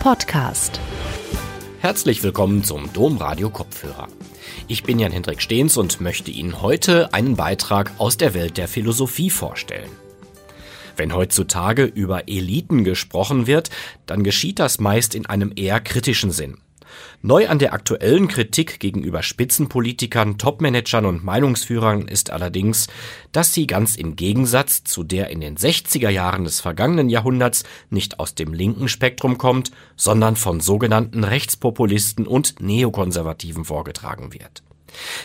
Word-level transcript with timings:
Podcast. 0.00 0.80
Herzlich 1.80 2.22
willkommen 2.22 2.64
zum 2.64 2.90
Domradio 2.94 3.50
Kopfhörer. 3.50 4.08
Ich 4.66 4.82
bin 4.82 4.98
Jan-Hendrik 4.98 5.42
Stehns 5.42 5.76
und 5.76 6.00
möchte 6.00 6.30
Ihnen 6.30 6.62
heute 6.62 7.12
einen 7.12 7.36
Beitrag 7.36 7.92
aus 7.98 8.16
der 8.16 8.32
Welt 8.32 8.56
der 8.56 8.66
Philosophie 8.66 9.28
vorstellen. 9.28 9.90
Wenn 10.96 11.14
heutzutage 11.14 11.84
über 11.84 12.28
Eliten 12.30 12.82
gesprochen 12.82 13.46
wird, 13.46 13.68
dann 14.06 14.24
geschieht 14.24 14.58
das 14.58 14.80
meist 14.80 15.14
in 15.14 15.26
einem 15.26 15.52
eher 15.54 15.80
kritischen 15.80 16.30
Sinn. 16.30 16.56
Neu 17.22 17.48
an 17.48 17.58
der 17.58 17.72
aktuellen 17.72 18.28
Kritik 18.28 18.80
gegenüber 18.80 19.22
Spitzenpolitikern, 19.22 20.38
Topmanagern 20.38 21.06
und 21.06 21.24
Meinungsführern 21.24 22.08
ist 22.08 22.30
allerdings, 22.30 22.88
dass 23.32 23.54
sie 23.54 23.66
ganz 23.66 23.96
im 23.96 24.16
Gegensatz 24.16 24.84
zu 24.84 25.04
der 25.04 25.30
in 25.30 25.40
den 25.40 25.56
60er 25.56 26.08
Jahren 26.08 26.44
des 26.44 26.60
vergangenen 26.60 27.08
Jahrhunderts 27.08 27.64
nicht 27.90 28.18
aus 28.18 28.34
dem 28.34 28.52
linken 28.52 28.88
Spektrum 28.88 29.38
kommt, 29.38 29.70
sondern 29.96 30.36
von 30.36 30.60
sogenannten 30.60 31.24
Rechtspopulisten 31.24 32.26
und 32.26 32.60
Neokonservativen 32.60 33.64
vorgetragen 33.64 34.32
wird. 34.32 34.62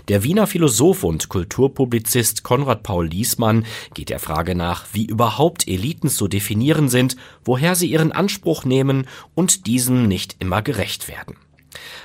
Der 0.07 0.23
Wiener 0.23 0.47
Philosoph 0.47 1.03
und 1.03 1.29
Kulturpublizist 1.29 2.43
Konrad 2.43 2.83
Paul 2.83 3.07
Liesmann 3.07 3.65
geht 3.93 4.09
der 4.09 4.19
Frage 4.19 4.55
nach, 4.55 4.85
wie 4.93 5.05
überhaupt 5.05 5.67
Eliten 5.67 6.09
zu 6.09 6.27
definieren 6.27 6.89
sind, 6.89 7.15
woher 7.43 7.75
sie 7.75 7.87
ihren 7.87 8.11
Anspruch 8.11 8.65
nehmen 8.65 9.07
und 9.33 9.67
diesen 9.67 10.07
nicht 10.07 10.35
immer 10.39 10.61
gerecht 10.61 11.07
werden. 11.07 11.35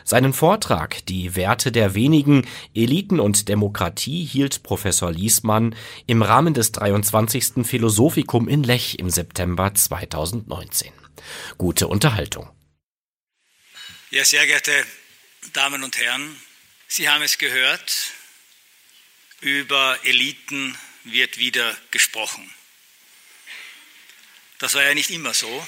Seinen 0.04 0.32
Vortrag 0.32 1.04
Die 1.06 1.36
Werte 1.36 1.72
der 1.72 1.94
wenigen, 1.94 2.46
Eliten 2.74 3.20
und 3.20 3.48
Demokratie 3.48 4.24
hielt 4.24 4.62
Professor 4.62 5.10
Liesmann 5.10 5.74
im 6.06 6.22
Rahmen 6.22 6.54
des 6.54 6.72
23. 6.72 7.66
Philosophikum 7.66 8.48
in 8.48 8.62
Lech 8.62 8.98
im 8.98 9.10
September 9.10 9.72
2019. 9.74 10.92
Gute 11.58 11.88
Unterhaltung. 11.88 12.50
Ja, 14.10 14.24
sehr 14.24 14.46
geehrte 14.46 14.72
Damen 15.52 15.84
und 15.84 15.96
Herren, 15.98 16.36
Sie 16.88 17.08
haben 17.08 17.22
es 17.22 17.38
gehört, 17.38 18.10
über 19.40 19.98
Eliten 20.02 20.76
wird 21.04 21.38
wieder 21.38 21.76
gesprochen. 21.90 22.50
Das 24.58 24.74
war 24.74 24.82
ja 24.82 24.92
nicht 24.94 25.10
immer 25.10 25.32
so. 25.32 25.66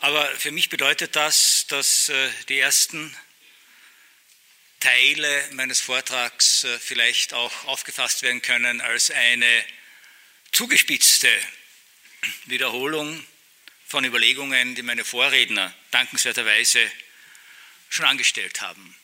Aber 0.00 0.26
für 0.36 0.50
mich 0.50 0.70
bedeutet 0.70 1.14
das, 1.14 1.66
dass 1.68 2.08
äh, 2.08 2.30
die 2.48 2.58
ersten 2.58 3.14
Teile 4.80 5.48
meines 5.52 5.80
Vortrags 5.80 6.64
äh, 6.64 6.78
vielleicht 6.78 7.34
auch 7.34 7.66
aufgefasst 7.66 8.22
werden 8.22 8.40
können 8.40 8.80
als 8.80 9.10
eine 9.10 9.64
zugespitzte 10.52 11.28
Wiederholung 12.46 13.26
von 13.86 14.06
Überlegungen, 14.06 14.74
die 14.74 14.82
meine 14.82 15.04
Vorredner 15.04 15.74
dankenswerterweise 15.90 16.90
schon 17.90 18.06
angestellt 18.06 18.62
haben. 18.62 18.96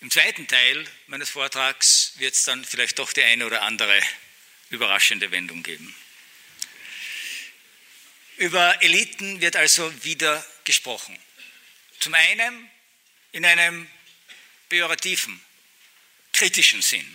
Im 0.00 0.10
zweiten 0.10 0.48
Teil 0.48 0.86
meines 1.08 1.28
Vortrags 1.28 2.14
wird 2.16 2.34
es 2.34 2.44
dann 2.44 2.64
vielleicht 2.64 2.98
doch 2.98 3.12
die 3.12 3.22
eine 3.22 3.44
oder 3.44 3.62
andere 3.62 4.00
überraschende 4.70 5.30
Wendung 5.30 5.62
geben. 5.62 5.94
Über 8.42 8.82
Eliten 8.82 9.40
wird 9.40 9.54
also 9.54 10.02
wieder 10.02 10.44
gesprochen. 10.64 11.16
Zum 12.00 12.12
einen 12.12 12.68
in 13.30 13.44
einem 13.44 13.88
pejorativen, 14.68 15.40
kritischen 16.32 16.82
Sinn. 16.82 17.06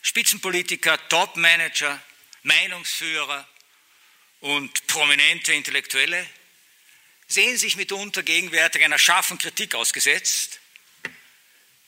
Spitzenpolitiker, 0.00 0.96
Topmanager, 1.10 2.02
Meinungsführer 2.42 3.46
und 4.40 4.86
prominente 4.86 5.52
Intellektuelle 5.52 6.26
sehen 7.28 7.58
sich 7.58 7.76
mitunter 7.76 8.22
gegenwärtig 8.22 8.82
einer 8.82 8.98
scharfen 8.98 9.36
Kritik 9.36 9.74
ausgesetzt, 9.74 10.60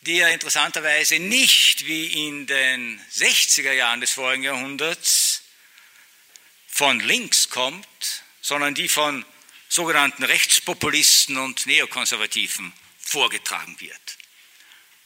die 0.03 0.17
ja 0.19 0.29
interessanterweise 0.29 1.19
nicht 1.19 1.87
wie 1.87 2.29
in 2.29 2.47
den 2.47 3.01
60er 3.15 3.73
Jahren 3.73 4.03
des 4.03 4.11
vorigen 4.11 4.43
Jahrhunderts 4.43 5.43
von 6.67 7.01
links 7.01 7.49
kommt, 7.49 8.25
sondern 8.49 8.75
die 8.75 8.89
von 8.89 9.27
sogenannten 9.69 10.25
Rechtspopulisten 10.25 11.37
und 11.37 11.67
Neokonservativen 11.67 12.73
vorgetragen 12.99 13.79
wird. 13.79 14.01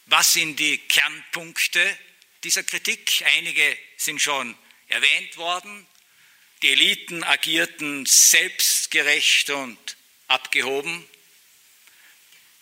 Was 0.05 0.31
sind 0.31 0.57
die 0.59 0.77
Kernpunkte 0.77 1.99
dieser 2.45 2.63
Kritik? 2.63 3.21
Einige 3.35 3.77
sind 3.97 4.21
schon 4.21 4.55
erwähnt 4.87 5.35
worden. 5.35 5.85
Die 6.61 6.69
Eliten 6.69 7.21
agierten 7.25 8.05
selbstgerecht 8.05 9.49
und 9.49 9.97
abgehoben. 10.29 11.05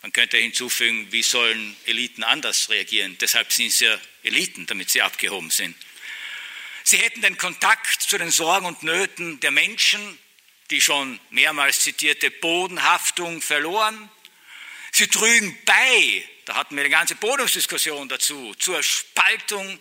Man 0.02 0.12
könnte 0.12 0.36
hinzufügen, 0.38 1.12
wie 1.12 1.22
sollen 1.22 1.76
Eliten 1.86 2.24
anders 2.24 2.70
reagieren? 2.70 3.16
Deshalb 3.20 3.52
sind 3.52 3.70
sie 3.70 3.84
ja 3.84 4.00
Eliten, 4.24 4.66
damit 4.66 4.90
sie 4.90 5.00
abgehoben 5.00 5.50
sind. 5.50 5.76
Sie 6.82 6.98
hätten 6.98 7.22
den 7.22 7.38
Kontakt 7.38 8.02
zu 8.02 8.18
den 8.18 8.32
Sorgen 8.32 8.66
und 8.66 8.82
Nöten 8.82 9.38
der 9.38 9.52
Menschen 9.52 10.18
die 10.72 10.80
schon 10.80 11.20
mehrmals 11.30 11.80
zitierte 11.80 12.30
Bodenhaftung 12.30 13.42
verloren. 13.42 14.10
Sie 14.90 15.06
trügen 15.06 15.56
bei, 15.64 16.28
da 16.46 16.54
hatten 16.54 16.74
wir 16.74 16.82
eine 16.82 16.90
ganze 16.90 17.14
Bodungsdiskussion 17.14 18.08
dazu, 18.08 18.54
zur 18.54 18.82
Spaltung 18.82 19.78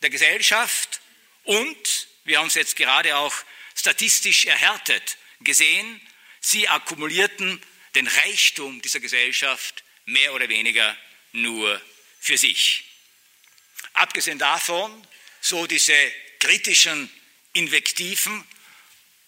der 0.00 0.10
Gesellschaft 0.10 1.00
und, 1.44 2.08
wir 2.24 2.38
haben 2.38 2.46
es 2.46 2.54
jetzt 2.54 2.76
gerade 2.76 3.16
auch 3.16 3.34
statistisch 3.76 4.46
erhärtet 4.46 5.18
gesehen, 5.40 6.00
sie 6.40 6.68
akkumulierten 6.68 7.60
den 7.94 8.06
Reichtum 8.06 8.80
dieser 8.80 9.00
Gesellschaft 9.00 9.84
mehr 10.06 10.32
oder 10.32 10.48
weniger 10.48 10.96
nur 11.32 11.80
für 12.20 12.38
sich. 12.38 12.84
Abgesehen 13.92 14.38
davon, 14.38 15.06
so 15.40 15.66
diese 15.66 15.94
kritischen 16.38 17.10
Invektiven, 17.52 18.46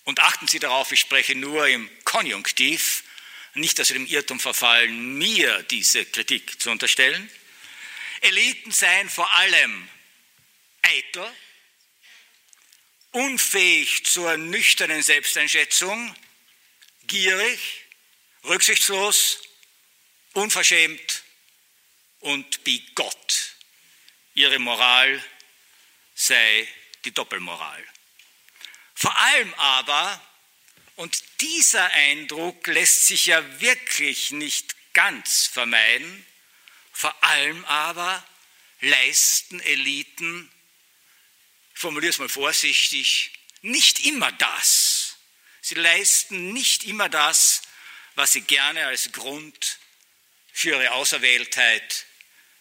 und 0.04 0.20
achten 0.20 0.46
Sie 0.46 0.58
darauf, 0.58 0.92
ich 0.92 1.00
spreche 1.00 1.34
nur 1.34 1.66
im 1.66 1.90
Konjunktiv, 2.04 3.04
nicht, 3.54 3.78
dass 3.78 3.88
Sie 3.88 3.94
dem 3.94 4.06
Irrtum 4.06 4.40
verfallen, 4.40 5.16
mir 5.16 5.62
diese 5.64 6.04
Kritik 6.04 6.60
zu 6.60 6.70
unterstellen. 6.70 7.30
Eliten 8.20 8.72
seien 8.72 9.08
vor 9.08 9.30
allem 9.32 9.88
eitel, 10.82 11.32
unfähig 13.12 14.04
zur 14.06 14.36
nüchternen 14.36 15.02
Selbsteinschätzung, 15.02 16.14
gierig, 17.06 17.84
rücksichtslos, 18.44 19.40
unverschämt 20.32 21.22
und 22.20 22.64
bigott. 22.64 23.54
Ihre 24.34 24.58
Moral 24.58 25.22
sei 26.14 26.68
die 27.04 27.12
Doppelmoral. 27.12 27.84
Vor 29.04 29.18
allem 29.18 29.52
aber, 29.56 30.18
und 30.96 31.22
dieser 31.42 31.84
Eindruck 31.90 32.66
lässt 32.68 33.06
sich 33.06 33.26
ja 33.26 33.60
wirklich 33.60 34.30
nicht 34.30 34.74
ganz 34.94 35.46
vermeiden, 35.46 36.24
vor 36.90 37.14
allem 37.22 37.66
aber 37.66 38.26
leisten 38.80 39.60
Eliten, 39.60 40.50
ich 41.74 41.80
formuliere 41.80 42.12
es 42.12 42.18
mal 42.18 42.30
vorsichtig, 42.30 43.30
nicht 43.60 44.06
immer 44.06 44.32
das. 44.32 45.16
Sie 45.60 45.74
leisten 45.74 46.54
nicht 46.54 46.84
immer 46.84 47.10
das, 47.10 47.60
was 48.14 48.32
sie 48.32 48.40
gerne 48.40 48.86
als 48.86 49.12
Grund 49.12 49.80
für 50.50 50.70
ihre 50.80 50.92
Auserwähltheit, 50.92 52.06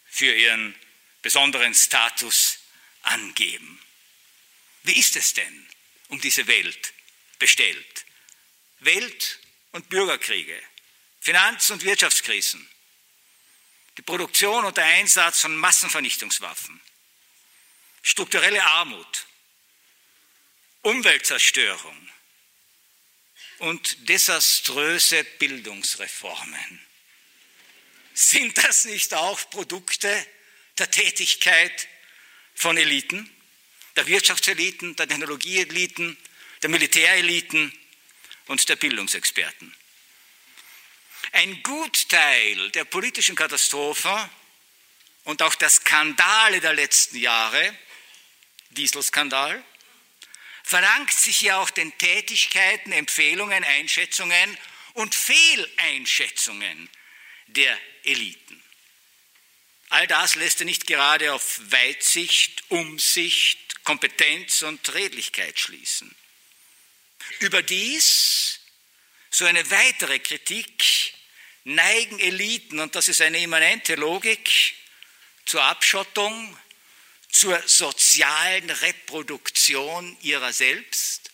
für 0.09 0.35
ihren 0.35 0.75
besonderen 1.21 1.73
Status 1.73 2.59
angeben. 3.03 3.81
Wie 4.81 4.99
ist 4.99 5.15
es 5.15 5.33
denn? 5.33 5.72
Um 6.09 6.19
diese 6.21 6.47
Welt 6.47 6.93
bestellt. 7.39 8.05
Welt- 8.79 9.39
und 9.71 9.89
Bürgerkriege, 9.89 10.61
Finanz- 11.19 11.69
und 11.69 11.83
Wirtschaftskrisen, 11.83 12.69
die 13.97 14.01
Produktion 14.01 14.65
und 14.65 14.77
der 14.77 14.85
Einsatz 14.85 15.41
von 15.41 15.55
Massenvernichtungswaffen, 15.55 16.81
strukturelle 18.01 18.63
Armut, 18.63 19.27
Umweltzerstörung 20.81 22.09
und 23.59 24.09
desaströse 24.09 25.23
Bildungsreformen. 25.23 26.85
Sind 28.13 28.57
das 28.57 28.85
nicht 28.85 29.13
auch 29.13 29.49
Produkte 29.49 30.27
der 30.77 30.91
Tätigkeit 30.91 31.87
von 32.53 32.77
Eliten? 32.77 33.32
Der 33.95 34.07
Wirtschaftseliten, 34.07 34.95
der 34.95 35.07
Technologieeliten, 35.07 36.17
der 36.61 36.69
Militäreliten 36.69 37.77
und 38.47 38.67
der 38.67 38.75
Bildungsexperten. 38.75 39.75
Ein 41.31 41.63
Gutteil 41.63 42.71
der 42.71 42.85
politischen 42.85 43.35
Katastrophen 43.35 44.29
und 45.23 45.41
auch 45.41 45.55
der 45.55 45.69
Skandale 45.69 46.59
der 46.59 46.73
letzten 46.73 47.17
Jahre, 47.17 47.77
Dieselskandal, 48.71 49.63
verdankt 50.63 51.13
sich 51.13 51.41
ja 51.41 51.59
auch 51.59 51.69
den 51.69 51.95
Tätigkeiten, 51.97 52.91
Empfehlungen, 52.91 53.63
Einschätzungen 53.63 54.57
und 54.93 55.13
Fehleinschätzungen 55.13 56.89
der 57.47 57.77
Eliten. 58.03 58.62
All 59.93 60.07
das 60.07 60.33
lässt 60.33 60.59
er 60.59 60.65
nicht 60.65 60.87
gerade 60.87 61.33
auf 61.33 61.59
Weitsicht, 61.69 62.63
Umsicht, 62.69 63.83
Kompetenz 63.83 64.63
und 64.63 64.91
Redlichkeit 64.91 65.59
schließen. 65.59 66.15
Überdies, 67.41 68.59
so 69.29 69.45
eine 69.45 69.69
weitere 69.69 70.17
Kritik, 70.17 71.13
neigen 71.63 72.19
Eliten, 72.19 72.79
und 72.79 72.95
das 72.95 73.07
ist 73.07 73.21
eine 73.21 73.37
immanente 73.37 73.93
Logik, 73.93 74.73
zur 75.45 75.63
Abschottung, 75.63 76.57
zur 77.29 77.61
sozialen 77.67 78.71
Reproduktion 78.71 80.17
ihrer 80.21 80.53
selbst. 80.53 81.29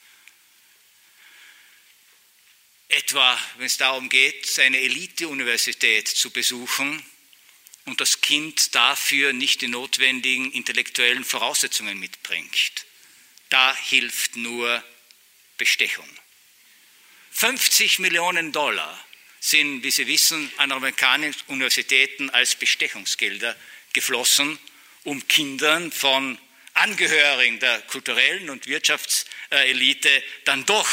Etwa, 2.89 3.39
wenn 3.55 3.67
es 3.67 3.77
darum 3.77 4.09
geht, 4.09 4.59
eine 4.59 4.79
Elite-Universität 4.79 6.09
zu 6.09 6.29
besuchen 6.31 7.08
und 7.89 8.01
das 8.01 8.21
Kind 8.21 8.75
dafür 8.75 9.33
nicht 9.33 9.61
die 9.61 9.67
notwendigen 9.67 10.51
intellektuellen 10.51 11.25
Voraussetzungen 11.25 11.99
mitbringt. 11.99 12.85
Da 13.49 13.75
hilft 13.75 14.35
nur 14.35 14.83
Bestechung. 15.57 16.07
50 17.31 17.99
Millionen 17.99 18.51
Dollar 18.51 19.03
sind, 19.39 19.83
wie 19.83 19.91
Sie 19.91 20.07
wissen, 20.07 20.51
an 20.57 20.71
amerikanischen 20.71 21.41
Universitäten 21.47 22.29
als 22.29 22.55
Bestechungsgelder 22.55 23.55
geflossen, 23.93 24.59
um 25.03 25.27
Kindern 25.27 25.91
von 25.91 26.37
Angehörigen 26.75 27.59
der 27.59 27.81
kulturellen 27.83 28.49
und 28.49 28.67
Wirtschaftselite 28.67 30.23
dann 30.45 30.65
doch 30.65 30.89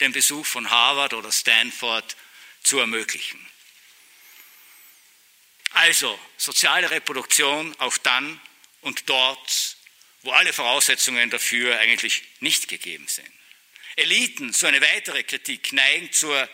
den 0.00 0.12
Besuch 0.12 0.46
von 0.46 0.70
Harvard 0.70 1.14
oder 1.14 1.32
Stanford 1.32 2.16
zu 2.62 2.78
ermöglichen. 2.78 3.40
Also 5.70 6.18
soziale 6.36 6.90
Reproduktion 6.90 7.74
auch 7.78 7.98
dann 7.98 8.40
und 8.80 9.08
dort, 9.08 9.76
wo 10.22 10.30
alle 10.32 10.52
Voraussetzungen 10.52 11.30
dafür 11.30 11.78
eigentlich 11.78 12.22
nicht 12.40 12.68
gegeben 12.68 13.06
sind. 13.08 13.30
Eliten, 13.96 14.52
so 14.52 14.66
eine 14.66 14.80
weitere 14.80 15.22
Kritik, 15.22 15.72
neigen 15.72 16.12
zur 16.12 16.48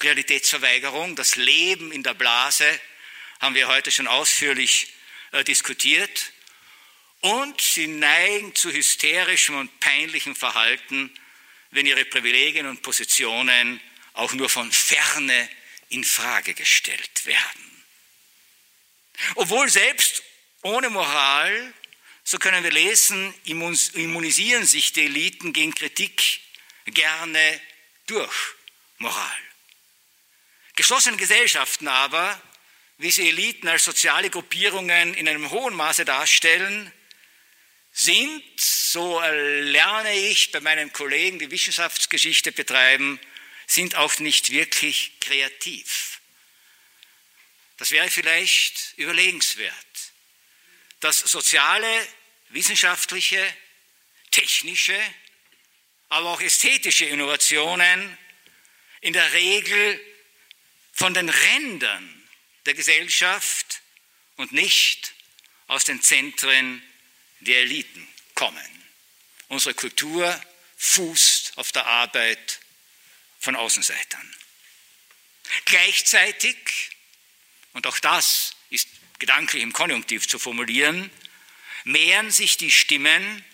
Realitätsverweigerung. 0.00 1.16
Das 1.16 1.36
Leben 1.36 1.92
in 1.92 2.02
der 2.02 2.14
Blase 2.14 2.80
haben 3.40 3.54
wir 3.54 3.68
heute 3.68 3.90
schon 3.90 4.06
ausführlich 4.06 4.92
äh, 5.32 5.44
diskutiert. 5.44 6.32
Und 7.20 7.60
sie 7.60 7.86
neigen 7.86 8.54
zu 8.54 8.70
hysterischem 8.70 9.56
und 9.56 9.80
peinlichem 9.80 10.36
Verhalten, 10.36 11.12
wenn 11.70 11.86
ihre 11.86 12.04
Privilegien 12.04 12.66
und 12.66 12.82
Positionen 12.82 13.80
auch 14.12 14.32
nur 14.32 14.48
von 14.48 14.70
ferne 14.70 15.48
in 15.88 16.04
Frage 16.04 16.54
gestellt 16.54 17.26
werden. 17.26 17.63
Obwohl 19.36 19.68
selbst 19.68 20.22
ohne 20.62 20.90
Moral, 20.90 21.72
so 22.24 22.38
können 22.38 22.64
wir 22.64 22.72
lesen, 22.72 23.34
immunisieren 23.44 24.64
sich 24.64 24.92
die 24.92 25.04
Eliten 25.04 25.52
gegen 25.52 25.74
Kritik 25.74 26.40
gerne 26.86 27.60
durch 28.06 28.34
Moral. 28.98 29.38
Geschlossene 30.76 31.16
Gesellschaften 31.16 31.86
aber, 31.86 32.40
wie 32.98 33.10
sie 33.10 33.28
Eliten 33.28 33.68
als 33.68 33.84
soziale 33.84 34.30
Gruppierungen 34.30 35.14
in 35.14 35.28
einem 35.28 35.50
hohen 35.50 35.74
Maße 35.74 36.04
darstellen, 36.04 36.92
sind, 37.92 38.42
so 38.56 39.20
lerne 39.20 40.14
ich 40.14 40.50
bei 40.50 40.60
meinen 40.60 40.92
Kollegen, 40.92 41.38
die 41.38 41.50
Wissenschaftsgeschichte 41.50 42.50
betreiben, 42.50 43.20
sind 43.66 43.94
auch 43.94 44.18
nicht 44.18 44.50
wirklich 44.50 45.12
kreativ. 45.20 46.13
Das 47.76 47.90
wäre 47.90 48.10
vielleicht 48.10 48.94
überlegenswert, 48.96 49.74
dass 51.00 51.18
soziale, 51.18 52.08
wissenschaftliche, 52.50 53.56
technische, 54.30 54.98
aber 56.08 56.30
auch 56.30 56.40
ästhetische 56.40 57.06
Innovationen 57.06 58.18
in 59.00 59.12
der 59.12 59.32
Regel 59.32 60.00
von 60.92 61.12
den 61.14 61.28
Rändern 61.28 62.28
der 62.66 62.74
Gesellschaft 62.74 63.82
und 64.36 64.52
nicht 64.52 65.14
aus 65.66 65.84
den 65.84 66.00
Zentren 66.00 66.82
der 67.40 67.58
Eliten 67.58 68.06
kommen. 68.34 68.84
Unsere 69.48 69.74
Kultur 69.74 70.40
fußt 70.76 71.58
auf 71.58 71.72
der 71.72 71.86
Arbeit 71.86 72.60
von 73.40 73.56
Außenseitern. 73.56 74.34
Gleichzeitig, 75.66 76.56
und 77.74 77.86
auch 77.86 77.98
das 77.98 78.56
ist 78.70 78.88
gedanklich 79.18 79.62
im 79.62 79.72
Konjunktiv 79.72 80.26
zu 80.26 80.38
formulieren, 80.38 81.10
mehren 81.84 82.30
sich 82.30 82.56
die 82.56 82.70
Stimmen, 82.70 83.44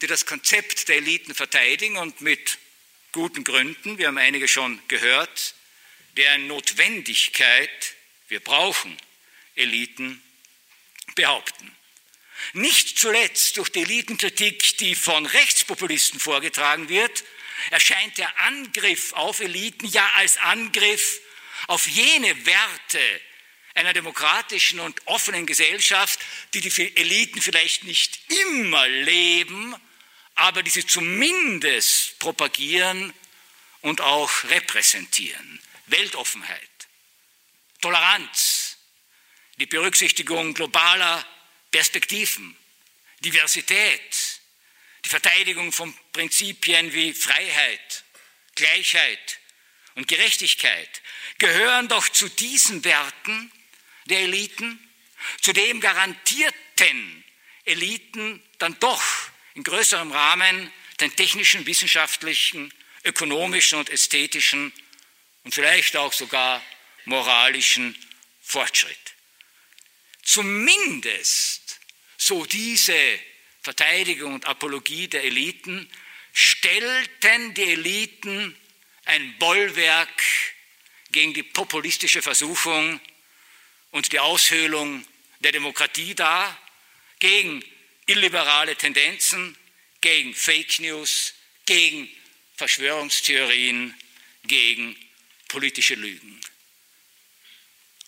die 0.00 0.06
das 0.06 0.24
Konzept 0.24 0.88
der 0.88 0.96
Eliten 0.96 1.34
verteidigen 1.34 1.98
und 1.98 2.22
mit 2.22 2.58
guten 3.12 3.44
Gründen, 3.44 3.98
wir 3.98 4.06
haben 4.06 4.18
einige 4.18 4.48
schon 4.48 4.80
gehört, 4.88 5.54
deren 6.16 6.46
Notwendigkeit 6.46 7.94
wir 8.28 8.40
brauchen 8.40 8.96
Eliten 9.56 10.22
behaupten. 11.14 11.76
Nicht 12.52 12.98
zuletzt 12.98 13.56
durch 13.56 13.70
die 13.70 13.82
Elitenkritik, 13.82 14.78
die 14.78 14.94
von 14.94 15.26
Rechtspopulisten 15.26 16.18
vorgetragen 16.20 16.88
wird, 16.88 17.24
erscheint 17.70 18.16
der 18.16 18.40
Angriff 18.40 19.12
auf 19.12 19.40
Eliten 19.40 19.86
ja 19.86 20.08
als 20.14 20.38
Angriff 20.38 21.20
auf 21.66 21.86
jene 21.86 22.46
Werte 22.46 23.20
einer 23.74 23.92
demokratischen 23.92 24.80
und 24.80 25.06
offenen 25.06 25.46
Gesellschaft, 25.46 26.20
die 26.54 26.60
die 26.60 26.96
Eliten 26.96 27.40
vielleicht 27.40 27.84
nicht 27.84 28.20
immer 28.52 28.88
leben, 28.88 29.74
aber 30.34 30.62
die 30.62 30.70
sie 30.70 30.86
zumindest 30.86 32.18
propagieren 32.18 33.12
und 33.82 34.00
auch 34.00 34.44
repräsentieren. 34.44 35.60
Weltoffenheit, 35.86 36.70
Toleranz, 37.80 38.76
die 39.58 39.66
Berücksichtigung 39.66 40.54
globaler 40.54 41.26
Perspektiven, 41.70 42.56
Diversität, 43.20 44.40
die 45.04 45.08
Verteidigung 45.08 45.72
von 45.72 45.94
Prinzipien 46.12 46.92
wie 46.92 47.12
Freiheit, 47.12 48.04
Gleichheit 48.54 49.39
und 50.00 50.08
Gerechtigkeit 50.08 51.02
gehören 51.36 51.88
doch 51.88 52.08
zu 52.08 52.26
diesen 52.30 52.82
Werten 52.84 53.52
der 54.06 54.20
Eliten, 54.20 54.78
zu 55.42 55.52
dem 55.52 55.78
garantierten 55.78 57.22
Eliten 57.66 58.42
dann 58.58 58.78
doch 58.80 59.02
in 59.54 59.62
größerem 59.62 60.10
Rahmen 60.10 60.72
den 61.00 61.14
technischen, 61.14 61.66
wissenschaftlichen, 61.66 62.72
ökonomischen 63.04 63.78
und 63.78 63.90
ästhetischen 63.90 64.72
und 65.44 65.54
vielleicht 65.54 65.94
auch 65.96 66.14
sogar 66.14 66.64
moralischen 67.04 67.94
Fortschritt. 68.40 68.96
Zumindest, 70.22 71.78
so 72.16 72.46
diese 72.46 73.20
Verteidigung 73.60 74.32
und 74.32 74.46
Apologie 74.46 75.08
der 75.08 75.24
Eliten, 75.24 75.90
stellten 76.32 77.52
die 77.52 77.64
Eliten 77.64 78.56
ein 79.04 79.36
Bollwerk 79.38 80.22
gegen 81.10 81.34
die 81.34 81.42
populistische 81.42 82.22
Versuchung 82.22 83.00
und 83.90 84.12
die 84.12 84.20
Aushöhlung 84.20 85.06
der 85.40 85.52
Demokratie 85.52 86.14
dar, 86.14 86.56
gegen 87.18 87.64
illiberale 88.06 88.76
Tendenzen, 88.76 89.56
gegen 90.00 90.34
Fake 90.34 90.78
News, 90.78 91.34
gegen 91.66 92.08
Verschwörungstheorien, 92.56 93.94
gegen 94.44 94.96
politische 95.48 95.94
Lügen. 95.94 96.40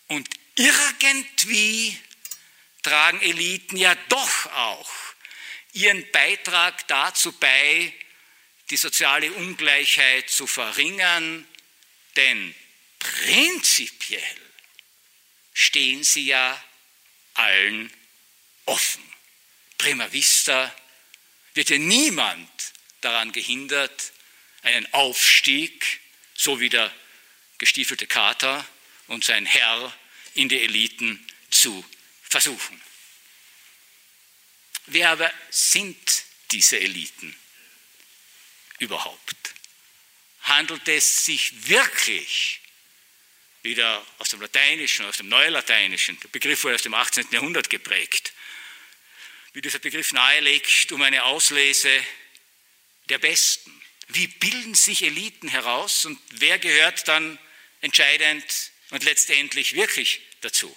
Und 0.07 0.29
irgendwie 0.55 1.97
tragen 2.81 3.21
Eliten 3.21 3.77
ja 3.77 3.95
doch 4.09 4.45
auch 4.53 4.91
ihren 5.73 6.09
Beitrag 6.11 6.87
dazu 6.87 7.31
bei, 7.33 7.93
die 8.73 8.77
soziale 8.77 9.31
Ungleichheit 9.33 10.31
zu 10.31 10.47
verringern, 10.47 11.47
denn 12.15 12.55
prinzipiell 12.97 14.37
stehen 15.53 16.03
sie 16.03 16.25
ja 16.25 16.63
allen 17.35 17.93
offen. 18.65 19.03
Prima 19.77 20.11
vista 20.11 20.75
wird 21.53 21.69
ja 21.69 21.77
niemand 21.77 22.49
daran 23.01 23.31
gehindert, 23.31 24.11
einen 24.63 24.91
Aufstieg, 24.91 26.01
so 26.33 26.59
wie 26.59 26.69
der 26.69 26.91
gestiefelte 27.59 28.07
Kater 28.07 28.65
und 29.05 29.23
sein 29.23 29.45
Herr 29.45 29.95
in 30.33 30.49
die 30.49 30.61
Eliten 30.61 31.23
zu 31.51 31.85
versuchen. 32.23 32.81
Wer 34.87 35.11
aber 35.11 35.31
sind 35.51 36.23
diese 36.49 36.79
Eliten 36.79 37.35
überhaupt? 38.83 39.43
handelt 40.43 40.87
es 40.87 41.25
sich 41.25 41.69
wirklich 41.69 42.59
wieder 43.61 44.05
aus 44.17 44.29
dem 44.29 44.41
Lateinischen, 44.41 45.05
aus 45.05 45.17
dem 45.17 45.29
Neulateinischen, 45.29 46.19
der 46.19 46.27
Begriff 46.29 46.63
wurde 46.63 46.75
aus 46.75 46.81
dem 46.81 46.93
18. 46.93 47.27
Jahrhundert 47.31 47.69
geprägt, 47.69 48.33
wie 49.53 49.61
dieser 49.61 49.79
Begriff 49.79 50.11
nahelegt, 50.11 50.91
um 50.91 51.01
eine 51.01 51.23
Auslese 51.23 51.89
der 53.09 53.19
Besten. 53.19 53.71
Wie 54.09 54.27
bilden 54.27 54.75
sich 54.75 55.03
Eliten 55.03 55.47
heraus 55.47 56.05
und 56.05 56.19
wer 56.31 56.59
gehört 56.59 57.07
dann 57.07 57.39
entscheidend 57.81 58.43
und 58.89 59.03
letztendlich 59.03 59.75
wirklich 59.75 60.21
dazu? 60.41 60.75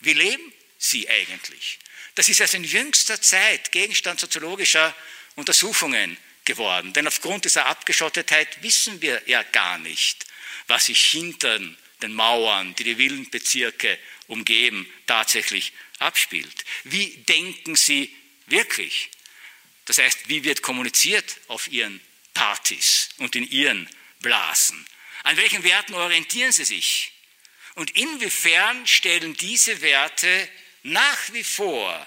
Wie 0.00 0.14
leben 0.14 0.52
sie 0.78 1.08
eigentlich? 1.08 1.78
Das 2.14 2.28
ist 2.28 2.40
erst 2.40 2.54
in 2.54 2.64
jüngster 2.64 3.20
Zeit 3.20 3.72
Gegenstand 3.72 4.20
soziologischer 4.20 4.96
Untersuchungen 5.34 6.16
geworden. 6.44 6.92
Denn 6.92 7.06
aufgrund 7.06 7.44
dieser 7.44 7.66
Abgeschottetheit 7.66 8.62
wissen 8.62 9.00
wir 9.02 9.22
ja 9.26 9.42
gar 9.42 9.78
nicht, 9.78 10.26
was 10.66 10.86
sich 10.86 11.00
hinter 11.06 11.58
den 12.02 12.14
Mauern, 12.14 12.74
die 12.76 12.84
die 12.84 12.98
Villenbezirke 12.98 13.98
umgeben, 14.26 14.90
tatsächlich 15.06 15.72
abspielt. 15.98 16.64
Wie 16.84 17.08
denken 17.28 17.76
Sie 17.76 18.14
wirklich? 18.46 19.10
Das 19.84 19.98
heißt, 19.98 20.28
wie 20.28 20.44
wird 20.44 20.62
kommuniziert 20.62 21.36
auf 21.48 21.68
Ihren 21.68 22.00
Partys 22.32 23.10
und 23.18 23.36
in 23.36 23.48
Ihren 23.50 23.88
Blasen? 24.20 24.86
An 25.24 25.36
welchen 25.36 25.62
Werten 25.64 25.94
orientieren 25.94 26.52
Sie 26.52 26.64
sich? 26.64 27.12
Und 27.74 27.90
inwiefern 27.96 28.86
stellen 28.86 29.34
diese 29.34 29.80
Werte 29.80 30.48
nach 30.82 31.32
wie 31.32 31.44
vor 31.44 32.06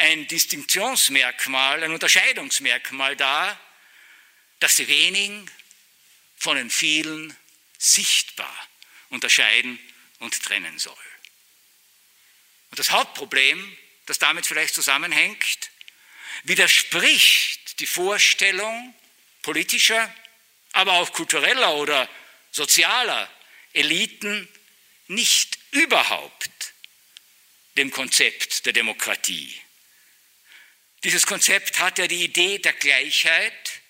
ein 0.00 0.26
Distinktionsmerkmal, 0.28 1.84
ein 1.84 1.92
Unterscheidungsmerkmal 1.92 3.16
dar, 3.16 3.60
das 4.58 4.76
die 4.76 4.88
wenigen 4.88 5.50
von 6.36 6.56
den 6.56 6.70
vielen 6.70 7.36
sichtbar 7.76 8.68
unterscheiden 9.10 9.78
und 10.20 10.42
trennen 10.42 10.78
soll. 10.78 10.96
Und 12.70 12.78
das 12.78 12.90
Hauptproblem, 12.90 13.76
das 14.06 14.18
damit 14.18 14.46
vielleicht 14.46 14.74
zusammenhängt, 14.74 15.70
widerspricht 16.44 17.78
die 17.80 17.86
Vorstellung 17.86 18.94
politischer, 19.42 20.14
aber 20.72 20.94
auch 20.94 21.12
kultureller 21.12 21.74
oder 21.74 22.08
sozialer 22.52 23.30
Eliten 23.74 24.48
nicht 25.08 25.58
überhaupt 25.72 26.72
dem 27.76 27.90
Konzept 27.90 28.64
der 28.64 28.72
Demokratie. 28.72 29.60
Dieses 31.02 31.26
Konzept 31.26 31.78
hat 31.78 31.98
ja 31.98 32.06
die 32.06 32.24
Idee 32.24 32.58
der 32.58 32.74
Gleichheit, 32.74 33.80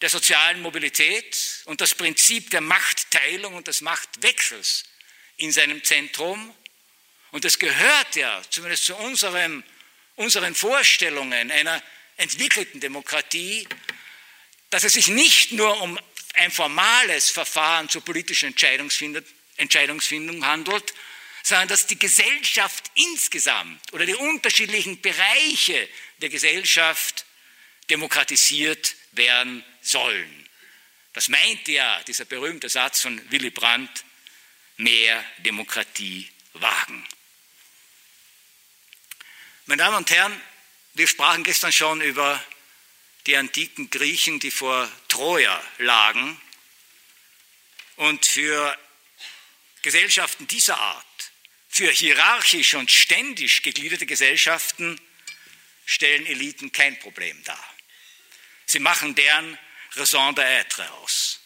der 0.00 0.10
sozialen 0.10 0.60
Mobilität 0.62 1.62
und 1.66 1.80
das 1.80 1.94
Prinzip 1.94 2.50
der 2.50 2.60
Machtteilung 2.60 3.54
und 3.54 3.68
des 3.68 3.82
Machtwechsels 3.82 4.84
in 5.36 5.52
seinem 5.52 5.82
Zentrum. 5.84 6.54
Und 7.30 7.44
es 7.44 7.58
gehört 7.58 8.16
ja 8.16 8.42
zumindest 8.50 8.86
zu 8.86 8.96
unserem, 8.96 9.62
unseren 10.16 10.56
Vorstellungen 10.56 11.52
einer 11.52 11.82
entwickelten 12.16 12.80
Demokratie, 12.80 13.68
dass 14.70 14.82
es 14.82 14.94
sich 14.94 15.06
nicht 15.08 15.52
nur 15.52 15.80
um 15.82 15.98
ein 16.34 16.50
formales 16.50 17.30
Verfahren 17.30 17.88
zur 17.88 18.04
politischen 18.04 18.46
Entscheidungsfindung, 18.46 19.24
Entscheidungsfindung 19.56 20.44
handelt, 20.44 20.94
sondern 21.42 21.68
dass 21.68 21.86
die 21.86 21.98
Gesellschaft 21.98 22.90
insgesamt 22.94 23.92
oder 23.92 24.04
die 24.04 24.14
unterschiedlichen 24.14 25.00
Bereiche 25.00 25.88
der 26.18 26.28
Gesellschaft 26.28 27.24
demokratisiert 27.90 28.94
werden 29.12 29.64
sollen. 29.80 30.48
Das 31.12 31.28
meint 31.28 31.66
ja 31.68 32.02
dieser 32.04 32.24
berühmte 32.24 32.68
Satz 32.68 33.00
von 33.00 33.30
Willy 33.30 33.50
Brandt, 33.50 34.04
mehr 34.76 35.24
Demokratie 35.38 36.30
wagen. 36.52 37.06
Meine 39.66 39.82
Damen 39.82 39.96
und 39.96 40.10
Herren, 40.10 40.40
wir 40.94 41.06
sprachen 41.08 41.44
gestern 41.44 41.72
schon 41.72 42.00
über 42.00 42.42
die 43.26 43.36
antiken 43.36 43.90
Griechen, 43.90 44.40
die 44.40 44.50
vor 44.50 44.90
Troja 45.08 45.62
lagen. 45.78 46.40
Und 47.96 48.24
für 48.24 48.78
Gesellschaften 49.82 50.46
dieser 50.46 50.78
Art, 50.78 51.32
für 51.68 51.90
hierarchisch 51.90 52.74
und 52.74 52.90
ständisch 52.90 53.62
gegliederte 53.62 54.06
Gesellschaften, 54.06 55.00
stellen 55.88 56.26
Eliten 56.26 56.70
kein 56.70 56.98
Problem 56.98 57.42
dar. 57.44 57.74
Sie 58.66 58.78
machen 58.78 59.14
deren 59.14 59.58
Raison 59.92 60.34
d'être 60.34 60.86
aus. 60.90 61.40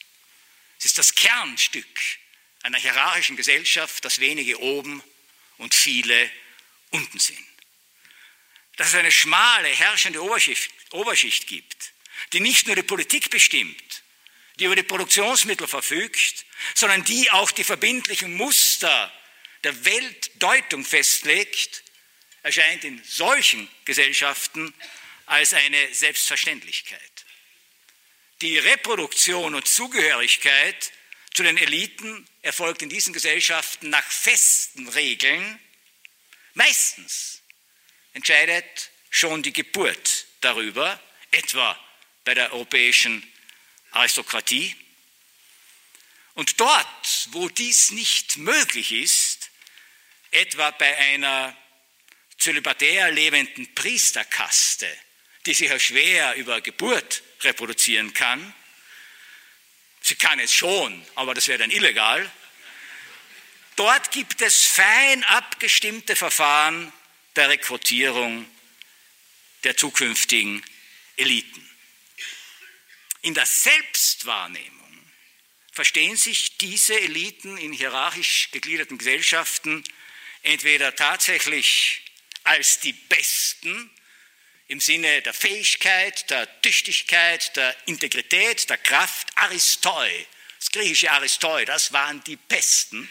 Es 0.78 0.87
ist 0.87 0.99
das 0.99 1.14
Kernstück 1.14 1.87
einer 2.64 2.78
hierarchischen 2.78 3.37
Gesellschaft, 3.37 4.04
dass 4.04 4.18
wenige 4.18 4.61
oben 4.61 5.00
und 5.58 5.76
viele 5.76 6.28
unten 6.90 7.20
sind. 7.20 7.38
Dass 8.76 8.88
es 8.88 8.94
eine 8.96 9.12
schmale, 9.12 9.68
herrschende 9.68 10.20
Oberschicht, 10.20 10.72
Oberschicht 10.90 11.46
gibt, 11.46 11.92
die 12.32 12.40
nicht 12.40 12.66
nur 12.66 12.75
die 12.75 12.82
Politik 12.82 13.30
bestimmt, 13.30 14.02
die 14.58 14.64
über 14.64 14.75
die 14.75 14.82
Produktionsmittel 14.82 15.68
verfügt, 15.68 16.44
sondern 16.75 17.04
die 17.04 17.30
auch 17.30 17.52
die 17.52 17.64
verbindlichen 17.64 18.34
Muster 18.34 19.12
der 19.62 19.84
Weltdeutung 19.84 20.84
festlegt, 20.84 21.84
erscheint 22.42 22.84
in 22.84 23.02
solchen 23.04 23.68
Gesellschaften 23.84 24.75
als 25.26 25.54
eine 25.54 25.94
Selbstverständlichkeit 25.94 27.25
die 28.42 28.58
Reproduktion 28.58 29.54
und 29.54 29.66
Zugehörigkeit 29.66 30.92
zu 31.32 31.44
den 31.44 31.56
Eliten 31.56 32.28
erfolgt 32.42 32.82
in 32.82 32.88
diesen 32.88 33.12
Gesellschaften 33.14 33.88
nach 33.88 34.04
festen 34.04 34.88
Regeln. 34.88 35.58
Meistens 36.54 37.40
entscheidet 38.12 38.90
schon 39.11 39.42
die 39.42 39.52
Geburt 39.52 40.26
darüber, 40.40 41.00
etwa 41.30 41.78
bei 42.25 42.34
der 42.34 42.52
europäischen 42.52 43.22
Aristokratie. 43.92 44.75
Und 46.34 46.61
dort, 46.61 47.28
wo 47.30 47.49
dies 47.49 47.92
nicht 47.92 48.38
möglich 48.38 48.92
ist, 48.92 49.50
etwa 50.32 50.70
bei 50.72 50.96
einer 50.96 51.56
zölibatär 52.42 53.11
lebenden 53.12 53.72
Priesterkaste, 53.75 54.88
die 55.46 55.54
sich 55.54 55.70
ja 55.70 55.78
schwer 55.78 56.34
über 56.34 56.61
Geburt 56.61 57.22
reproduzieren 57.42 58.12
kann. 58.12 58.54
Sie 60.00 60.16
kann 60.16 60.40
es 60.40 60.52
schon, 60.52 61.06
aber 61.14 61.34
das 61.34 61.46
wäre 61.46 61.61
dann 61.61 61.70
illegal. 61.70 62.30
Dort 63.76 64.11
gibt 64.11 64.42
es 64.42 64.64
fein 64.64 65.22
abgestimmte 65.25 66.16
Verfahren 66.16 66.92
der 67.37 67.49
Rekrutierung 67.49 68.46
der 69.62 69.76
zukünftigen 69.76 70.64
Eliten. 71.16 71.68
In 73.22 73.34
der 73.34 73.46
Selbstwahrnehmung 73.46 75.11
verstehen 75.70 76.16
sich 76.16 76.58
diese 76.58 77.00
Eliten 77.00 77.56
in 77.56 77.72
hierarchisch 77.72 78.50
gegliederten 78.50 78.99
Gesellschaften 78.99 79.84
entweder 80.42 80.94
tatsächlich 80.96 82.01
als 82.44 82.80
die 82.80 82.92
Besten 82.92 83.90
im 84.68 84.80
Sinne 84.80 85.22
der 85.22 85.34
Fähigkeit, 85.34 86.30
der 86.30 86.61
Tüchtigkeit, 86.62 87.54
der 87.56 87.76
Integrität, 87.87 88.70
der 88.70 88.78
Kraft, 88.78 89.28
Aristoi, 89.34 90.26
das 90.58 90.70
griechische 90.70 91.11
Aristoi, 91.11 91.64
das 91.64 91.92
waren 91.92 92.22
die 92.25 92.37
Besten. 92.37 93.08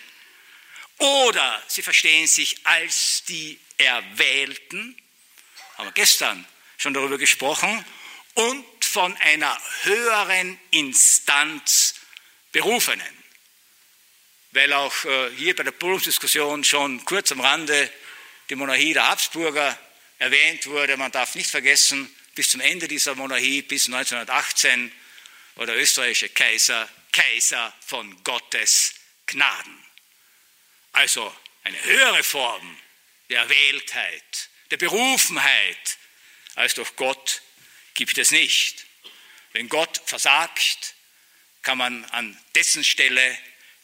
Oder 0.97 1.63
sie 1.67 1.81
verstehen 1.81 2.27
sich 2.27 2.65
als 2.65 3.23
die 3.25 3.59
Erwählten, 3.77 4.95
haben 5.77 5.87
wir 5.87 5.93
gestern 5.93 6.45
schon 6.77 6.93
darüber 6.93 7.17
gesprochen, 7.17 7.85
und 8.33 8.65
von 8.85 9.15
einer 9.17 9.57
höheren 9.83 10.59
Instanz 10.71 11.95
Berufenen. 12.51 13.23
Weil 14.51 14.73
auch 14.73 15.05
äh, 15.05 15.31
hier 15.37 15.55
bei 15.55 15.63
der 15.63 15.71
Podiumsdiskussion 15.71 16.63
schon 16.63 17.05
kurz 17.05 17.31
am 17.31 17.39
Rande 17.39 17.89
die 18.51 18.57
Monarchie 18.57 18.91
der 18.91 19.07
Habsburger 19.07 19.79
erwähnt 20.19 20.67
wurde. 20.67 20.97
Man 20.97 21.09
darf 21.09 21.35
nicht 21.35 21.49
vergessen, 21.49 22.13
bis 22.35 22.49
zum 22.49 22.59
Ende 22.59 22.89
dieser 22.89 23.15
Monarchie, 23.15 23.61
bis 23.61 23.85
1918, 23.85 24.91
war 25.55 25.65
der 25.65 25.77
österreichische 25.77 26.27
Kaiser 26.27 26.89
Kaiser 27.13 27.73
von 27.85 28.21
Gottes 28.25 28.93
Gnaden. 29.25 29.85
Also 30.91 31.33
eine 31.63 31.81
höhere 31.81 32.23
Form 32.23 32.77
der 33.29 33.39
Erwähltheit, 33.39 34.49
der 34.69 34.77
Berufenheit 34.77 35.97
als 36.55 36.73
durch 36.73 36.97
Gott 36.97 37.41
gibt 37.93 38.17
es 38.17 38.31
nicht. 38.31 38.85
Wenn 39.53 39.69
Gott 39.69 40.01
versagt, 40.05 40.95
kann 41.61 41.77
man 41.77 42.03
an 42.05 42.37
dessen 42.55 42.83
Stelle 42.83 43.37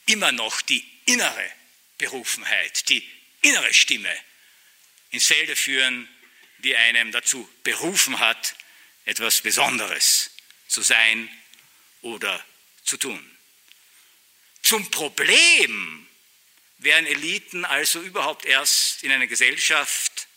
immer 0.07 0.33
noch 0.33 0.59
die 0.59 0.85
innere 1.05 1.51
Berufenheit, 1.97 2.89
die 2.89 3.09
innere 3.41 3.73
Stimme 3.73 4.13
ins 5.17 5.25
Felde 5.25 5.55
führen, 5.55 6.07
die 6.59 6.75
einem 6.75 7.11
dazu 7.11 7.49
berufen 7.63 8.19
hat, 8.19 8.55
etwas 9.05 9.41
Besonderes 9.41 10.29
zu 10.67 10.83
sein 10.83 11.27
oder 12.01 12.45
zu 12.83 12.97
tun. 12.97 13.37
Zum 14.61 14.91
Problem 14.91 16.07
werden 16.77 17.07
Eliten 17.07 17.65
also 17.65 17.99
überhaupt 17.99 18.45
erst 18.45 19.03
in 19.03 19.11
einer 19.11 19.25
Gesellschaft, 19.25 20.27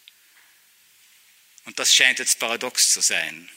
und 1.66 1.78
das 1.78 1.94
scheint 1.94 2.18
jetzt 2.18 2.38
paradox 2.38 2.90
zu 2.94 3.02
sein, 3.02 3.50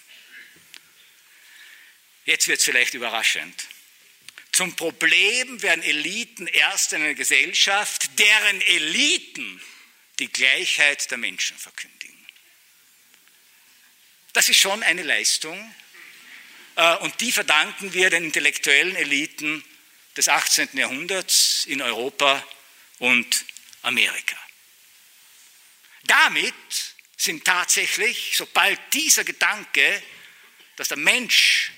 jetzt 2.25 2.49
wird 2.49 2.59
es 2.59 2.65
vielleicht 2.65 2.95
überraschend, 2.95 3.69
zum 4.51 4.75
Problem 4.75 5.61
werden 5.61 5.83
Eliten 5.83 6.47
erst 6.47 6.91
in 6.91 7.01
einer 7.01 7.13
Gesellschaft, 7.13 8.19
deren 8.19 8.61
Eliten 8.61 9.61
die 10.19 10.31
Gleichheit 10.31 11.09
der 11.11 11.17
Menschen 11.17 11.57
verkündigen. 11.57 12.03
Das 14.33 14.49
ist 14.49 14.57
schon 14.59 14.81
eine 14.83 15.03
Leistung 15.03 15.73
äh, 16.75 16.95
und 16.97 17.19
die 17.21 17.31
verdanken 17.31 17.93
wir 17.93 18.09
den 18.09 18.25
intellektuellen 18.25 18.95
Eliten 18.95 19.63
des 20.17 20.27
18. 20.27 20.69
Jahrhunderts 20.73 21.65
in 21.65 21.81
Europa 21.81 22.43
und 22.99 23.45
Amerika. 23.81 24.37
Damit 26.03 26.53
sind 27.17 27.45
tatsächlich, 27.45 28.33
sobald 28.35 28.79
dieser 28.93 29.23
Gedanke, 29.23 30.03
dass 30.75 30.89
der 30.89 30.97
Mensch 30.97 31.71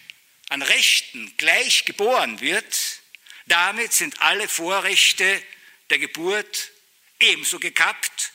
an 0.50 0.62
Rechten 0.62 1.36
gleich 1.38 1.86
geboren 1.86 2.40
wird, 2.40 3.02
damit 3.48 3.94
sind 3.94 4.22
alle 4.22 4.48
Vorrechte 4.48 5.42
der 5.90 6.00
Geburt 6.00 6.72
ebenso 7.20 7.60
gekappt 7.60 8.32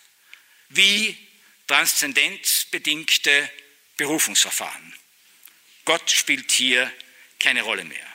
wie 0.68 1.16
transzendenzbedingte 1.66 3.50
Berufungsverfahren. 3.96 4.94
Gott 5.84 6.10
spielt 6.10 6.50
hier 6.52 6.92
keine 7.38 7.62
Rolle 7.62 7.84
mehr. 7.84 8.06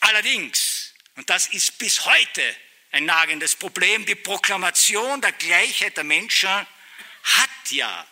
Allerdings, 0.00 0.94
und 1.16 1.28
das 1.28 1.48
ist 1.48 1.78
bis 1.78 2.04
heute 2.04 2.56
ein 2.92 3.04
nagendes 3.04 3.54
Problem, 3.54 4.06
die 4.06 4.14
Proklamation 4.14 5.20
der 5.20 5.32
Gleichheit 5.32 5.96
der 5.96 6.04
Menschen 6.04 6.48
hat 6.48 7.70
ja 7.70 8.06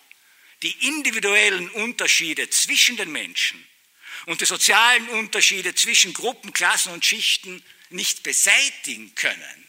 die 0.62 0.88
individuellen 0.88 1.70
Unterschiede 1.70 2.50
zwischen 2.50 2.96
den 2.96 3.10
Menschen 3.10 3.64
und 4.26 4.40
die 4.40 4.46
sozialen 4.46 5.08
Unterschiede 5.10 5.74
zwischen 5.74 6.12
Gruppen, 6.12 6.52
Klassen 6.52 6.92
und 6.92 7.04
Schichten 7.04 7.64
nicht 7.90 8.22
beseitigen 8.22 9.14
können. 9.14 9.67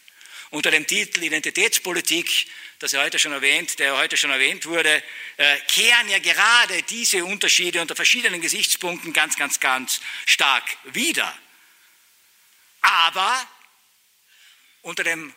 Unter 0.50 0.72
dem 0.72 0.86
Titel 0.86 1.22
Identitätspolitik, 1.22 2.46
das 2.80 2.92
er 2.92 3.02
heute 3.04 3.20
schon 3.20 3.32
erwähnt, 3.32 3.78
der 3.78 3.96
heute 3.96 4.16
schon 4.16 4.30
erwähnt 4.30 4.66
wurde, 4.66 5.02
äh, 5.36 5.58
kehren 5.68 6.08
ja 6.08 6.18
gerade 6.18 6.82
diese 6.82 7.24
Unterschiede 7.24 7.80
unter 7.80 7.94
verschiedenen 7.94 8.40
Gesichtspunkten 8.40 9.12
ganz, 9.12 9.36
ganz, 9.36 9.60
ganz 9.60 10.00
stark 10.26 10.64
wieder. 10.92 11.38
Aber 12.80 13.48
unter 14.82 15.04
dem 15.04 15.32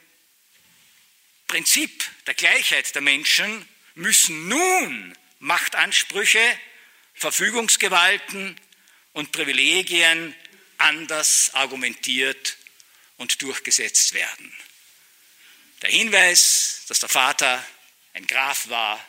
Prinzip 1.48 2.10
der 2.26 2.34
Gleichheit 2.34 2.96
der 2.96 3.04
Menschen 3.04 3.70
müssen 3.94 4.48
nun 4.48 5.16
Machtansprüche, 5.40 6.60
Verfügungsgewalten 7.14 8.60
und 9.12 9.32
Privilegien 9.32 10.34
anders 10.80 11.52
argumentiert 11.54 12.58
und 13.18 13.42
durchgesetzt 13.44 14.16
werden. 14.16 14.52
Der 15.84 15.92
Hinweis, 15.92 16.86
dass 16.88 17.00
der 17.00 17.10
Vater 17.10 17.64
ein 18.14 18.26
Graf 18.26 18.70
war, 18.70 19.06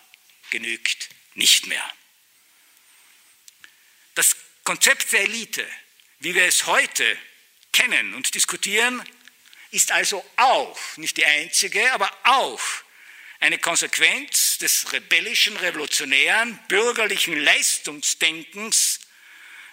genügt 0.51 1.09
nicht 1.35 1.69
mehr. 1.69 1.95
Das 4.17 4.35
Konzept 4.65 5.13
der 5.13 5.21
Elite, 5.21 5.65
wie 6.19 6.35
wir 6.35 6.47
es 6.47 6.67
heute 6.67 7.17
kennen 7.73 8.13
und 8.15 8.35
diskutieren, 8.35 9.09
ist 9.71 9.93
also 9.93 10.29
auch 10.35 10.79
nicht 10.97 11.17
die 11.17 11.25
einzige, 11.25 11.93
aber 11.93 12.11
auch 12.25 12.61
eine 13.39 13.59
Konsequenz 13.59 14.59
des 14.59 14.93
rebellischen, 14.93 15.57
revolutionären, 15.57 16.59
bürgerlichen 16.67 17.39
Leistungsdenkens, 17.39 18.99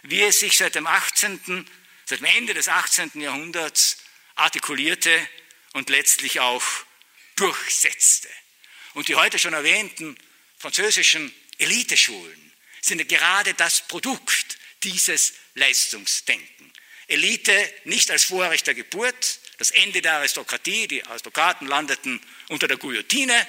wie 0.04 0.22
es 0.22 0.40
sich 0.40 0.56
seit 0.56 0.76
dem 0.76 0.86
18., 0.86 1.68
seit 2.06 2.20
dem 2.20 2.26
Ende 2.26 2.54
des 2.54 2.68
18. 2.68 3.12
Jahrhunderts 3.16 3.98
artikulierte 4.36 5.28
und 5.74 5.90
letztlich 5.90 6.40
auch 6.40 6.64
durchsetzte. 7.42 8.30
Und 8.94 9.08
die 9.08 9.16
heute 9.16 9.40
schon 9.40 9.54
erwähnten 9.54 10.16
französischen 10.58 11.34
Eliteschulen 11.58 12.54
sind 12.82 13.08
gerade 13.10 13.54
das 13.56 13.82
Produkt 13.88 14.58
dieses 14.84 15.34
Leistungsdenken. 15.56 16.72
Elite 17.08 17.74
nicht 17.86 18.12
als 18.12 18.26
Vorrecht 18.26 18.68
der 18.68 18.76
Geburt, 18.76 19.40
das 19.58 19.72
Ende 19.72 20.02
der 20.02 20.14
Aristokratie, 20.14 20.88
die 20.88 21.04
Aristokraten 21.06 21.68
landeten 21.68 22.22
unter 22.50 22.68
der 22.68 22.78
Guillotine. 22.78 23.48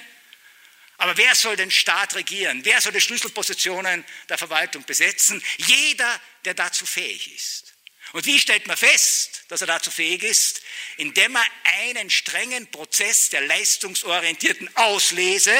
Aber 0.97 1.17
wer 1.17 1.33
soll 1.35 1.55
den 1.55 1.71
Staat 1.71 2.15
regieren? 2.15 2.65
Wer 2.65 2.81
soll 2.81 2.91
die 2.91 3.01
Schlüsselpositionen 3.01 4.05
der 4.29 4.37
Verwaltung 4.37 4.83
besetzen? 4.85 5.43
Jeder, 5.57 6.21
der 6.45 6.53
dazu 6.53 6.85
fähig 6.85 7.33
ist. 7.33 7.72
Und 8.13 8.27
wie 8.27 8.39
stellt 8.39 8.67
man 8.67 8.77
fest, 8.77 9.43
dass 9.47 9.61
er 9.61 9.67
dazu 9.67 9.89
fähig 9.89 10.23
ist? 10.23 10.61
Indem 10.97 11.35
er 11.35 11.45
einen 11.81 12.11
strengen 12.11 12.69
Prozess 12.69 13.29
der 13.29 13.41
leistungsorientierten 13.41 14.73
Auslese, 14.75 15.53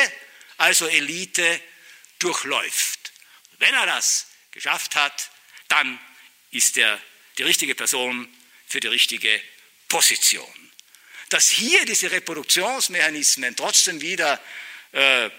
also 0.57 0.87
Elite, 0.87 1.59
durchläuft. 2.19 3.11
Wenn 3.57 3.73
er 3.73 3.87
das 3.87 4.27
geschafft 4.51 4.95
hat, 4.95 5.31
dann 5.67 5.99
ist 6.51 6.77
er 6.77 7.01
die 7.39 7.43
richtige 7.43 7.73
Person 7.73 8.31
für 8.67 8.79
die 8.79 8.87
richtige 8.87 9.41
Position. 9.87 10.71
Dass 11.29 11.49
hier 11.49 11.85
diese 11.85 12.11
Reproduktionsmechanismen 12.11 13.55
trotzdem 13.55 13.99
wieder 14.01 14.39
äh, 14.91 15.31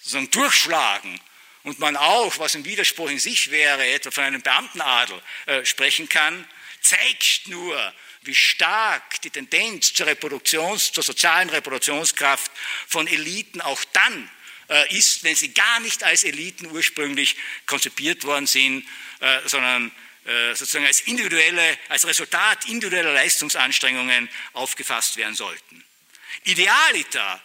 so 0.00 0.18
durchschlagen 0.26 1.20
und 1.64 1.78
man 1.78 1.96
auch, 1.96 2.38
was 2.38 2.54
ein 2.54 2.64
Widerspruch 2.64 3.10
in 3.10 3.18
sich 3.18 3.50
wäre, 3.50 3.86
etwa 3.86 4.10
von 4.10 4.24
einem 4.24 4.40
Beamtenadel 4.40 5.20
äh, 5.44 5.64
sprechen 5.66 6.08
kann, 6.08 6.48
zeigt 6.82 7.48
nur, 7.48 7.94
wie 8.22 8.34
stark 8.34 9.20
die 9.22 9.30
Tendenz 9.30 9.94
zur 9.94 10.06
Reproduktions-, 10.06 10.92
zur 10.92 11.02
sozialen 11.02 11.50
Reproduktionskraft 11.50 12.50
von 12.86 13.06
Eliten 13.06 13.60
auch 13.60 13.82
dann 13.92 14.30
äh, 14.68 14.96
ist, 14.96 15.24
wenn 15.24 15.34
sie 15.34 15.52
gar 15.52 15.80
nicht 15.80 16.02
als 16.04 16.24
Eliten 16.24 16.66
ursprünglich 16.66 17.36
konzipiert 17.66 18.24
worden 18.24 18.46
sind, 18.46 18.86
äh, 19.20 19.40
sondern 19.46 19.90
äh, 20.24 20.54
sozusagen 20.54 20.86
als 20.86 21.00
individuelle, 21.02 21.78
als 21.88 22.06
Resultat 22.06 22.66
individueller 22.66 23.12
Leistungsanstrengungen 23.12 24.28
aufgefasst 24.52 25.16
werden 25.16 25.34
sollten. 25.34 25.84
Idealiter 26.44 27.42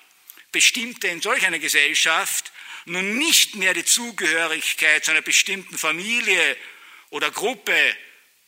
bestimmte 0.52 1.08
in 1.08 1.22
solch 1.22 1.46
einer 1.46 1.60
Gesellschaft 1.60 2.52
nun 2.86 3.18
nicht 3.18 3.56
mehr 3.56 3.74
die 3.74 3.84
Zugehörigkeit 3.84 5.04
zu 5.04 5.12
einer 5.12 5.22
bestimmten 5.22 5.78
Familie 5.78 6.58
oder 7.10 7.32
Gruppe 7.32 7.96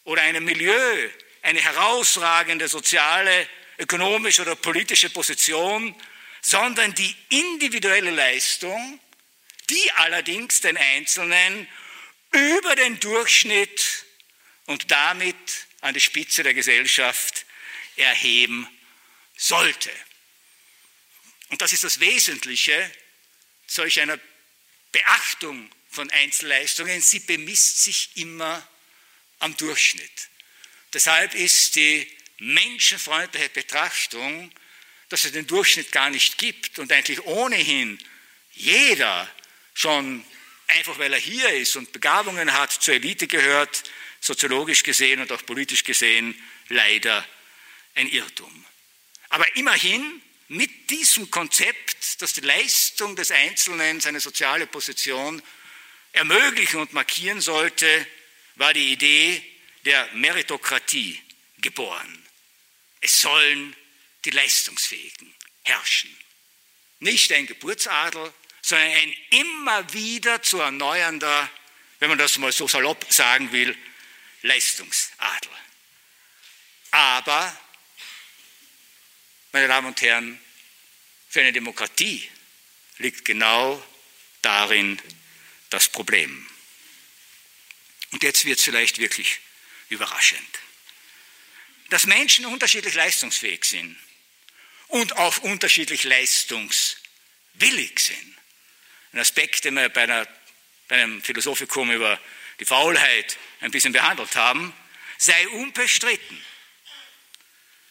oder 0.09 0.23
einem 0.23 0.43
Milieu, 0.43 1.09
eine 1.43 1.61
herausragende 1.61 2.67
soziale, 2.67 3.47
ökonomische 3.77 4.41
oder 4.41 4.55
politische 4.55 5.11
Position, 5.11 5.95
sondern 6.41 6.95
die 6.95 7.15
individuelle 7.29 8.09
Leistung, 8.09 8.99
die 9.69 9.91
allerdings 9.97 10.61
den 10.61 10.77
Einzelnen 10.77 11.67
über 12.31 12.75
den 12.75 12.99
Durchschnitt 12.99 14.05
und 14.65 14.89
damit 14.89 15.35
an 15.81 15.93
die 15.93 16.01
Spitze 16.01 16.41
der 16.41 16.55
Gesellschaft 16.55 17.45
erheben 17.95 18.67
sollte. 19.37 19.91
Und 21.49 21.61
das 21.61 21.71
ist 21.71 21.83
das 21.83 21.99
Wesentliche 21.99 22.91
solch 23.67 24.01
einer 24.01 24.19
Beachtung 24.91 25.69
von 25.91 26.09
Einzelleistungen. 26.09 26.99
Sie 26.99 27.19
bemisst 27.19 27.83
sich 27.83 28.09
immer 28.15 28.67
am 29.39 29.55
Durchschnitt. 29.57 30.29
Deshalb 30.93 31.33
ist 31.35 31.75
die 31.75 32.07
menschenfreundliche 32.39 33.49
Betrachtung, 33.49 34.51
dass 35.09 35.25
es 35.25 35.31
den 35.31 35.47
Durchschnitt 35.47 35.91
gar 35.91 36.09
nicht 36.09 36.37
gibt 36.37 36.79
und 36.79 36.91
eigentlich 36.91 37.23
ohnehin 37.25 37.99
jeder 38.51 39.29
schon 39.73 40.23
einfach 40.69 40.99
weil 40.99 41.13
er 41.13 41.19
hier 41.19 41.49
ist 41.49 41.75
und 41.75 41.91
Begabungen 41.91 42.53
hat, 42.53 42.71
zur 42.71 42.93
Elite 42.93 43.27
gehört, 43.27 43.83
soziologisch 44.19 44.83
gesehen 44.83 45.21
und 45.21 45.31
auch 45.31 45.45
politisch 45.45 45.83
gesehen 45.83 46.35
leider 46.69 47.25
ein 47.95 48.07
Irrtum. 48.07 48.65
Aber 49.29 49.55
immerhin 49.55 50.21
mit 50.47 50.89
diesem 50.89 51.29
Konzept, 51.31 52.21
das 52.21 52.33
die 52.33 52.41
Leistung 52.41 53.15
des 53.15 53.31
Einzelnen, 53.31 53.99
seine 53.99 54.19
soziale 54.19 54.67
Position 54.67 55.41
ermöglichen 56.11 56.79
und 56.79 56.93
markieren 56.93 57.39
sollte, 57.39 58.07
war 58.59 58.73
die 58.73 58.91
Idee 58.91 59.41
der 59.85 60.07
Meritokratie 60.13 61.19
geboren. 61.59 62.25
Es 62.99 63.21
sollen 63.21 63.75
die 64.25 64.31
Leistungsfähigen 64.31 65.33
herrschen. 65.63 66.15
Nicht 66.99 67.31
ein 67.31 67.47
Geburtsadel, 67.47 68.33
sondern 68.61 68.91
ein 68.91 69.15
immer 69.29 69.93
wieder 69.93 70.41
zu 70.41 70.59
erneuernder, 70.59 71.49
wenn 71.99 72.09
man 72.09 72.17
das 72.17 72.37
mal 72.37 72.51
so 72.51 72.67
salopp 72.67 73.05
sagen 73.11 73.51
will, 73.53 73.75
Leistungsadel. 74.41 75.51
Aber, 76.91 77.57
meine 79.53 79.69
Damen 79.69 79.87
und 79.87 80.01
Herren, 80.01 80.39
für 81.29 81.39
eine 81.39 81.53
Demokratie 81.53 82.29
liegt 82.97 83.23
genau 83.23 83.81
darin 84.41 85.01
das 85.69 85.87
Problem. 85.87 86.49
Und 88.11 88.23
jetzt 88.23 88.45
wird 88.45 88.59
es 88.59 88.65
vielleicht 88.65 88.97
wirklich 88.97 89.39
überraschend. 89.89 90.59
Dass 91.89 92.05
Menschen 92.05 92.45
unterschiedlich 92.45 92.93
leistungsfähig 92.93 93.65
sind 93.65 93.97
und 94.87 95.17
auch 95.17 95.37
unterschiedlich 95.39 96.03
leistungswillig 96.03 97.99
sind. 97.99 98.35
Ein 99.13 99.19
Aspekt, 99.19 99.65
den 99.65 99.75
wir 99.75 99.89
bei, 99.89 100.03
einer, 100.03 100.27
bei 100.87 101.01
einem 101.01 101.21
Philosophikum 101.23 101.91
über 101.91 102.19
die 102.59 102.65
Faulheit 102.65 103.37
ein 103.61 103.71
bisschen 103.71 103.93
behandelt 103.93 104.35
haben, 104.35 104.73
sei 105.17 105.47
unbestritten. 105.49 106.43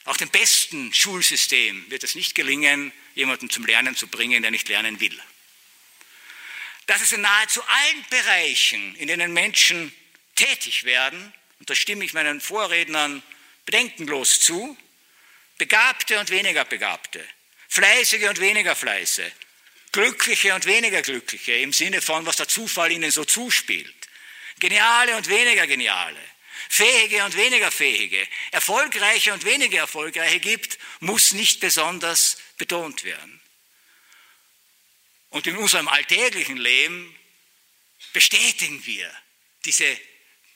Auch 0.04 0.16
dem 0.16 0.31
besten 0.31 0.92
Schulsystem 0.94 1.90
wird 1.90 2.02
es 2.02 2.14
nicht 2.14 2.35
gelingen, 2.35 2.92
jemanden 3.14 3.50
zum 3.50 3.66
Lernen 3.66 3.94
zu 3.94 4.07
bringen, 4.07 4.42
der 4.42 4.50
nicht 4.50 4.68
lernen 4.68 5.00
will. 5.00 5.20
Dass 6.87 7.02
es 7.02 7.12
in 7.12 7.20
nahezu 7.20 7.62
allen 7.62 8.07
Bereichen, 8.09 8.94
in 8.96 9.09
denen 9.09 9.33
Menschen 9.35 9.92
tätig 10.38 10.85
werden, 10.85 11.33
und 11.59 11.68
da 11.68 11.74
stimme 11.74 12.05
ich 12.05 12.12
meinen 12.12 12.40
Vorrednern 12.40 13.22
bedenkenlos 13.66 14.40
zu, 14.40 14.77
Begabte 15.59 16.20
und 16.20 16.31
weniger 16.31 16.64
Begabte, 16.64 17.27
Fleißige 17.68 18.29
und 18.29 18.40
weniger 18.40 18.77
Fleiße, 18.77 19.31
Glückliche 19.90 20.55
und 20.55 20.64
weniger 20.66 21.03
Glückliche 21.03 21.55
im 21.55 21.72
Sinne 21.72 22.01
von, 22.01 22.24
was 22.24 22.37
der 22.37 22.46
Zufall 22.46 22.92
ihnen 22.92 23.11
so 23.11 23.24
zuspielt, 23.24 23.94
Geniale 24.61 25.16
und 25.16 25.29
weniger 25.29 25.66
Geniale, 25.66 26.20
Fähige 26.68 27.24
und 27.24 27.37
weniger 27.37 27.70
Fähige, 27.70 28.27
Erfolgreiche 28.53 29.33
und 29.33 29.44
weniger 29.44 29.79
Erfolgreiche 29.79 30.40
gibt, 30.40 30.79
muss 31.01 31.33
nicht 31.33 31.61
besonders 31.61 32.38
betont 32.57 33.05
werden. 33.05 33.40
Und 35.31 35.46
in 35.46 35.57
unserem 35.57 35.88
alltäglichen 35.88 36.57
Leben 36.57 37.14
bestätigen 38.12 38.85
wir 38.87 39.12
diese 39.64 39.98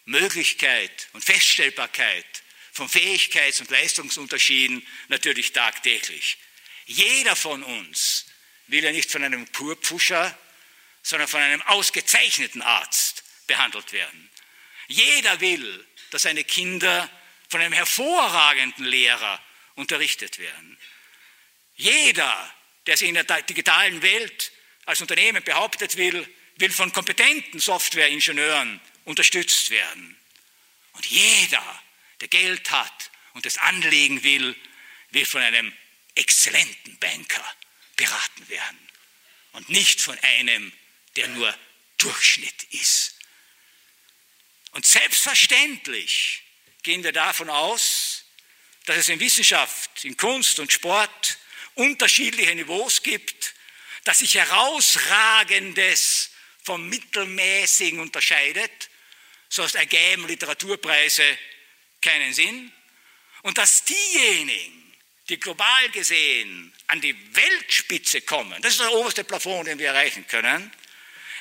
Möglichkeit 0.05 1.09
und 1.13 1.25
Feststellbarkeit 1.25 2.27
von 2.73 2.89
Fähigkeits- 2.89 3.61
und 3.61 3.71
Leistungsunterschieden 3.71 4.87
natürlich 5.09 5.53
tagtäglich. 5.53 6.39
Jeder 6.87 7.37
von 7.37 7.63
uns 7.63 8.27
will 8.67 8.83
ja 8.83 8.93
nicht 8.93 9.11
von 9.11 9.23
einem 9.23 9.47
Purpfuscher, 9.49 10.37
sondern 11.03 11.29
von 11.29 11.41
einem 11.41 11.63
ausgezeichneten 11.63 12.63
Arzt 12.63 13.25
behandelt 13.47 13.93
werden. 13.93 14.31
Jeder 14.89 15.41
will, 15.41 15.87
dass 16.11 16.23
seine 16.23 16.45
Kinder 16.45 17.09
von 17.49 17.61
einem 17.61 17.73
hervorragenden 17.73 18.85
Lehrer 18.85 19.43
unterrichtet 19.75 20.39
werden. 20.39 20.79
Jeder, 21.77 22.55
der 22.87 22.97
sich 22.97 23.09
in 23.09 23.15
der 23.15 23.25
digitalen 23.43 24.03
Welt 24.03 24.53
als 24.85 25.01
Unternehmen 25.01 25.43
behauptet 25.43 25.97
will, 25.97 26.27
will 26.57 26.71
von 26.71 26.93
kompetenten 26.93 27.61
Softwareingenieuren 27.61 28.81
unterstützt 29.05 29.71
werden. 29.71 30.17
Und 30.93 31.07
jeder, 31.07 31.83
der 32.21 32.29
Geld 32.29 32.71
hat 32.71 33.11
und 33.33 33.47
das 33.47 33.59
anlegen 33.59 34.23
will, 34.23 34.57
will 35.11 35.25
von 35.25 35.43
einem 35.43 35.73
exzellenten 36.15 36.99
Banker 36.99 37.57
beraten 37.97 38.49
werden 38.49 38.89
und 39.53 39.69
nicht 39.69 40.01
von 40.01 40.19
einem, 40.19 40.73
der 41.17 41.29
nur 41.29 41.57
Durchschnitt 41.99 42.65
ist. 42.71 43.17
Und 44.73 44.87
selbstverständlich 44.87 46.43
gehen 46.83 47.05
wir 47.05 47.13
davon 47.13 47.51
aus, 47.51 48.25
dass 48.87 48.97
es 48.97 49.09
in 49.09 49.21
Wissenschaft, 49.21 50.05
in 50.05 50.17
Kunst 50.17 50.59
und 50.59 50.73
Sport 50.73 51.39
unterschiedliche 51.75 52.55
Niveaus 52.55 53.03
gibt, 53.03 53.55
dass 54.05 54.19
sich 54.19 54.35
herausragendes 54.35 56.31
vom 56.65 56.89
Mittelmäßigen 56.89 58.01
unterscheidet, 58.01 58.91
sonst 59.53 59.75
ergeben 59.75 60.27
Literaturpreise 60.27 61.25
keinen 62.01 62.33
Sinn, 62.33 62.73
und 63.43 63.59
dass 63.59 63.85
diejenigen, 63.85 64.95
die 65.29 65.39
global 65.39 65.91
gesehen 65.91 66.73
an 66.87 67.01
die 67.01 67.15
Weltspitze 67.35 68.23
kommen, 68.23 68.61
das 68.63 68.73
ist 68.73 68.81
der 68.81 68.93
oberste 68.93 69.25
Plafond, 69.25 69.69
den 69.69 69.79
wir 69.79 69.89
erreichen 69.89 70.27
können, 70.27 70.73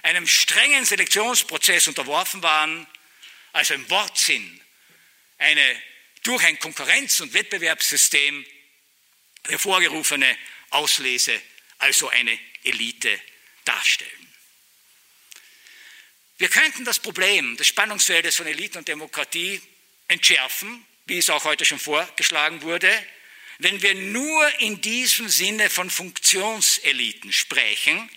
einem 0.03 0.27
strengen 0.27 0.83
Selektionsprozess 0.83 1.87
unterworfen 1.87 2.43
waren, 2.43 2.85
also 3.53 3.75
im 3.75 3.89
Wortsinn 3.89 4.59
eine 5.37 5.81
durch 6.23 6.43
ein 6.43 6.59
Konkurrenz- 6.59 7.21
und 7.21 7.33
Wettbewerbssystem 7.33 8.45
hervorgerufene 9.47 10.37
Auslese, 10.71 11.41
also 11.79 12.09
eine 12.09 12.37
Elite 12.63 13.19
darstellen. 13.63 14.20
Wir 16.41 16.49
könnten 16.49 16.85
das 16.85 16.97
Problem 16.97 17.55
des 17.57 17.67
Spannungsfeldes 17.67 18.37
von 18.37 18.47
Elite 18.47 18.79
und 18.79 18.87
Demokratie 18.87 19.61
entschärfen, 20.07 20.83
wie 21.05 21.19
es 21.19 21.29
auch 21.29 21.43
heute 21.43 21.65
schon 21.65 21.77
vorgeschlagen 21.77 22.63
wurde, 22.63 22.91
wenn 23.59 23.79
wir 23.83 23.93
nur 23.93 24.59
in 24.59 24.81
diesem 24.81 25.29
Sinne 25.29 25.69
von 25.69 25.91
Funktionseliten 25.91 27.31
sprechen, 27.31 28.09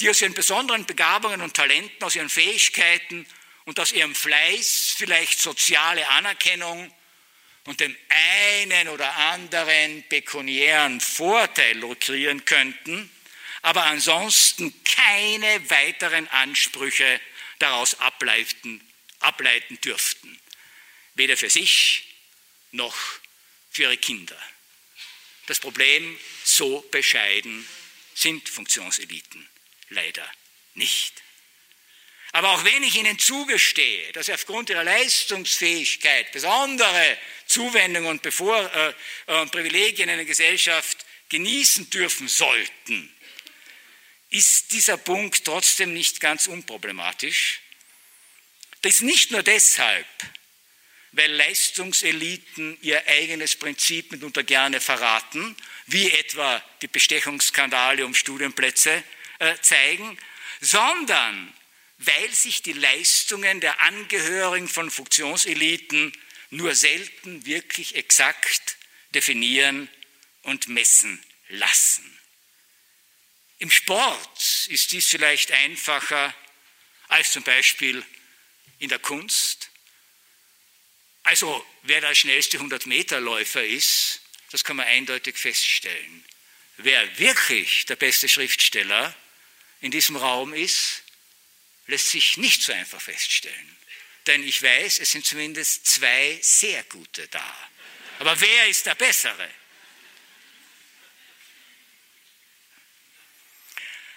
die 0.00 0.10
aus 0.10 0.22
ihren 0.22 0.34
besonderen 0.34 0.86
Begabungen 0.86 1.40
und 1.40 1.54
Talenten, 1.54 2.02
aus 2.02 2.16
ihren 2.16 2.28
Fähigkeiten 2.28 3.24
und 3.64 3.78
aus 3.78 3.92
ihrem 3.92 4.16
Fleiß 4.16 4.96
vielleicht 4.98 5.38
soziale 5.38 6.08
Anerkennung 6.08 6.92
und 7.66 7.78
dem 7.78 7.96
einen 8.58 8.88
oder 8.88 9.14
anderen 9.14 10.02
pekuniären 10.08 11.00
Vorteil 11.00 11.78
lukrieren 11.78 12.44
könnten, 12.44 13.08
aber 13.62 13.84
ansonsten 13.84 14.74
keine 14.84 15.70
weiteren 15.70 16.26
Ansprüche 16.26 17.20
daraus 17.58 17.98
ableiten, 18.00 18.80
ableiten 19.20 19.80
dürften, 19.80 20.38
weder 21.14 21.36
für 21.36 21.50
sich 21.50 22.04
noch 22.72 22.96
für 23.70 23.82
ihre 23.82 23.96
Kinder. 23.96 24.38
Das 25.46 25.60
Problem, 25.60 26.18
so 26.44 26.80
bescheiden 26.90 27.66
sind 28.14 28.48
Funktionseliten 28.48 29.48
leider 29.90 30.28
nicht. 30.74 31.22
Aber 32.32 32.50
auch 32.50 32.64
wenn 32.64 32.82
ich 32.82 32.96
ihnen 32.96 33.18
zugestehe, 33.18 34.12
dass 34.12 34.26
sie 34.26 34.34
aufgrund 34.34 34.68
ihrer 34.68 34.84
Leistungsfähigkeit 34.84 36.32
besondere 36.32 37.18
Zuwendungen 37.46 38.10
und, 38.10 38.22
Bevor, 38.22 38.70
äh, 38.74 39.40
und 39.40 39.52
Privilegien 39.52 40.08
in 40.08 40.16
der 40.16 40.26
Gesellschaft 40.26 41.06
genießen 41.28 41.88
dürfen 41.90 42.28
sollten, 42.28 43.15
ist 44.30 44.72
dieser 44.72 44.96
Punkt 44.96 45.44
trotzdem 45.44 45.92
nicht 45.92 46.20
ganz 46.20 46.46
unproblematisch. 46.46 47.60
Das 48.82 49.00
nicht 49.00 49.30
nur 49.30 49.42
deshalb, 49.42 50.06
weil 51.12 51.32
Leistungseliten 51.32 52.76
ihr 52.82 53.06
eigenes 53.06 53.56
Prinzip 53.56 54.12
mitunter 54.12 54.42
gerne 54.42 54.80
verraten, 54.80 55.56
wie 55.86 56.10
etwa 56.10 56.62
die 56.82 56.88
Bestechungsskandale 56.88 58.04
um 58.04 58.14
Studienplätze 58.14 59.02
äh, 59.38 59.54
zeigen, 59.62 60.18
sondern 60.60 61.52
weil 61.98 62.32
sich 62.34 62.62
die 62.62 62.74
Leistungen 62.74 63.60
der 63.60 63.80
Angehörigen 63.80 64.68
von 64.68 64.90
Funktionseliten 64.90 66.12
nur 66.50 66.74
selten 66.74 67.46
wirklich 67.46 67.94
exakt 67.94 68.76
definieren 69.14 69.88
und 70.42 70.68
messen 70.68 71.24
lassen. 71.48 72.15
Im 73.58 73.70
Sport 73.70 74.66
ist 74.68 74.92
dies 74.92 75.08
vielleicht 75.08 75.50
einfacher 75.50 76.34
als 77.08 77.32
zum 77.32 77.42
Beispiel 77.42 78.04
in 78.78 78.88
der 78.88 78.98
Kunst. 78.98 79.70
Also 81.22 81.66
wer 81.82 82.00
der 82.00 82.14
schnellste 82.14 82.58
100-Meter-Läufer 82.58 83.64
ist, 83.64 84.20
das 84.50 84.62
kann 84.62 84.76
man 84.76 84.86
eindeutig 84.86 85.36
feststellen. 85.36 86.24
Wer 86.76 87.18
wirklich 87.18 87.86
der 87.86 87.96
beste 87.96 88.28
Schriftsteller 88.28 89.14
in 89.80 89.90
diesem 89.90 90.16
Raum 90.16 90.52
ist, 90.52 91.02
lässt 91.86 92.10
sich 92.10 92.36
nicht 92.36 92.62
so 92.62 92.72
einfach 92.72 93.00
feststellen. 93.00 93.76
Denn 94.26 94.46
ich 94.46 94.62
weiß, 94.62 94.98
es 94.98 95.12
sind 95.12 95.24
zumindest 95.24 95.86
zwei 95.86 96.38
sehr 96.42 96.82
gute 96.84 97.26
da. 97.28 97.68
Aber 98.18 98.38
wer 98.40 98.66
ist 98.66 98.86
der 98.86 98.94
Bessere? 98.94 99.48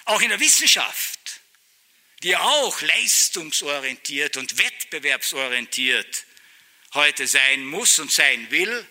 Auch 0.10 0.22
in 0.22 0.30
der 0.30 0.40
Wissenschaft, 0.40 1.40
die 2.24 2.36
auch 2.36 2.82
leistungsorientiert 2.82 4.38
und 4.38 4.58
wettbewerbsorientiert 4.58 6.26
heute 6.96 7.28
sein 7.28 7.64
muss 7.64 8.00
und 8.00 8.12
sein 8.12 8.50
will, 8.50 8.88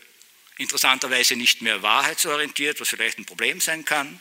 interessanterweise 0.59 1.35
nicht 1.35 1.61
mehr 1.61 1.83
wahrheitsorientiert, 1.83 2.81
was 2.81 2.90
vielleicht 2.90 3.18
ein 3.18 3.26
Problem 3.26 3.61
sein 3.61 3.85
kann, 3.85 4.20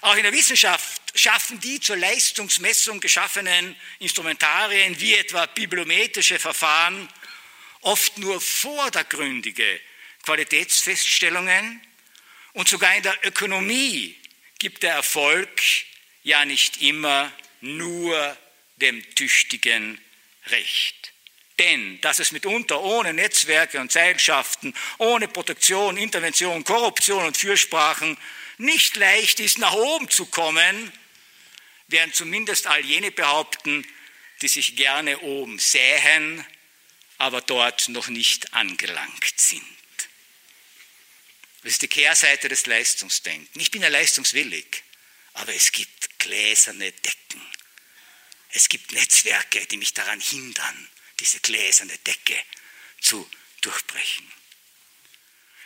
auch 0.00 0.16
in 0.16 0.22
der 0.22 0.32
Wissenschaft 0.32 1.02
schaffen 1.14 1.60
die 1.60 1.78
zur 1.78 1.96
Leistungsmessung 1.96 3.00
geschaffenen 3.00 3.76
Instrumentarien 3.98 4.98
wie 5.00 5.14
etwa 5.14 5.44
bibliometrische 5.44 6.38
Verfahren 6.38 7.06
oft 7.82 8.16
nur 8.16 8.40
vordergründige 8.40 9.78
Qualitätsfeststellungen. 10.22 11.82
Und 12.54 12.66
sogar 12.66 12.96
in 12.96 13.02
der 13.02 13.26
Ökonomie 13.26 14.16
gibt 14.58 14.82
der 14.82 14.94
Erfolg 14.94 15.50
ja 16.22 16.44
nicht 16.44 16.82
immer 16.82 17.32
nur 17.60 18.36
dem 18.76 19.02
Tüchtigen 19.14 20.00
Recht. 20.46 21.12
Denn 21.58 22.00
dass 22.00 22.20
es 22.20 22.32
mitunter 22.32 22.80
ohne 22.80 23.12
Netzwerke 23.12 23.80
und 23.80 23.90
Seilschaften, 23.90 24.74
ohne 24.98 25.26
Protektion, 25.26 25.96
Intervention, 25.96 26.64
Korruption 26.64 27.24
und 27.24 27.36
Fürsprachen 27.36 28.16
nicht 28.58 28.96
leicht 28.96 29.40
ist, 29.40 29.58
nach 29.58 29.72
oben 29.72 30.08
zu 30.08 30.26
kommen, 30.26 30.92
während 31.88 32.14
zumindest 32.14 32.66
all 32.66 32.84
jene 32.84 33.10
behaupten, 33.10 33.86
die 34.40 34.48
sich 34.48 34.76
gerne 34.76 35.18
oben 35.20 35.58
sähen, 35.58 36.44
aber 37.18 37.40
dort 37.40 37.88
noch 37.88 38.08
nicht 38.08 38.54
angelangt 38.54 39.34
sind. 39.36 39.64
Das 41.62 41.72
ist 41.72 41.82
die 41.82 41.88
Kehrseite 41.88 42.48
des 42.48 42.66
Leistungsdenkens. 42.66 43.60
Ich 43.60 43.72
bin 43.72 43.82
ja 43.82 43.88
leistungswillig, 43.88 44.84
aber 45.38 45.54
es 45.54 45.70
gibt 45.70 46.18
gläserne 46.18 46.90
Decken. 46.90 47.42
Es 48.50 48.68
gibt 48.68 48.92
Netzwerke, 48.92 49.64
die 49.66 49.76
mich 49.76 49.94
daran 49.94 50.20
hindern, 50.20 50.88
diese 51.20 51.38
gläserne 51.40 51.96
Decke 51.98 52.36
zu 53.00 53.28
durchbrechen. 53.60 54.30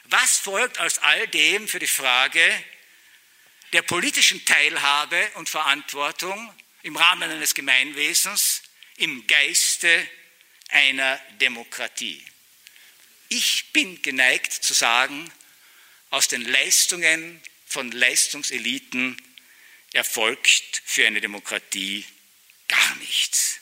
Was 0.04 0.36
folgt 0.36 0.78
aus 0.78 0.98
all 0.98 1.26
dem 1.28 1.68
für 1.68 1.78
die 1.78 1.86
Frage 1.86 2.64
der 3.72 3.80
politischen 3.82 4.44
Teilhabe 4.44 5.30
und 5.36 5.48
Verantwortung 5.48 6.54
im 6.82 6.96
Rahmen 6.96 7.30
eines 7.30 7.54
Gemeinwesens 7.54 8.62
im 8.96 9.26
Geiste 9.26 10.06
einer 10.68 11.16
Demokratie? 11.40 12.22
Ich 13.30 13.72
bin 13.72 14.02
geneigt 14.02 14.52
zu 14.52 14.74
sagen, 14.74 15.32
aus 16.10 16.28
den 16.28 16.42
Leistungen 16.42 17.40
von 17.66 17.90
Leistungseliten 17.90 19.16
erfolgt 19.94 20.82
für 20.84 21.06
eine 21.06 21.20
Demokratie 21.20 22.04
gar 22.68 22.96
nichts. 22.96 23.60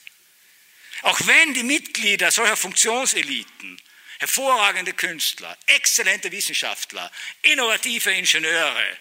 Auch 1.02 1.26
wenn 1.26 1.54
die 1.54 1.62
Mitglieder 1.62 2.30
solcher 2.30 2.56
Funktionseliten, 2.56 3.80
hervorragende 4.18 4.92
Künstler, 4.92 5.56
exzellente 5.66 6.30
Wissenschaftler, 6.30 7.10
innovative 7.42 8.12
Ingenieure, 8.12 8.98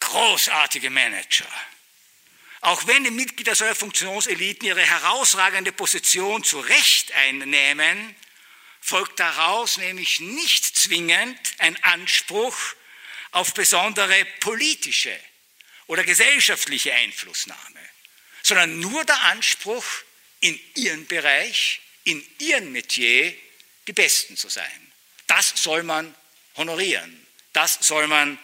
großartige 0.00 0.90
Manager, 0.90 1.48
auch 2.60 2.86
wenn 2.86 3.04
die 3.04 3.10
Mitglieder 3.10 3.54
solcher 3.54 3.74
Funktionseliten 3.74 4.66
ihre 4.66 4.84
herausragende 4.84 5.72
Position 5.72 6.42
zu 6.44 6.60
Recht 6.60 7.12
einnehmen, 7.12 8.14
folgt 8.80 9.20
daraus 9.20 9.76
nämlich 9.76 10.20
nicht 10.20 10.76
zwingend 10.76 11.38
ein 11.58 11.82
Anspruch 11.84 12.56
auf 13.30 13.54
besondere 13.54 14.24
politische 14.40 15.18
oder 15.88 16.04
gesellschaftliche 16.04 16.94
Einflussnahme, 16.94 17.80
sondern 18.42 18.78
nur 18.78 19.04
der 19.04 19.20
Anspruch, 19.24 19.84
in 20.40 20.58
ihrem 20.74 21.06
Bereich, 21.06 21.80
in 22.04 22.24
ihrem 22.38 22.72
Metier 22.72 23.34
die 23.86 23.92
Besten 23.92 24.36
zu 24.36 24.48
sein. 24.48 24.92
Das 25.26 25.52
soll 25.56 25.82
man 25.82 26.14
honorieren, 26.56 27.26
das 27.52 27.78
soll 27.80 28.06
man 28.06 28.38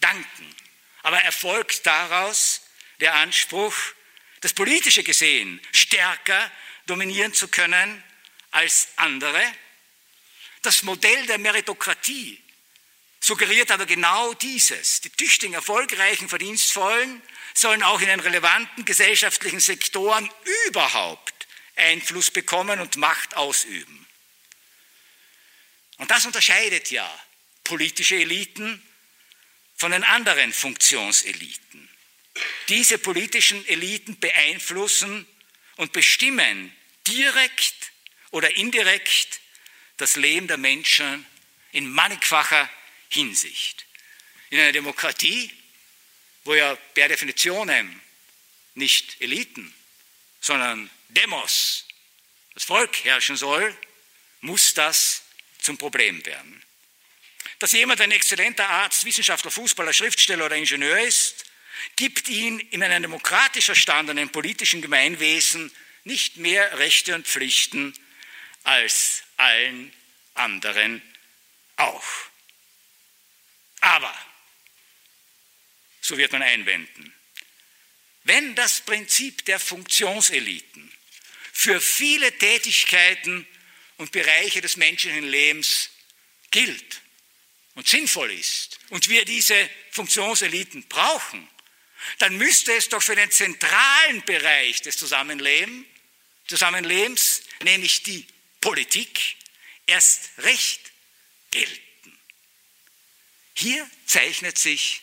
danken. 0.00 0.54
Aber 1.02 1.20
erfolgt 1.22 1.86
daraus 1.86 2.62
der 3.00 3.14
Anspruch, 3.14 3.74
das 4.40 4.52
Politische 4.52 5.02
gesehen 5.02 5.60
stärker 5.72 6.50
dominieren 6.86 7.32
zu 7.32 7.48
können 7.48 8.02
als 8.50 8.88
andere? 8.96 9.42
Das 10.62 10.82
Modell 10.82 11.26
der 11.26 11.38
Meritokratie 11.38 12.40
suggeriert 13.28 13.70
aber 13.70 13.84
genau 13.84 14.32
dieses. 14.32 15.02
Die 15.02 15.10
tüchtigen, 15.10 15.52
erfolgreichen, 15.52 16.30
verdienstvollen 16.30 17.22
sollen 17.52 17.82
auch 17.82 18.00
in 18.00 18.08
den 18.08 18.20
relevanten 18.20 18.86
gesellschaftlichen 18.86 19.60
Sektoren 19.60 20.28
überhaupt 20.68 21.46
Einfluss 21.76 22.30
bekommen 22.30 22.80
und 22.80 22.96
Macht 22.96 23.36
ausüben. 23.36 24.06
Und 25.98 26.10
das 26.10 26.24
unterscheidet 26.24 26.90
ja 26.90 27.06
politische 27.64 28.16
Eliten 28.16 28.82
von 29.76 29.92
den 29.92 30.04
anderen 30.04 30.52
Funktionseliten. 30.54 31.88
Diese 32.70 32.96
politischen 32.96 33.66
Eliten 33.68 34.18
beeinflussen 34.18 35.26
und 35.76 35.92
bestimmen 35.92 36.74
direkt 37.06 37.92
oder 38.30 38.56
indirekt 38.56 39.40
das 39.98 40.16
Leben 40.16 40.46
der 40.46 40.56
Menschen 40.56 41.26
in 41.72 41.90
mannigfacher 41.90 42.70
Hinsicht. 43.08 43.86
In 44.50 44.58
einer 44.60 44.72
Demokratie, 44.72 45.52
wo 46.44 46.54
ja 46.54 46.74
per 46.94 47.08
Definition 47.08 47.70
nicht 48.74 49.20
Eliten, 49.20 49.74
sondern 50.40 50.90
Demos, 51.08 51.86
das 52.54 52.64
Volk 52.64 53.04
herrschen 53.04 53.36
soll, 53.36 53.76
muss 54.40 54.74
das 54.74 55.22
zum 55.60 55.78
Problem 55.78 56.24
werden. 56.24 56.62
Dass 57.58 57.72
jemand 57.72 58.00
ein 58.00 58.12
exzellenter 58.12 58.68
Arzt, 58.68 59.04
Wissenschaftler, 59.04 59.50
Fußballer, 59.50 59.92
Schriftsteller 59.92 60.46
oder 60.46 60.56
Ingenieur 60.56 61.00
ist, 61.00 61.44
gibt 61.96 62.28
ihn 62.28 62.60
in 62.60 62.82
einem 62.82 63.02
demokratisch 63.02 63.66
verstandenen 63.66 64.30
politischen 64.30 64.80
Gemeinwesen 64.80 65.72
nicht 66.04 66.36
mehr 66.36 66.78
Rechte 66.78 67.14
und 67.14 67.26
Pflichten 67.26 67.94
als 68.64 69.22
allen 69.36 69.92
anderen 70.34 71.02
auch. 71.76 72.27
Aber, 73.88 74.14
so 76.02 76.18
wird 76.18 76.32
man 76.32 76.42
einwenden, 76.42 77.14
wenn 78.24 78.54
das 78.54 78.82
Prinzip 78.82 79.46
der 79.46 79.58
Funktionseliten 79.58 80.92
für 81.54 81.80
viele 81.80 82.36
Tätigkeiten 82.36 83.46
und 83.96 84.12
Bereiche 84.12 84.60
des 84.60 84.76
menschlichen 84.76 85.26
Lebens 85.26 85.88
gilt 86.50 87.00
und 87.76 87.88
sinnvoll 87.88 88.30
ist 88.32 88.78
und 88.90 89.08
wir 89.08 89.24
diese 89.24 89.70
Funktionseliten 89.90 90.86
brauchen, 90.88 91.48
dann 92.18 92.36
müsste 92.36 92.74
es 92.74 92.90
doch 92.90 93.02
für 93.02 93.16
den 93.16 93.30
zentralen 93.30 94.22
Bereich 94.26 94.82
des 94.82 94.98
Zusammenlebens, 94.98 95.86
Zusammenlebens 96.46 97.42
nämlich 97.62 98.02
die 98.02 98.26
Politik, 98.60 99.36
erst 99.86 100.30
recht 100.38 100.92
gelten. 101.50 101.87
Hier 103.58 103.90
zeichnet 104.06 104.56
sich 104.56 105.02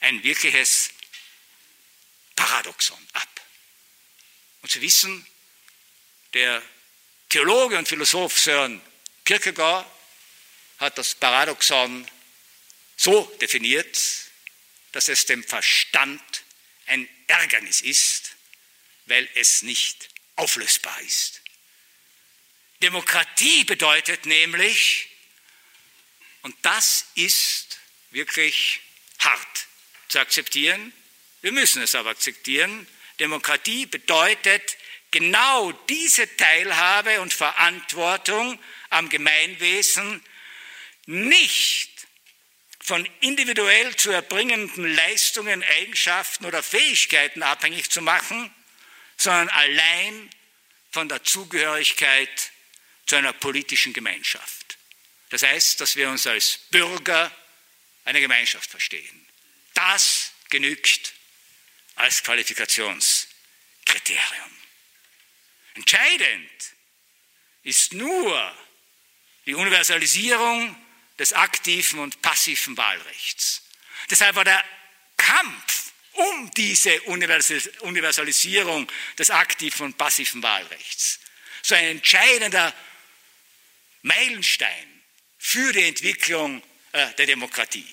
ein 0.00 0.24
wirkliches 0.24 0.90
Paradoxon 2.34 2.98
ab. 3.12 3.40
Und 4.62 4.72
Sie 4.72 4.80
wissen, 4.80 5.24
der 6.34 6.60
Theologe 7.28 7.78
und 7.78 7.86
Philosoph 7.86 8.36
Sören 8.36 8.82
Kierkegaard 9.24 9.86
hat 10.78 10.98
das 10.98 11.14
Paradoxon 11.14 12.10
so 12.96 13.24
definiert, 13.40 13.96
dass 14.90 15.06
es 15.06 15.26
dem 15.26 15.44
Verstand 15.44 16.42
ein 16.86 17.08
Ärgernis 17.28 17.82
ist, 17.82 18.34
weil 19.04 19.28
es 19.36 19.62
nicht 19.62 20.08
auflösbar 20.34 21.00
ist. 21.02 21.40
Demokratie 22.82 23.62
bedeutet 23.62 24.26
nämlich, 24.26 25.08
und 26.46 26.54
das 26.62 27.06
ist 27.16 27.80
wirklich 28.12 28.80
hart 29.18 29.66
zu 30.06 30.20
akzeptieren, 30.20 30.92
wir 31.42 31.50
müssen 31.50 31.82
es 31.82 31.96
aber 31.96 32.10
akzeptieren, 32.10 32.86
Demokratie 33.18 33.86
bedeutet 33.86 34.76
genau 35.10 35.72
diese 35.88 36.36
Teilhabe 36.36 37.20
und 37.20 37.34
Verantwortung 37.34 38.60
am 38.90 39.08
Gemeinwesen 39.08 40.22
nicht 41.06 41.90
von 42.78 43.04
individuell 43.22 43.96
zu 43.96 44.12
erbringenden 44.12 44.94
Leistungen, 44.94 45.64
Eigenschaften 45.64 46.44
oder 46.44 46.62
Fähigkeiten 46.62 47.42
abhängig 47.42 47.90
zu 47.90 48.02
machen, 48.02 48.54
sondern 49.16 49.48
allein 49.48 50.30
von 50.92 51.08
der 51.08 51.24
Zugehörigkeit 51.24 52.52
zu 53.06 53.16
einer 53.16 53.32
politischen 53.32 53.92
Gemeinschaft. 53.92 54.65
Das 55.30 55.42
heißt, 55.42 55.80
dass 55.80 55.96
wir 55.96 56.08
uns 56.08 56.24
als 56.26 56.58
Bürger 56.70 57.34
einer 58.04 58.20
Gemeinschaft 58.20 58.70
verstehen. 58.70 59.26
Das 59.74 60.32
genügt 60.48 61.14
als 61.96 62.22
Qualifikationskriterium. 62.22 64.50
Entscheidend 65.74 66.50
ist 67.62 67.92
nur 67.92 68.56
die 69.46 69.54
Universalisierung 69.54 70.76
des 71.18 71.32
aktiven 71.32 71.98
und 71.98 72.22
passiven 72.22 72.76
Wahlrechts. 72.76 73.62
Deshalb 74.10 74.36
war 74.36 74.44
der 74.44 74.62
Kampf 75.16 75.92
um 76.12 76.50
diese 76.52 77.02
Universalisierung 77.02 78.90
des 79.18 79.30
aktiven 79.30 79.86
und 79.86 79.98
passiven 79.98 80.40
Wahlrechts 80.42 81.18
so 81.66 81.74
ein 81.74 81.86
entscheidender 81.86 82.72
Meilenstein 84.02 84.95
für 85.46 85.72
die 85.72 85.84
Entwicklung 85.84 86.60
äh, 86.90 87.14
der 87.14 87.26
Demokratie. 87.26 87.86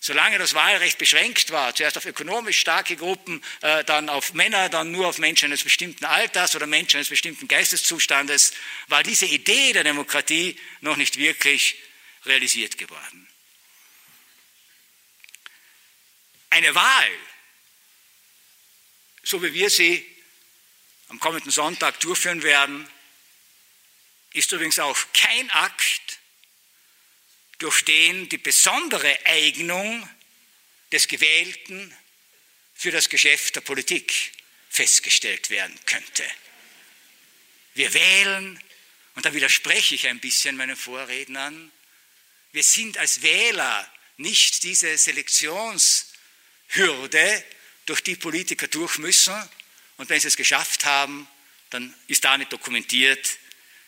Solange 0.00 0.38
das 0.38 0.54
Wahlrecht 0.54 0.98
beschränkt 0.98 1.52
war, 1.52 1.72
zuerst 1.72 1.96
auf 1.96 2.04
ökonomisch 2.04 2.58
starke 2.58 2.96
Gruppen, 2.96 3.44
äh, 3.60 3.84
dann 3.84 4.08
auf 4.08 4.34
Männer, 4.34 4.68
dann 4.68 4.90
nur 4.90 5.06
auf 5.06 5.18
Menschen 5.18 5.44
eines 5.46 5.62
bestimmten 5.62 6.04
Alters 6.04 6.56
oder 6.56 6.66
Menschen 6.66 6.96
eines 6.96 7.08
bestimmten 7.08 7.46
Geisteszustandes, 7.46 8.54
war 8.88 9.04
diese 9.04 9.26
Idee 9.26 9.72
der 9.72 9.84
Demokratie 9.84 10.58
noch 10.80 10.96
nicht 10.96 11.16
wirklich 11.16 11.76
realisiert 12.24 12.76
geworden. 12.76 13.28
Eine 16.50 16.74
Wahl, 16.74 17.10
so 19.22 19.44
wie 19.44 19.54
wir 19.54 19.70
sie 19.70 20.04
am 21.06 21.20
kommenden 21.20 21.52
Sonntag 21.52 22.00
durchführen 22.00 22.42
werden, 22.42 22.90
ist 24.32 24.50
übrigens 24.50 24.80
auch 24.80 24.98
kein 25.12 25.48
Akt, 25.52 26.05
durch 27.58 27.84
den 27.84 28.28
die 28.28 28.38
besondere 28.38 29.26
Eignung 29.26 30.08
des 30.92 31.08
Gewählten 31.08 31.92
für 32.74 32.90
das 32.90 33.08
Geschäft 33.08 33.56
der 33.56 33.62
Politik 33.62 34.32
festgestellt 34.68 35.48
werden 35.50 35.78
könnte. 35.86 36.24
Wir 37.74 37.92
wählen, 37.94 38.60
und 39.14 39.24
da 39.24 39.34
widerspreche 39.34 39.94
ich 39.94 40.06
ein 40.06 40.20
bisschen 40.20 40.56
meinen 40.56 40.76
Vorrednern, 40.76 41.72
wir 42.52 42.62
sind 42.62 42.98
als 42.98 43.22
Wähler 43.22 43.90
nicht 44.18 44.62
diese 44.62 44.96
Selektionshürde, 44.96 47.44
durch 47.86 48.02
die 48.02 48.16
Politiker 48.16 48.66
durch 48.66 48.98
müssen. 48.98 49.34
Und 49.96 50.10
wenn 50.10 50.20
sie 50.20 50.28
es 50.28 50.36
geschafft 50.36 50.84
haben, 50.84 51.26
dann 51.70 51.94
ist 52.08 52.24
damit 52.24 52.52
dokumentiert, 52.52 53.38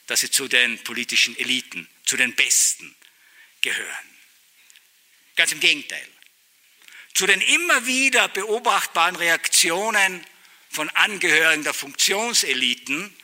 dass 0.06 0.20
sie 0.20 0.30
zu 0.30 0.48
den 0.48 0.82
politischen 0.84 1.38
Eliten, 1.38 1.86
zu 2.04 2.16
den 2.16 2.34
Besten 2.34 2.94
gehören. 3.60 4.08
Ganz 5.36 5.52
im 5.52 5.60
Gegenteil. 5.60 6.06
Zu 7.14 7.26
den 7.26 7.40
immer 7.40 7.86
wieder 7.86 8.28
beobachtbaren 8.28 9.16
Reaktionen 9.16 10.24
von 10.70 10.88
Angehörigen 10.90 11.64
der 11.64 11.74
Funktionseliten 11.74 13.14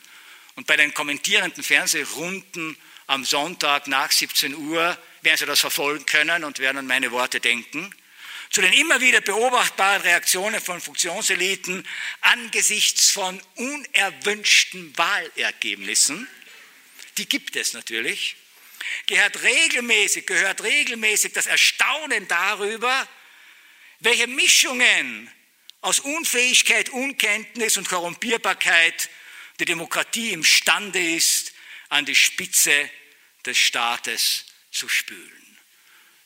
und 0.57 0.67
bei 0.67 0.77
den 0.77 0.95
kommentierenden 0.95 1.63
Fernsehrunden 1.63 2.77
am 3.07 3.25
Sonntag 3.25 3.87
nach 3.87 4.11
17 4.11 4.55
Uhr 4.55 4.99
werden 5.23 5.37
Sie 5.37 5.47
das 5.47 5.61
verfolgen 5.61 6.07
können 6.07 6.45
und 6.45 6.59
werden 6.59 6.79
an 6.79 6.87
meine 6.87 7.11
Worte 7.11 7.41
denken. 7.41 7.95
Zu 8.51 8.61
den 8.61 8.73
immer 8.73 9.01
wieder 9.01 9.21
beobachtbaren 9.21 10.03
Reaktionen 10.03 10.61
von 10.61 10.81
Funktionseliten 10.81 11.87
angesichts 12.21 13.11
von 13.11 13.41
unerwünschten 13.57 14.97
Wahlergebnissen, 14.97 16.29
die 17.19 17.29
gibt 17.29 17.57
es 17.57 17.73
natürlich, 17.73 18.37
gehört 19.07 19.43
regelmäßig, 19.43 20.27
gehört 20.27 20.63
regelmäßig 20.63 21.33
das 21.33 21.47
Erstaunen 21.47 22.29
darüber, 22.29 23.09
welche 24.01 24.27
Mischungen 24.27 25.31
aus 25.81 26.01
Unfähigkeit, 26.01 26.89
Unkenntnis 26.89 27.77
und 27.77 27.89
Korrumpierbarkeit 27.89 29.11
die 29.61 29.65
Demokratie 29.65 30.33
imstande 30.33 30.99
ist, 30.99 31.53
an 31.89 32.05
die 32.05 32.15
Spitze 32.15 32.91
des 33.45 33.59
Staates 33.59 34.47
zu 34.71 34.89
spülen. 34.89 35.59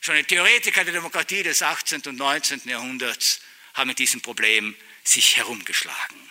Schon 0.01 0.15
die 0.15 0.23
Theoretiker 0.23 0.83
der 0.83 0.93
Demokratie 0.93 1.43
des 1.43 1.61
18. 1.61 2.01
und 2.07 2.15
19. 2.15 2.61
Jahrhunderts 2.65 3.41
haben 3.73 3.89
mit 3.89 3.99
diesem 3.99 4.21
Problem 4.21 4.75
sich 5.03 5.37
herumgeschlagen. 5.37 6.29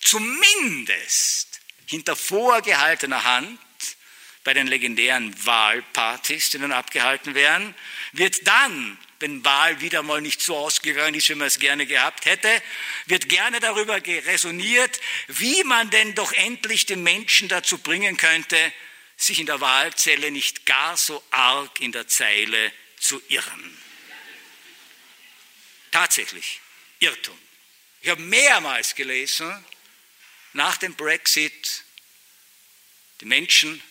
Zumindest 0.00 1.60
hinter 1.86 2.14
vorgehaltener 2.14 3.24
Hand 3.24 3.58
bei 4.44 4.52
den 4.52 4.66
legendären 4.66 5.34
Wahlpartys, 5.46 6.50
die 6.50 6.58
dann 6.58 6.70
abgehalten 6.70 7.34
werden, 7.34 7.74
wird 8.12 8.46
dann, 8.46 8.98
wenn 9.18 9.42
Wahl 9.42 9.80
wieder 9.80 10.02
mal 10.02 10.20
nicht 10.20 10.42
so 10.42 10.54
ausgegangen 10.56 11.14
ist, 11.14 11.30
wie 11.30 11.34
man 11.34 11.46
es 11.46 11.58
gerne 11.58 11.86
gehabt 11.86 12.26
hätte, 12.26 12.62
wird 13.06 13.30
gerne 13.30 13.58
darüber 13.58 13.96
resoniert, 14.04 15.00
wie 15.28 15.64
man 15.64 15.88
denn 15.88 16.14
doch 16.14 16.32
endlich 16.32 16.84
den 16.84 17.02
Menschen 17.02 17.48
dazu 17.48 17.78
bringen 17.78 18.18
könnte, 18.18 18.58
sich 19.16 19.40
in 19.40 19.46
der 19.46 19.62
Wahlzelle 19.62 20.30
nicht 20.30 20.66
gar 20.66 20.96
so 20.96 21.22
arg 21.30 21.80
in 21.80 21.92
der 21.92 22.06
Zeile 22.06 22.70
zu 22.98 23.22
irren. 23.28 23.78
Tatsächlich, 25.90 26.60
Irrtum. 26.98 27.38
Ich 28.02 28.10
habe 28.10 28.20
mehrmals 28.20 28.94
gelesen, 28.94 29.64
nach 30.52 30.76
dem 30.76 30.94
Brexit, 30.94 31.84
die 33.20 33.24
Menschen 33.24 33.82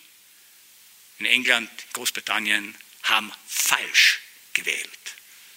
in 1.26 1.32
England, 1.32 1.70
Großbritannien 1.94 2.76
haben 3.04 3.32
falsch 3.48 4.22
gewählt. 4.54 4.90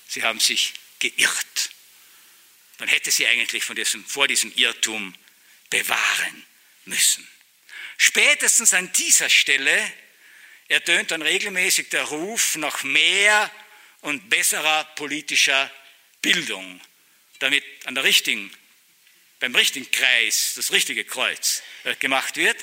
Sie 0.08 0.22
haben 0.22 0.40
sich 0.40 0.74
geirrt. 0.98 1.70
Man 2.78 2.88
hätte 2.88 3.10
sie 3.10 3.26
eigentlich 3.26 3.64
von 3.64 3.76
diesem, 3.76 4.04
vor 4.04 4.28
diesem 4.28 4.52
Irrtum 4.54 5.14
bewahren 5.70 6.46
müssen. 6.84 7.26
Spätestens 7.96 8.74
an 8.74 8.92
dieser 8.92 9.30
Stelle 9.30 9.92
ertönt 10.68 11.10
dann 11.10 11.22
regelmäßig 11.22 11.88
der 11.88 12.04
Ruf 12.04 12.56
nach 12.56 12.82
mehr 12.82 13.50
und 14.02 14.28
besserer 14.28 14.84
politischer 14.96 15.70
Bildung, 16.22 16.80
damit 17.38 17.64
an 17.86 17.94
der 17.94 18.04
richtigen, 18.04 18.52
beim 19.40 19.54
richtigen 19.54 19.90
Kreis 19.90 20.54
das 20.56 20.72
richtige 20.72 21.04
Kreuz 21.04 21.62
äh, 21.84 21.94
gemacht 21.96 22.36
wird. 22.36 22.56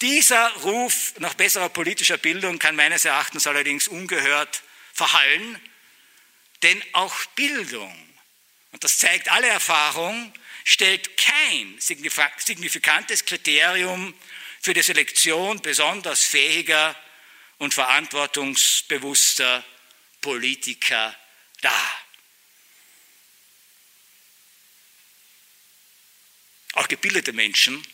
Dieser 0.00 0.48
Ruf 0.62 1.14
nach 1.18 1.34
besserer 1.34 1.68
politischer 1.68 2.18
Bildung 2.18 2.58
kann 2.58 2.76
meines 2.76 3.04
Erachtens 3.04 3.46
allerdings 3.46 3.88
ungehört 3.88 4.62
verhallen, 4.92 5.60
denn 6.62 6.82
auch 6.92 7.24
Bildung, 7.36 7.94
und 8.72 8.84
das 8.84 8.98
zeigt 8.98 9.30
alle 9.30 9.48
Erfahrung, 9.48 10.32
stellt 10.64 11.16
kein 11.16 11.76
signifikantes 11.78 13.24
Kriterium 13.24 14.14
für 14.60 14.74
die 14.74 14.82
Selektion 14.82 15.62
besonders 15.62 16.24
fähiger 16.24 16.96
und 17.58 17.72
verantwortungsbewusster 17.72 19.64
Politiker 20.20 21.16
dar. 21.60 22.06
Auch 26.72 26.88
gebildete 26.88 27.32
Menschen 27.32 27.86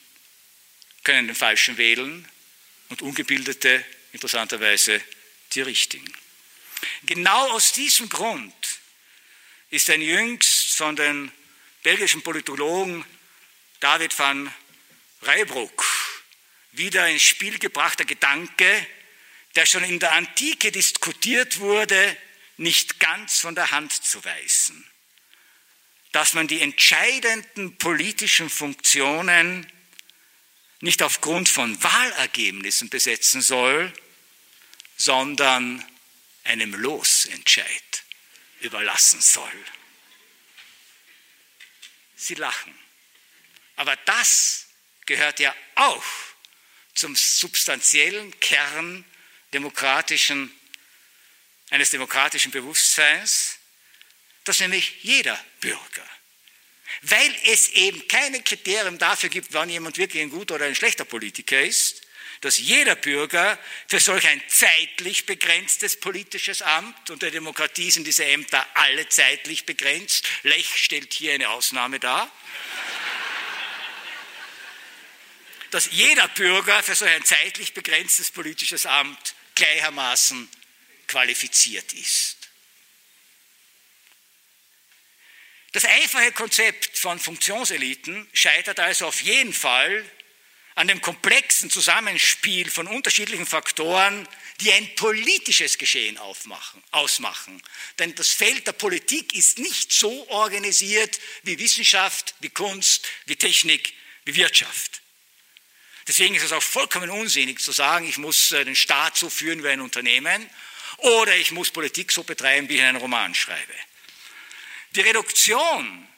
können 1.04 1.26
den 1.26 1.36
Falschen 1.36 1.76
wählen 1.76 2.28
und 2.88 3.02
Ungebildete 3.02 3.84
interessanterweise 4.12 5.00
die 5.52 5.62
Richtigen. 5.62 6.12
Genau 7.04 7.50
aus 7.50 7.72
diesem 7.72 8.08
Grund 8.08 8.54
ist 9.70 9.88
ein 9.90 10.02
jüngst 10.02 10.76
von 10.76 10.96
den 10.96 11.32
belgischen 11.82 12.22
Politologen 12.22 13.04
David 13.80 14.16
van 14.18 14.52
Reybruck 15.22 15.84
wieder 16.72 17.08
ins 17.08 17.22
Spiel 17.22 17.58
gebrachter 17.58 18.04
Gedanke, 18.04 18.86
der 19.54 19.66
schon 19.66 19.84
in 19.84 19.98
der 19.98 20.12
Antike 20.12 20.72
diskutiert 20.72 21.58
wurde, 21.58 22.16
nicht 22.56 23.00
ganz 23.00 23.40
von 23.40 23.54
der 23.54 23.70
Hand 23.70 23.92
zu 23.92 24.24
weisen. 24.24 24.86
Dass 26.12 26.34
man 26.34 26.48
die 26.48 26.60
entscheidenden 26.60 27.76
politischen 27.78 28.48
Funktionen 28.50 29.66
nicht 30.82 31.02
aufgrund 31.02 31.48
von 31.48 31.80
Wahlergebnissen 31.82 32.88
besetzen 32.90 33.40
soll, 33.40 33.92
sondern 34.96 35.84
einem 36.42 36.74
Losentscheid 36.74 38.02
überlassen 38.60 39.20
soll. 39.20 39.64
Sie 42.16 42.34
lachen. 42.34 42.76
Aber 43.76 43.94
das 44.04 44.66
gehört 45.06 45.38
ja 45.38 45.54
auch 45.76 46.04
zum 46.94 47.14
substanziellen 47.14 48.38
Kern 48.40 49.04
demokratischen, 49.52 50.52
eines 51.70 51.90
demokratischen 51.90 52.50
Bewusstseins, 52.50 53.58
dass 54.42 54.58
nämlich 54.58 55.04
jeder 55.04 55.42
Bürger 55.60 56.08
weil 57.02 57.34
es 57.46 57.70
eben 57.70 58.06
keine 58.08 58.42
Kriterien 58.42 58.98
dafür 58.98 59.30
gibt, 59.30 59.52
wann 59.52 59.70
jemand 59.70 59.98
wirklich 59.98 60.22
ein 60.22 60.30
guter 60.30 60.56
oder 60.56 60.66
ein 60.66 60.74
schlechter 60.74 61.04
Politiker 61.04 61.60
ist, 61.60 62.02
dass 62.42 62.58
jeder 62.58 62.96
Bürger 62.96 63.58
für 63.88 64.00
solch 64.00 64.26
ein 64.26 64.42
zeitlich 64.48 65.26
begrenztes 65.26 65.98
politisches 65.98 66.60
Amt, 66.60 67.10
und 67.10 67.22
der 67.22 67.30
Demokratie 67.30 67.90
sind 67.90 68.04
diese 68.06 68.24
Ämter 68.24 68.66
alle 68.74 69.08
zeitlich 69.08 69.64
begrenzt, 69.64 70.28
Lech 70.42 70.76
stellt 70.76 71.14
hier 71.14 71.34
eine 71.34 71.48
Ausnahme 71.50 72.00
dar, 72.00 72.30
dass 75.70 75.88
jeder 75.90 76.28
Bürger 76.28 76.82
für 76.82 76.94
solch 76.94 77.12
ein 77.12 77.24
zeitlich 77.24 77.74
begrenztes 77.74 78.30
politisches 78.30 78.86
Amt 78.86 79.34
gleichermaßen 79.54 80.48
qualifiziert 81.06 81.92
ist. 81.92 82.41
Das 85.72 85.86
einfache 85.86 86.32
Konzept 86.32 86.98
von 86.98 87.18
Funktionseliten 87.18 88.28
scheitert 88.34 88.78
also 88.78 89.06
auf 89.06 89.22
jeden 89.22 89.54
Fall 89.54 90.04
an 90.74 90.88
dem 90.88 91.00
komplexen 91.00 91.70
Zusammenspiel 91.70 92.70
von 92.70 92.86
unterschiedlichen 92.86 93.46
Faktoren, 93.46 94.28
die 94.60 94.72
ein 94.72 94.94
politisches 94.94 95.78
Geschehen 95.78 96.18
aufmachen, 96.18 96.82
ausmachen. 96.90 97.62
Denn 97.98 98.14
das 98.14 98.28
Feld 98.28 98.66
der 98.66 98.72
Politik 98.72 99.34
ist 99.34 99.58
nicht 99.58 99.92
so 99.92 100.28
organisiert 100.28 101.18
wie 101.42 101.58
Wissenschaft, 101.58 102.34
wie 102.40 102.50
Kunst, 102.50 103.06
wie 103.26 103.36
Technik, 103.36 103.94
wie 104.24 104.36
Wirtschaft. 104.36 105.02
Deswegen 106.06 106.34
ist 106.34 106.44
es 106.44 106.52
auch 106.52 106.62
vollkommen 106.62 107.10
unsinnig 107.10 107.60
zu 107.60 107.72
sagen, 107.72 108.08
ich 108.08 108.18
muss 108.18 108.52
äh, 108.52 108.64
den 108.64 108.76
Staat 108.76 109.16
so 109.16 109.30
führen 109.30 109.62
wie 109.62 109.68
ein 109.68 109.80
Unternehmen 109.80 110.48
oder 110.98 111.36
ich 111.36 111.52
muss 111.52 111.70
Politik 111.70 112.12
so 112.12 112.24
betreiben, 112.24 112.68
wie 112.68 112.76
ich 112.76 112.82
einen 112.82 112.98
Roman 112.98 113.34
schreibe. 113.34 113.72
Die 114.94 115.00
Reduktion 115.00 116.08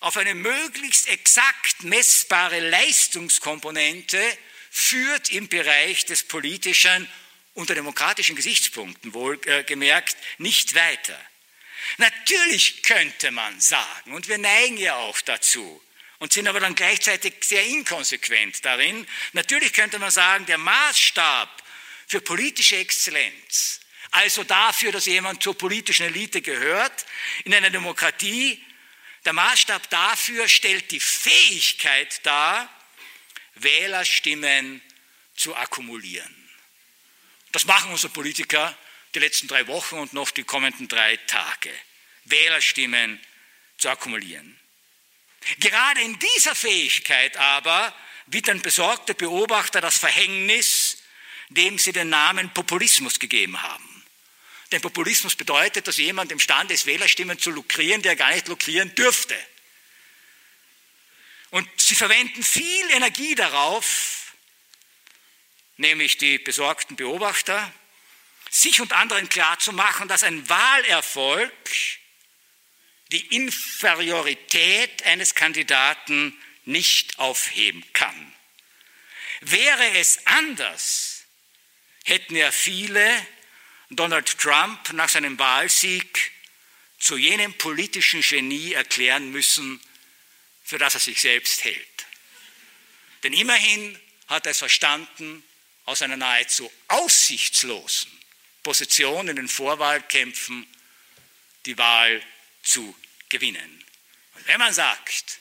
auf 0.00 0.16
eine 0.16 0.34
möglichst 0.34 1.06
exakt 1.08 1.82
messbare 1.82 2.60
Leistungskomponente 2.60 4.20
führt 4.70 5.30
im 5.30 5.48
Bereich 5.48 6.06
des 6.06 6.22
politischen 6.22 7.08
unter 7.54 7.74
demokratischen 7.74 8.34
Gesichtspunkten 8.34 9.12
wohlgemerkt 9.12 10.14
äh, 10.14 10.42
nicht 10.42 10.74
weiter. 10.74 11.18
Natürlich 11.98 12.82
könnte 12.82 13.30
man 13.30 13.60
sagen, 13.60 14.14
und 14.14 14.28
wir 14.28 14.38
neigen 14.38 14.78
ja 14.78 14.96
auch 14.96 15.20
dazu, 15.20 15.82
und 16.18 16.32
sind 16.32 16.48
aber 16.48 16.60
dann 16.60 16.74
gleichzeitig 16.74 17.34
sehr 17.42 17.64
inkonsequent 17.66 18.64
darin, 18.64 19.06
natürlich 19.32 19.72
könnte 19.72 19.98
man 19.98 20.10
sagen, 20.10 20.46
der 20.46 20.56
Maßstab 20.56 21.62
für 22.06 22.20
politische 22.20 22.76
Exzellenz, 22.76 23.80
also 24.12 24.44
dafür, 24.44 24.92
dass 24.92 25.06
jemand 25.06 25.42
zur 25.42 25.56
politischen 25.56 26.06
Elite 26.06 26.42
gehört, 26.42 27.06
in 27.44 27.54
einer 27.54 27.70
Demokratie, 27.70 28.62
der 29.24 29.32
Maßstab 29.32 29.88
dafür 29.90 30.48
stellt 30.48 30.90
die 30.90 31.00
Fähigkeit 31.00 32.24
dar, 32.24 32.68
Wählerstimmen 33.54 34.82
zu 35.34 35.56
akkumulieren. 35.56 36.50
Das 37.52 37.64
machen 37.64 37.90
unsere 37.90 38.12
Politiker 38.12 38.76
die 39.14 39.18
letzten 39.18 39.48
drei 39.48 39.66
Wochen 39.66 39.96
und 39.96 40.12
noch 40.12 40.30
die 40.30 40.44
kommenden 40.44 40.88
drei 40.88 41.16
Tage. 41.16 41.70
Wählerstimmen 42.24 43.20
zu 43.78 43.90
akkumulieren. 43.90 44.58
Gerade 45.58 46.00
in 46.00 46.18
dieser 46.18 46.54
Fähigkeit 46.54 47.36
aber 47.36 47.94
wird 48.26 48.48
ein 48.48 48.62
besorgter 48.62 49.14
Beobachter 49.14 49.80
das 49.80 49.98
Verhängnis, 49.98 51.02
dem 51.48 51.78
sie 51.78 51.92
den 51.92 52.08
Namen 52.08 52.52
Populismus 52.54 53.18
gegeben 53.18 53.62
haben. 53.62 53.91
Denn 54.72 54.80
Populismus 54.80 55.36
bedeutet, 55.36 55.86
dass 55.86 55.98
jemand 55.98 56.32
imstande 56.32 56.72
ist, 56.72 56.86
Wählerstimmen 56.86 57.38
zu 57.38 57.50
lukrieren, 57.50 58.02
der 58.02 58.16
gar 58.16 58.32
nicht 58.32 58.48
lukrieren 58.48 58.94
dürfte. 58.94 59.38
Und 61.50 61.68
sie 61.76 61.94
verwenden 61.94 62.42
viel 62.42 62.90
Energie 62.92 63.34
darauf, 63.34 64.32
nämlich 65.76 66.16
die 66.16 66.38
besorgten 66.38 66.96
Beobachter, 66.96 67.72
sich 68.50 68.80
und 68.80 68.92
anderen 68.92 69.28
klarzumachen, 69.28 70.08
dass 70.08 70.22
ein 70.22 70.48
Wahlerfolg 70.48 71.52
die 73.12 73.26
Inferiorität 73.34 75.02
eines 75.04 75.34
Kandidaten 75.34 76.38
nicht 76.64 77.18
aufheben 77.18 77.84
kann. 77.92 78.34
Wäre 79.42 79.98
es 79.98 80.26
anders, 80.26 81.24
hätten 82.04 82.36
ja 82.36 82.50
viele 82.50 83.26
Donald 83.96 84.38
Trump 84.38 84.92
nach 84.92 85.08
seinem 85.08 85.38
Wahlsieg 85.38 86.32
zu 86.98 87.16
jenem 87.16 87.52
politischen 87.54 88.20
Genie 88.20 88.74
erklären 88.74 89.30
müssen, 89.30 89.80
für 90.64 90.78
das 90.78 90.94
er 90.94 91.00
sich 91.00 91.20
selbst 91.20 91.64
hält. 91.64 92.06
Denn 93.22 93.32
immerhin 93.32 93.98
hat 94.28 94.46
er 94.46 94.52
es 94.52 94.58
verstanden, 94.58 95.42
aus 95.84 96.02
einer 96.02 96.16
nahezu 96.16 96.70
aussichtslosen 96.88 98.10
Position 98.62 99.28
in 99.28 99.36
den 99.36 99.48
Vorwahlkämpfen 99.48 100.66
die 101.66 101.76
Wahl 101.76 102.22
zu 102.62 102.96
gewinnen. 103.28 103.84
Und 104.34 104.46
wenn 104.46 104.58
man 104.58 104.72
sagt, 104.72 105.40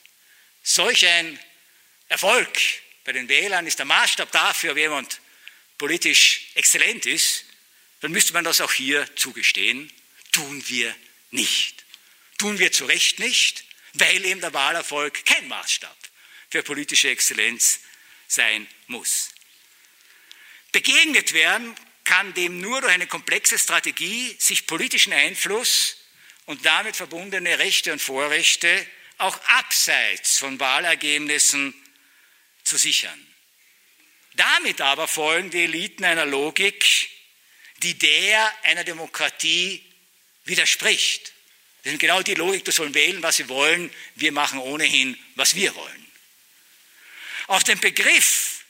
solch 0.63 1.05
ein 1.05 1.39
Erfolg 2.07 2.57
bei 3.03 3.13
den 3.13 3.29
Wählern 3.29 3.67
ist 3.67 3.79
der 3.79 3.85
Maßstab 3.85 4.31
dafür, 4.31 4.71
ob 4.71 4.77
jemand 4.77 5.21
politisch 5.77 6.47
exzellent 6.55 7.05
ist, 7.05 7.45
dann 8.01 8.11
müsste 8.11 8.33
man 8.33 8.43
das 8.43 8.61
auch 8.61 8.73
hier 8.73 9.07
zugestehen. 9.15 9.91
Tun 10.31 10.63
wir 10.67 10.95
nicht. 11.29 11.85
Tun 12.37 12.59
wir 12.59 12.71
zu 12.71 12.85
Recht 12.85 13.19
nicht, 13.19 13.63
weil 13.93 14.25
eben 14.25 14.41
der 14.41 14.53
Wahlerfolg 14.53 15.25
kein 15.25 15.47
Maßstab 15.47 15.95
für 16.49 16.63
politische 16.63 17.09
Exzellenz 17.09 17.79
sein 18.27 18.67
muss. 18.87 19.29
Begegnet 20.71 21.33
werden 21.33 21.75
kann 22.03 22.33
dem 22.33 22.59
nur 22.59 22.81
durch 22.81 22.93
eine 22.93 23.07
komplexe 23.07 23.59
Strategie, 23.59 24.35
sich 24.39 24.67
politischen 24.67 25.13
Einfluss 25.13 25.97
und 26.45 26.65
damit 26.65 26.95
verbundene 26.95 27.59
Rechte 27.59 27.93
und 27.93 28.01
Vorrechte 28.01 28.87
auch 29.17 29.39
abseits 29.47 30.39
von 30.39 30.59
Wahlergebnissen 30.59 31.73
zu 32.63 32.77
sichern. 32.77 33.27
Damit 34.33 34.81
aber 34.81 35.07
folgen 35.07 35.51
die 35.51 35.63
Eliten 35.63 36.03
einer 36.03 36.25
Logik, 36.25 37.10
die 37.83 37.97
der 37.97 38.51
einer 38.63 38.83
Demokratie 38.83 39.83
widerspricht. 40.45 41.33
Das 41.83 41.93
ist 41.93 41.99
genau 41.99 42.21
die 42.21 42.35
Logik, 42.35 42.63
die 42.63 42.71
sollen 42.71 42.93
wählen, 42.93 43.23
was 43.23 43.37
sie 43.37 43.49
wollen, 43.49 43.91
wir 44.15 44.31
machen 44.31 44.59
ohnehin, 44.59 45.17
was 45.35 45.55
wir 45.55 45.73
wollen. 45.75 46.11
Auf 47.47 47.63
den 47.63 47.79
Begriff 47.79 48.63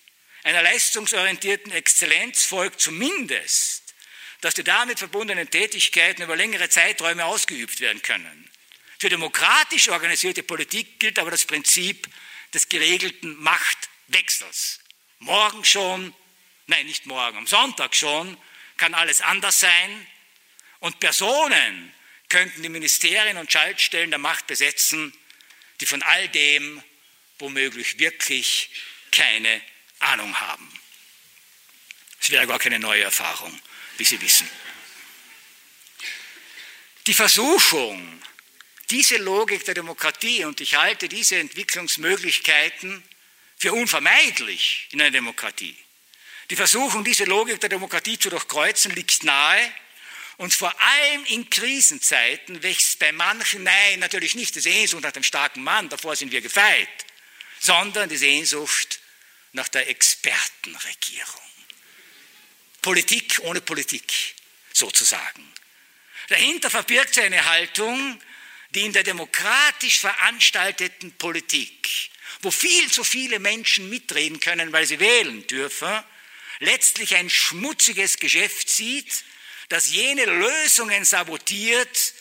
einer 0.44 0.62
leistungsorientierten 0.62 1.72
Exzellenz 1.72 2.46
folgt 2.46 2.80
zumindest, 2.82 3.94
dass 4.40 4.56
die 4.56 4.64
damit 4.64 4.98
verbundenen 4.98 5.50
Tätigkeiten 5.50 6.24
über 6.24 6.36
längere 6.36 6.70
Zeiträume 6.70 7.26
ausgeübt 7.26 7.80
werden 7.80 8.02
können. 8.02 8.50
Für 8.98 9.10
demokratisch 9.10 9.90
organisierte 9.90 10.42
Politik 10.42 11.00
gilt 11.00 11.20
aber 11.20 11.32
das 11.32 11.46
Prinzip 11.46 12.08
des 12.54 12.70
geregelten 12.70 13.36
Machtwechsels. 13.36 14.80
Morgen 15.20 15.64
schon, 15.64 16.14
nein, 16.68 16.86
nicht 16.86 17.06
morgen, 17.06 17.38
am 17.38 17.48
Sonntag 17.48 17.96
schon 17.96 18.38
kann 18.82 18.96
alles 18.96 19.22
anders 19.22 19.60
sein 19.60 20.08
und 20.80 21.00
Personen 21.00 21.94
könnten 22.30 22.64
die 22.64 22.70
Ministerien 22.70 23.38
und 23.38 23.52
Schaltstellen 23.52 24.10
der 24.10 24.18
Macht 24.18 24.48
besetzen, 24.48 25.14
die 25.80 25.86
von 25.86 26.02
all 26.02 26.28
dem 26.30 26.82
womöglich 27.38 28.00
wirklich 28.00 28.72
keine 29.12 29.62
Ahnung 30.00 30.36
haben. 30.36 30.68
Es 32.20 32.32
wäre 32.32 32.48
gar 32.48 32.58
keine 32.58 32.80
neue 32.80 33.04
Erfahrung, 33.04 33.56
wie 33.98 34.04
Sie 34.04 34.20
wissen. 34.20 34.50
Die 37.06 37.14
Versuchung, 37.14 38.20
diese 38.90 39.18
Logik 39.18 39.64
der 39.64 39.76
Demokratie, 39.76 40.44
und 40.44 40.60
ich 40.60 40.74
halte 40.74 41.08
diese 41.08 41.38
Entwicklungsmöglichkeiten 41.38 43.04
für 43.58 43.74
unvermeidlich 43.74 44.88
in 44.90 45.02
einer 45.02 45.12
Demokratie, 45.12 45.78
die 46.52 46.58
Versuchung, 46.58 47.06
diese 47.06 47.24
Logik 47.24 47.62
der 47.62 47.70
Demokratie 47.70 48.20
zu 48.20 48.30
durchkreuzen, 48.30 48.94
liegt 48.94 49.24
nahe. 49.24 49.74
Und 50.36 50.54
vor 50.54 50.74
allem 50.82 51.24
in 51.26 51.50
Krisenzeiten 51.50 52.62
wächst 52.62 53.00
bei 53.00 53.14
manchen, 53.14 53.64
nein, 53.64 54.00
natürlich 54.00 54.36
nicht 54.36 54.56
die 54.56 54.60
Sehnsucht 54.60 55.02
nach 55.02 55.14
dem 55.14 55.24
starken 55.24 55.64
Mann, 55.64 55.88
davor 55.88 56.14
sind 56.18 56.34
wir 56.34 56.42
gefeit, 56.42 56.90
sondern 57.60 58.10
die 58.10 58.18
Sehnsucht 58.18 59.00
nach 59.54 59.70
der 59.70 59.88
Expertenregierung. 59.88 61.42
Politik 62.82 63.40
ohne 63.44 63.62
Politik, 63.62 64.12
sozusagen. 64.74 65.54
Dahinter 66.28 66.70
verbirgt 66.70 67.14
sich 67.14 67.24
eine 67.24 67.46
Haltung, 67.46 68.22
die 68.72 68.82
in 68.82 68.92
der 68.92 69.04
demokratisch 69.04 70.00
veranstalteten 70.00 71.14
Politik, 71.14 72.10
wo 72.42 72.52
viel 72.52 72.92
zu 72.92 73.06
viele 73.06 73.40
Menschen 73.40 73.90
mitreden 73.90 74.42
können, 74.42 74.74
weil 74.74 74.86
sie 74.86 75.00
wählen 75.00 75.48
dürfen, 75.48 76.04
letztlich 76.62 77.16
ein 77.16 77.30
schmutziges 77.30 78.18
Geschäft 78.18 78.70
sieht, 78.70 79.26
das 79.70 79.92
jene 79.92 80.26
Lösungen 80.26 81.04
sabotiert, 81.04 82.14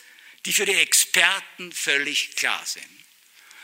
die 0.45 0.53
für 0.53 0.65
die 0.65 0.75
Experten 0.75 1.71
völlig 1.71 2.35
klar 2.35 2.61
sind. 2.65 2.85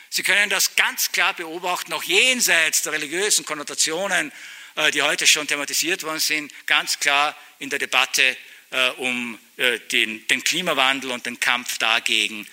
Sie 0.10 0.24
können 0.24 0.50
das 0.50 0.76
ganz 0.76 1.12
klar 1.12 1.34
beobachten, 1.34 1.94
auch 1.94 2.04
jenseits 2.04 2.84
der 2.84 2.94
religiösen 2.94 3.44
Konnotationen, 3.44 4.32
äh, 4.76 4.92
die 4.92 5.02
heute 5.02 5.28
schon 5.28 5.48
thematisiert 5.48 6.04
worden 6.04 6.20
sind, 6.20 6.54
ganz 6.68 7.00
klar 7.00 7.36
in 7.60 7.70
der 7.70 7.80
Debatte 7.80 8.38
äh, 8.70 8.90
um 8.92 9.40
äh, 9.58 9.80
den, 9.80 10.26
den, 10.28 10.44
Klimawandel 10.44 11.12
und 11.12 11.26
den 11.26 11.40
Kampf 11.40 11.78
dagegen 11.78 12.48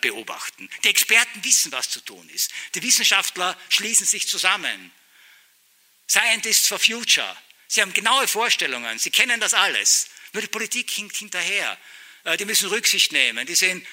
beobachten. 0.00 0.68
Die 0.82 0.88
Experten 0.88 1.44
wissen, 1.44 1.70
was 1.70 1.88
zu 1.88 2.00
tun 2.00 2.28
ist. 2.30 2.50
Die 2.74 2.82
Wissenschaftler 2.82 3.56
schließen 3.68 4.04
sich 4.04 4.26
zusammen. 4.26 4.90
Scientists 6.08 6.66
for 6.66 6.80
Future 6.80 7.36
Sie 7.72 7.80
haben 7.80 7.92
genaue 7.92 8.26
Vorstellungen, 8.26 8.98
Sie 8.98 9.10
kennen 9.10 9.38
das 9.38 9.54
alles. 9.54 10.08
Nur 10.32 10.42
die 10.42 10.48
Politik 10.48 10.90
hinkt 10.90 11.16
hinterher. 11.16 11.78
Äh, 12.24 12.36
die 12.36 12.44
müssen 12.44 12.68
Rücksicht 12.68 13.12
nehmen. 13.12 13.46
Die 13.46 13.54
sind 13.54 13.86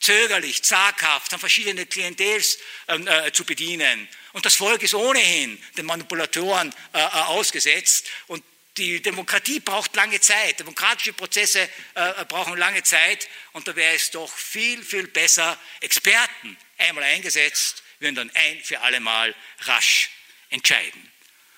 zögerlich, 0.00 0.62
zaghaft, 0.62 1.32
haben 1.32 1.40
verschiedene 1.40 1.86
Klientels 1.86 2.58
ähm, 2.88 3.08
äh, 3.08 3.32
zu 3.32 3.46
bedienen. 3.46 4.06
Und 4.34 4.44
das 4.44 4.56
Volk 4.56 4.82
ist 4.82 4.92
ohnehin 4.92 5.58
den 5.78 5.86
Manipulatoren 5.86 6.74
äh, 6.92 6.98
ausgesetzt. 6.98 8.06
Und 8.26 8.44
die 8.76 9.00
Demokratie 9.00 9.60
braucht 9.60 9.96
lange 9.96 10.20
Zeit. 10.20 10.60
Demokratische 10.60 11.14
Prozesse 11.14 11.70
äh, 11.94 12.24
brauchen 12.26 12.58
lange 12.58 12.82
Zeit. 12.82 13.30
Und 13.52 13.66
da 13.66 13.74
wäre 13.74 13.94
es 13.94 14.10
doch 14.10 14.30
viel, 14.36 14.84
viel 14.84 15.06
besser, 15.06 15.58
Experten 15.80 16.58
einmal 16.76 17.04
eingesetzt, 17.04 17.82
würden 17.98 18.16
dann 18.16 18.30
ein 18.34 18.62
für 18.62 18.80
alle 18.80 19.00
Mal 19.00 19.34
rasch 19.60 20.10
entscheiden. 20.50 21.10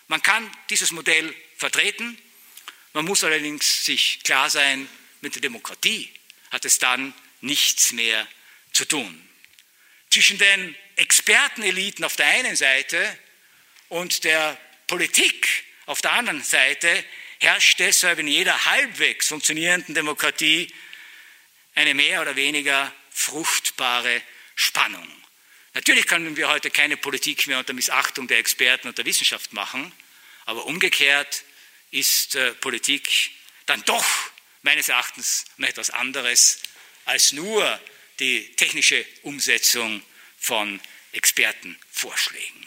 Man 0.07 0.23
kann 0.23 0.49
dieses 0.71 0.93
Modell 0.93 1.35
vertreten. 1.65 2.19
Man 2.93 3.07
muss 3.07 3.25
allerdings 3.25 3.87
sich 3.87 4.23
klar 4.23 4.51
sein, 4.51 4.87
mit 5.23 5.35
der 5.35 5.41
Demokratie 5.41 6.11
hat 6.51 6.67
es 6.67 6.79
dann 6.79 7.15
nichts 7.41 7.93
mehr 7.93 8.29
zu 8.73 8.85
tun. 8.85 9.29
Zwischen 10.11 10.37
den 10.37 10.77
Experteneliten 10.97 12.05
auf 12.05 12.17
der 12.17 12.27
einen 12.27 12.55
Seite 12.55 13.19
und 13.89 14.25
der 14.25 14.59
Politik 14.87 15.65
auf 15.87 16.03
der 16.03 16.13
anderen 16.13 16.43
Seite 16.43 17.03
herrscht 17.39 17.79
deshalb 17.79 18.19
in 18.19 18.29
jeder 18.29 18.67
halbwegs 18.67 19.29
funktionierenden 19.29 19.95
Demokratie 19.95 20.71
eine 21.75 21.95
mehr 21.95 22.21
oder 22.21 22.37
weniger 22.37 22.93
fruchtbare 23.11 24.21
Spannung. 24.55 25.09
Natürlich 25.73 26.07
können 26.07 26.37
wir 26.37 26.49
heute 26.49 26.71
keine 26.71 26.99
Politik 26.99 27.47
mehr 27.47 27.59
unter 27.59 27.73
Missachtung 27.73 28.29
der 28.29 28.39
Experten 28.39 28.87
und 28.87 28.99
der 28.99 29.07
Wissenschaft 29.07 29.55
machen, 29.55 29.93
aber 30.45 30.67
umgekehrt 30.67 31.43
ist 31.95 32.35
äh, 32.35 32.53
Politik 32.55 33.31
dann 33.67 33.83
doch 33.85 34.07
meines 34.63 34.89
Erachtens 34.89 35.45
noch 35.57 35.69
etwas 35.69 35.91
anderes 35.91 36.61
als 37.05 37.33
nur 37.33 37.81
die 38.19 38.55
technische 38.57 39.05
Umsetzung 39.23 40.03
von 40.39 40.81
Expertenvorschlägen. 41.13 42.67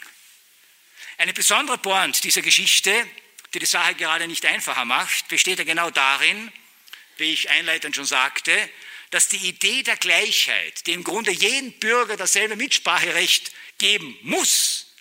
Eine 1.18 1.34
besondere 1.34 1.78
Point 1.78 2.24
dieser 2.24 2.42
Geschichte, 2.42 3.06
die 3.52 3.58
die 3.58 3.66
Sache 3.66 3.94
gerade 3.94 4.26
nicht 4.26 4.46
einfacher 4.46 4.84
macht, 4.84 5.28
besteht 5.28 5.58
ja 5.58 5.64
genau 5.64 5.90
darin, 5.90 6.50
wie 7.18 7.32
ich 7.32 7.50
einleitend 7.50 7.96
schon 7.96 8.04
sagte, 8.06 8.70
dass 9.10 9.28
die 9.28 9.48
Idee 9.48 9.82
der 9.82 9.96
Gleichheit, 9.96 10.86
die 10.86 10.92
im 10.92 11.04
Grunde 11.04 11.32
jedem 11.32 11.72
Bürger 11.72 12.16
dasselbe 12.16 12.56
Mitspracherecht 12.56 13.52
geben 13.78 14.16
muss, 14.22 14.94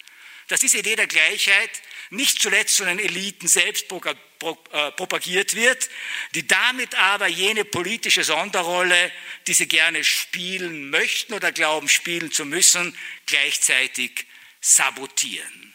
dass 0.47 0.61
diese 0.61 0.79
Idee 0.79 0.95
der 0.95 1.07
Gleichheit 1.07 1.69
nicht 2.09 2.41
zuletzt 2.41 2.77
von 2.77 2.87
den 2.87 2.99
Eliten 2.99 3.47
selbst 3.47 3.91
äh, 3.91 4.91
propagiert 4.91 5.55
wird, 5.55 5.89
die 6.35 6.47
damit 6.47 6.95
aber 6.95 7.27
jene 7.27 7.65
politische 7.65 8.23
Sonderrolle, 8.23 9.11
die 9.47 9.53
sie 9.53 9.67
gerne 9.67 10.03
spielen 10.03 10.89
möchten 10.89 11.33
oder 11.33 11.51
glauben 11.51 11.89
spielen 11.89 12.31
zu 12.31 12.45
müssen, 12.45 12.97
gleichzeitig 13.25 14.25
sabotieren. 14.61 15.73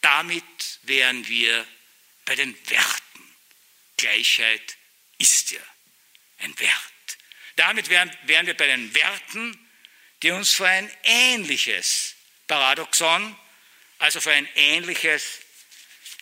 Damit 0.00 0.44
wären 0.82 1.26
wir 1.28 1.66
bei 2.24 2.34
den 2.34 2.54
Werten. 2.68 3.34
Gleichheit 3.96 4.76
ist 5.18 5.50
ja 5.50 5.60
ein 6.38 6.58
Wert. 6.58 6.72
Damit 7.56 7.88
wären, 7.88 8.10
wären 8.24 8.46
wir 8.46 8.56
bei 8.56 8.66
den 8.66 8.94
Werten, 8.94 9.58
die 10.22 10.30
uns 10.30 10.52
vor 10.54 10.66
ein 10.66 10.90
ähnliches 11.04 12.14
Paradoxon 12.46 13.36
also 13.98 14.20
für 14.20 14.32
ein 14.32 14.48
ähnliches 14.54 15.40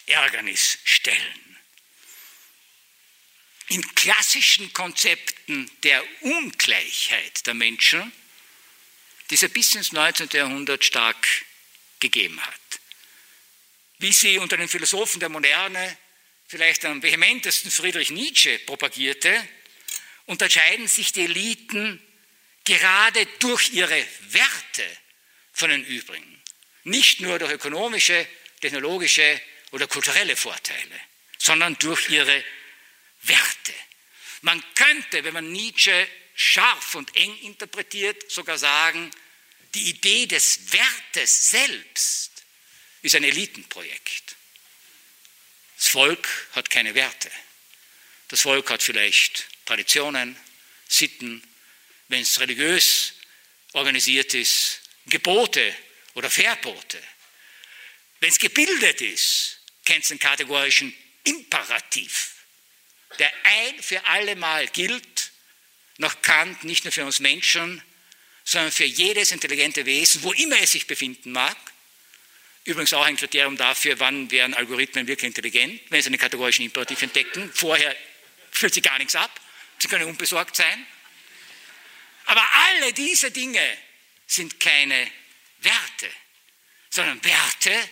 Ärgernis 0.06 0.78
stellen. 0.84 1.58
In 3.68 3.94
klassischen 3.94 4.72
Konzepten 4.72 5.70
der 5.82 6.04
Ungleichheit 6.22 7.46
der 7.46 7.54
Menschen, 7.54 8.12
die 9.30 9.36
es 9.36 9.48
bis 9.50 9.74
ins 9.74 9.92
19. 9.92 10.28
Jahrhundert 10.32 10.84
stark 10.84 11.26
gegeben 12.00 12.40
hat. 12.44 12.60
Wie 13.98 14.12
sie 14.12 14.38
unter 14.38 14.56
den 14.56 14.68
Philosophen 14.68 15.20
der 15.20 15.28
Moderne 15.28 15.96
vielleicht 16.48 16.84
am 16.84 17.02
vehementesten 17.02 17.70
Friedrich 17.70 18.10
Nietzsche 18.10 18.58
propagierte, 18.58 19.48
unterscheiden 20.26 20.86
sich 20.86 21.12
die 21.12 21.24
Eliten 21.24 22.02
gerade 22.64 23.24
durch 23.38 23.70
ihre 23.70 24.06
Werte 24.28 24.98
von 25.52 25.70
den 25.70 25.84
übrigen. 25.84 26.41
Nicht 26.84 27.20
nur 27.20 27.38
durch 27.38 27.52
ökonomische, 27.52 28.26
technologische 28.60 29.40
oder 29.70 29.86
kulturelle 29.86 30.36
Vorteile, 30.36 31.00
sondern 31.38 31.78
durch 31.78 32.08
ihre 32.08 32.44
Werte. 33.22 33.74
Man 34.42 34.62
könnte, 34.74 35.24
wenn 35.24 35.34
man 35.34 35.52
Nietzsche 35.52 36.08
scharf 36.34 36.94
und 36.94 37.14
eng 37.16 37.36
interpretiert, 37.40 38.30
sogar 38.30 38.58
sagen, 38.58 39.10
die 39.74 39.90
Idee 39.90 40.26
des 40.26 40.72
Wertes 40.72 41.50
selbst 41.50 42.32
ist 43.02 43.14
ein 43.14 43.24
Elitenprojekt. 43.24 44.36
Das 45.76 45.88
Volk 45.88 46.28
hat 46.52 46.70
keine 46.70 46.94
Werte. 46.94 47.30
Das 48.28 48.42
Volk 48.42 48.70
hat 48.70 48.82
vielleicht 48.82 49.48
Traditionen, 49.64 50.36
Sitten, 50.88 51.42
wenn 52.08 52.20
es 52.20 52.38
religiös 52.40 53.14
organisiert 53.72 54.34
ist, 54.34 54.80
Gebote 55.06 55.74
oder 56.14 56.30
Verbote. 56.30 57.02
Wenn 58.20 58.30
es 58.30 58.38
gebildet 58.38 59.00
ist, 59.00 59.60
kennt 59.84 60.02
es 60.02 60.08
den 60.08 60.18
kategorischen 60.18 60.94
Imperativ, 61.24 62.32
der 63.18 63.32
ein 63.44 63.82
für 63.82 64.04
alle 64.06 64.36
Mal 64.36 64.68
gilt, 64.68 65.32
nach 65.98 66.22
Kant 66.22 66.64
nicht 66.64 66.84
nur 66.84 66.92
für 66.92 67.04
uns 67.04 67.20
Menschen, 67.20 67.82
sondern 68.44 68.72
für 68.72 68.84
jedes 68.84 69.30
intelligente 69.30 69.86
Wesen, 69.86 70.22
wo 70.22 70.32
immer 70.32 70.58
es 70.60 70.72
sich 70.72 70.86
befinden 70.86 71.32
mag. 71.32 71.56
Übrigens 72.64 72.92
auch 72.92 73.04
ein 73.04 73.16
Kriterium 73.16 73.56
dafür, 73.56 73.98
wann 73.98 74.30
wären 74.30 74.54
Algorithmen 74.54 75.06
wirklich 75.06 75.28
intelligent, 75.28 75.80
wenn 75.90 76.00
sie 76.00 76.08
einen 76.08 76.18
kategorischen 76.18 76.64
Imperativ 76.64 77.02
entdecken. 77.02 77.50
Vorher 77.52 77.96
fühlt 78.50 78.74
sie 78.74 78.82
gar 78.82 78.98
nichts 78.98 79.16
ab, 79.16 79.40
sie 79.78 79.88
können 79.88 80.04
unbesorgt 80.04 80.56
sein. 80.56 80.86
Aber 82.26 82.42
alle 82.54 82.92
diese 82.92 83.30
Dinge 83.30 83.78
sind 84.26 84.60
keine 84.60 85.10
Werte, 85.64 86.10
sondern 86.90 87.22
Werte, 87.24 87.88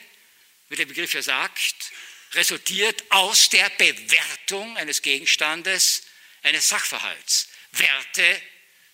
wie 0.68 0.76
der 0.76 0.86
Begriff 0.86 1.14
ja 1.14 1.22
sagt, 1.22 1.92
resultiert 2.32 3.04
aus 3.10 3.48
der 3.48 3.68
Bewertung 3.70 4.76
eines 4.76 5.02
Gegenstandes, 5.02 6.04
eines 6.42 6.68
Sachverhalts. 6.68 7.48
Werte 7.72 8.42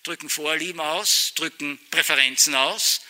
drücken 0.03 0.31
Vorlieben 0.31 0.81
aus, 0.81 1.33
drücken 1.35 1.79
Präferenzen 1.91 2.55
aus. 2.55 3.03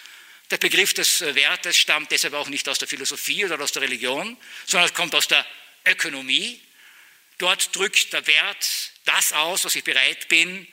Der 0.50 0.58
Begriff 0.58 0.94
des 0.94 1.20
Wertes 1.20 1.76
stammt 1.76 2.10
deshalb 2.10 2.34
auch 2.34 2.48
nicht 2.48 2.68
aus 2.68 2.78
der 2.78 2.88
Philosophie 2.88 3.44
oder 3.44 3.60
aus 3.60 3.72
der 3.72 3.82
Religion, 3.82 4.36
sondern 4.64 4.88
es 4.88 4.94
kommt 4.94 5.14
aus 5.14 5.28
der 5.28 5.44
Ökonomie. 5.84 6.60
Dort 7.38 7.74
drückt 7.74 8.12
der 8.12 8.26
Wert 8.26 8.92
das 9.04 9.32
aus, 9.32 9.64
was 9.64 9.74
ich 9.74 9.84
bereit 9.84 10.28
bin, 10.28 10.66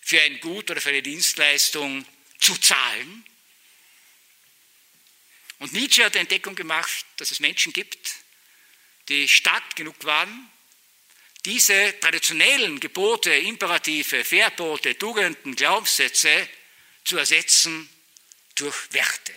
für 0.00 0.20
ein 0.20 0.38
Gut 0.40 0.70
oder 0.70 0.80
für 0.80 0.90
eine 0.90 1.02
Dienstleistung 1.02 2.04
zu 2.38 2.56
zahlen. 2.58 3.24
Und 5.58 5.72
Nietzsche 5.72 6.04
hat 6.04 6.14
die 6.14 6.18
Entdeckung 6.18 6.54
gemacht, 6.54 7.06
dass 7.16 7.30
es 7.30 7.40
Menschen 7.40 7.72
gibt, 7.72 8.14
die 9.08 9.28
stark 9.28 9.76
genug 9.76 10.04
waren, 10.04 10.50
diese 11.44 11.98
traditionellen 12.00 12.80
Gebote, 12.80 13.30
Imperative, 13.34 14.24
Verbote, 14.24 14.96
Tugenden, 14.96 15.54
Glaubenssätze 15.54 16.48
zu 17.04 17.18
ersetzen 17.18 17.88
durch 18.54 18.92
Werte. 18.92 19.34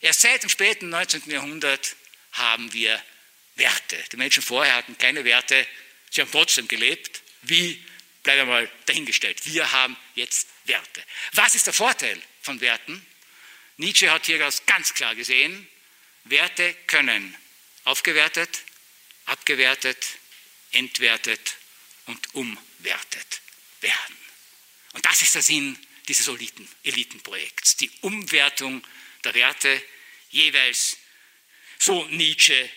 Erst 0.00 0.22
seit 0.22 0.42
dem 0.42 0.50
späten 0.50 0.88
19. 0.88 1.30
Jahrhundert 1.30 1.94
haben 2.32 2.72
wir 2.72 3.00
Werte. 3.54 4.02
Die 4.12 4.16
Menschen 4.16 4.42
vorher 4.42 4.74
hatten 4.74 4.96
keine 4.98 5.24
Werte, 5.24 5.66
sie 6.10 6.20
haben 6.20 6.30
trotzdem 6.32 6.66
gelebt. 6.66 7.22
Wie, 7.42 7.82
bleiben 8.22 8.40
wir 8.40 8.46
mal 8.46 8.70
dahingestellt. 8.86 9.44
Wir 9.44 9.70
haben 9.70 9.96
jetzt 10.14 10.48
Werte. 10.64 11.04
Was 11.32 11.54
ist 11.54 11.66
der 11.66 11.74
Vorteil 11.74 12.20
von 12.42 12.60
Werten? 12.60 13.06
Nietzsche 13.80 14.10
hat 14.10 14.26
hier 14.26 14.38
ganz 14.66 14.92
klar 14.92 15.14
gesehen, 15.14 15.66
Werte 16.24 16.74
können 16.86 17.34
aufgewertet, 17.84 18.62
abgewertet, 19.24 19.96
entwertet 20.72 21.56
und 22.04 22.34
umwertet 22.34 23.40
werden. 23.80 24.16
Und 24.92 25.06
das 25.06 25.22
ist 25.22 25.34
der 25.34 25.40
Sinn 25.40 25.78
dieses 26.08 26.28
Eliten, 26.28 26.68
Elitenprojekts, 26.84 27.76
die 27.78 27.90
Umwertung 28.02 28.86
der 29.24 29.32
Werte 29.32 29.82
jeweils, 30.28 30.98
so 31.78 32.04
Nietzsche, 32.08 32.68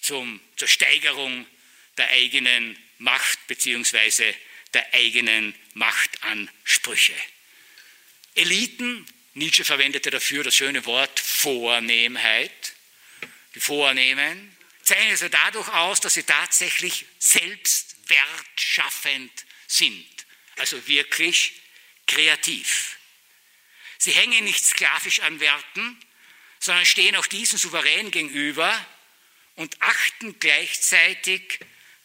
zum, 0.00 0.40
zur 0.56 0.68
Steigerung 0.68 1.46
der 1.98 2.08
eigenen 2.08 2.78
Macht 2.96 3.46
bzw. 3.46 4.32
der 4.72 4.94
eigenen 4.94 5.54
Machtansprüche. 5.74 7.14
Eliten 8.34 9.06
Nietzsche 9.34 9.64
verwendete 9.64 10.10
dafür 10.10 10.44
das 10.44 10.54
schöne 10.54 10.84
Wort 10.84 11.18
Vornehmheit. 11.18 12.74
Die 13.54 13.60
Vornehmen 13.60 14.56
zeichnen 14.82 15.16
sie 15.16 15.30
dadurch 15.30 15.68
aus, 15.68 16.00
dass 16.00 16.14
sie 16.14 16.24
tatsächlich 16.24 17.06
selbst 17.18 17.96
wertschaffend 18.08 19.32
sind. 19.66 20.06
Also 20.56 20.86
wirklich 20.86 21.60
kreativ. 22.06 22.98
Sie 23.98 24.12
hängen 24.12 24.44
nicht 24.44 24.64
sklavisch 24.64 25.20
an 25.20 25.40
Werten, 25.40 25.98
sondern 26.58 26.84
stehen 26.84 27.16
auch 27.16 27.26
diesen 27.26 27.58
souverän 27.58 28.10
gegenüber 28.10 28.86
und 29.56 29.80
achten 29.80 30.38
gleichzeitig 30.38 31.60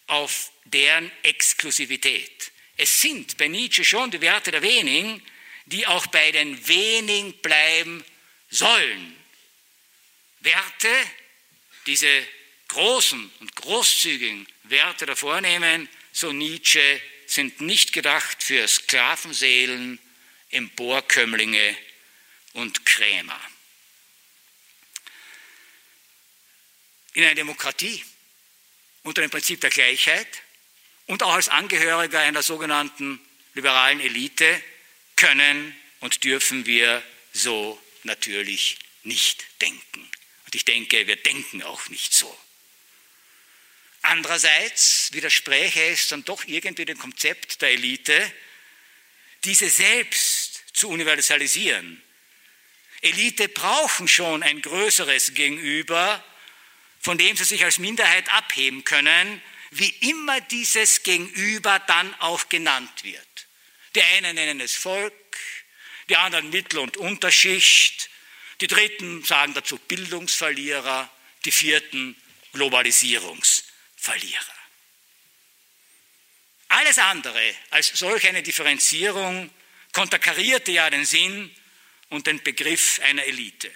auf 0.08 0.52
deren 0.66 1.12
Exklusivität. 1.24 2.52
Es 2.78 3.02
sind 3.02 3.38
bei 3.38 3.48
Nietzsche 3.48 3.84
schon 3.84 4.12
die 4.12 4.22
Werte 4.22 4.52
der 4.52 4.62
wenigen, 4.62 5.22
die 5.68 5.86
auch 5.86 6.08
bei 6.08 6.32
den 6.32 6.68
wenigen 6.68 7.34
bleiben 7.42 8.04
sollen. 8.50 9.16
Werte, 10.40 10.90
diese 11.86 12.26
großen 12.70 13.32
und 13.40 13.56
großzügigen 13.56 14.48
Werte 14.64 15.06
der 15.06 15.16
Vornehmen, 15.16 15.90
so 16.12 16.32
Nietzsche, 16.32 17.02
sind 17.26 17.60
nicht 17.62 17.92
gedacht 17.92 18.42
für 18.42 18.68
Sklavenseelen, 18.68 20.00
Emporkömmlinge 20.52 21.78
und 22.54 22.86
Krämer. 22.86 23.40
In 27.14 27.24
einer 27.24 27.36
Demokratie 27.36 28.04
unter 29.04 29.22
dem 29.22 29.32
Prinzip 29.32 29.60
der 29.62 29.70
Gleichheit 29.70 30.28
und 31.08 31.24
auch 31.24 31.34
als 31.34 31.50
Angehöriger 31.50 32.20
einer 32.20 32.44
sogenannten 32.44 33.20
liberalen 33.54 34.00
Elite 34.00 34.62
können 35.18 35.76
und 36.00 36.24
dürfen 36.24 36.66
wir 36.66 37.04
so 37.34 37.82
natürlich 38.04 38.78
nicht 39.04 39.46
denken. 39.62 40.10
Und 40.46 40.56
ich 40.56 40.64
denke, 40.64 41.06
wir 41.08 41.18
denken 41.18 41.62
auch 41.64 41.90
nicht 41.90 42.14
so. 42.14 42.36
Andererseits 44.04 45.10
widerspräche 45.12 45.84
es 45.84 46.08
dann 46.08 46.24
doch 46.24 46.46
irgendwie 46.46 46.86
dem 46.86 46.98
Konzept 46.98 47.62
der 47.62 47.72
Elite, 47.72 48.34
diese 49.44 49.70
selbst 49.70 50.64
zu 50.74 50.90
universalisieren. 50.90 52.02
Elite 53.02 53.50
brauchen 53.50 54.08
schon 54.08 54.44
ein 54.44 54.62
größeres 54.62 55.34
Gegenüber, 55.34 56.24
von 57.02 57.18
dem 57.18 57.36
sie 57.36 57.44
sich 57.44 57.64
als 57.64 57.80
Minderheit 57.80 58.32
abheben 58.32 58.84
können, 58.84 59.42
wie 59.72 59.90
immer 60.10 60.40
dieses 60.42 61.04
Gegenüber 61.04 61.80
dann 61.80 62.14
auch 62.16 62.50
genannt 62.50 63.04
wird. 63.04 63.37
Die 63.98 64.04
einen 64.04 64.36
nennen 64.36 64.60
es 64.60 64.76
Volk, 64.76 65.38
die 66.08 66.18
anderen 66.18 66.52
Mittel- 66.52 66.78
und 66.78 66.98
Unterschicht, 66.98 68.12
die 68.62 68.68
Dritten 68.68 69.24
sagen 69.24 69.56
dazu 69.56 69.80
Bildungsverlierer, 69.80 71.10
die 71.46 71.52
Vierten 71.52 72.16
Globalisierungsverlierer. 72.54 74.54
Alles 76.68 77.00
andere 77.00 77.56
als 77.72 77.88
solch 77.88 78.28
eine 78.28 78.44
Differenzierung 78.44 79.50
konterkarierte 79.94 80.74
ja 80.74 80.92
den 80.92 81.06
Sinn 81.06 81.50
und 82.10 82.28
den 82.28 82.44
Begriff 82.44 83.00
einer 83.04 83.24
Elite. 83.24 83.74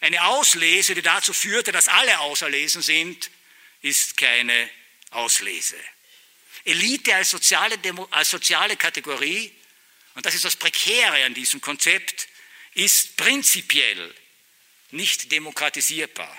Eine 0.00 0.26
Auslese, 0.26 0.94
die 0.94 1.02
dazu 1.02 1.32
führte, 1.32 1.72
dass 1.72 1.88
alle 1.88 2.20
auserlesen 2.20 2.82
sind, 2.82 3.32
ist 3.82 4.16
keine 4.16 4.70
Auslese. 5.10 5.76
Elite 6.66 7.14
als 7.14 7.30
soziale, 7.30 7.78
als 8.10 8.30
soziale 8.30 8.76
Kategorie, 8.76 9.52
und 10.16 10.24
das 10.24 10.34
ist 10.34 10.46
das 10.46 10.56
Prekäre 10.56 11.24
an 11.26 11.34
diesem 11.34 11.60
Konzept, 11.60 12.28
ist 12.72 13.18
prinzipiell 13.18 14.14
nicht 14.90 15.30
demokratisierbar. 15.30 16.34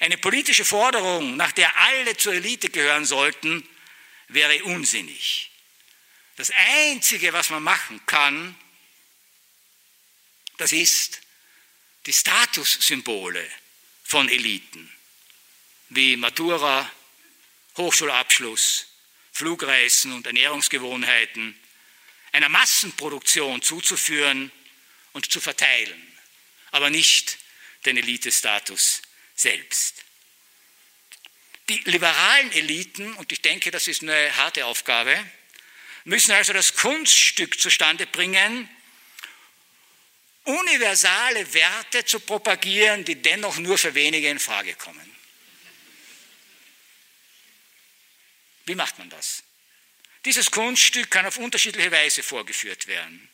Eine 0.00 0.18
politische 0.18 0.66
Forderung, 0.66 1.36
nach 1.36 1.52
der 1.52 1.74
alle 1.80 2.18
zur 2.18 2.34
Elite 2.34 2.68
gehören 2.68 3.06
sollten, 3.06 3.66
wäre 4.28 4.62
unsinnig. 4.64 5.50
Das 6.36 6.50
Einzige, 6.50 7.32
was 7.32 7.48
man 7.48 7.62
machen 7.62 8.04
kann, 8.04 8.54
das 10.58 10.72
ist 10.72 11.22
die 12.04 12.12
Statussymbole 12.12 13.50
von 14.04 14.28
Eliten, 14.28 14.92
wie 15.88 16.16
Matura, 16.18 16.90
Hochschulabschluss, 17.78 18.86
Flugreisen 19.32 20.12
und 20.12 20.26
Ernährungsgewohnheiten 20.26 21.58
einer 22.32 22.48
Massenproduktion 22.48 23.62
zuzuführen 23.62 24.52
und 25.12 25.30
zu 25.30 25.40
verteilen, 25.40 26.18
aber 26.70 26.90
nicht 26.90 27.38
den 27.84 27.96
Elitestatus 27.96 29.02
selbst. 29.34 30.04
Die 31.68 31.78
liberalen 31.84 32.50
Eliten, 32.52 33.12
und 33.14 33.30
ich 33.32 33.42
denke, 33.42 33.70
das 33.70 33.88
ist 33.88 34.02
eine 34.02 34.36
harte 34.36 34.64
Aufgabe, 34.66 35.18
müssen 36.04 36.32
also 36.32 36.52
das 36.52 36.74
Kunststück 36.74 37.60
zustande 37.60 38.06
bringen, 38.06 38.68
universale 40.44 41.52
Werte 41.52 42.04
zu 42.06 42.20
propagieren, 42.20 43.04
die 43.04 43.20
dennoch 43.20 43.58
nur 43.58 43.76
für 43.76 43.94
wenige 43.94 44.30
in 44.30 44.38
Frage 44.38 44.74
kommen. 44.74 45.14
Wie 48.64 48.74
macht 48.74 48.98
man 48.98 49.10
das? 49.10 49.42
Dieses 50.24 50.50
Kunststück 50.50 51.10
kann 51.10 51.26
auf 51.26 51.38
unterschiedliche 51.38 51.90
Weise 51.90 52.22
vorgeführt 52.22 52.86
werden. 52.86 53.28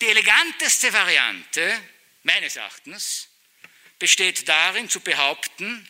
Die 0.00 0.06
eleganteste 0.06 0.92
Variante, 0.92 1.80
meines 2.22 2.56
Erachtens, 2.56 3.28
besteht 3.98 4.48
darin 4.48 4.88
zu 4.88 5.00
behaupten, 5.00 5.86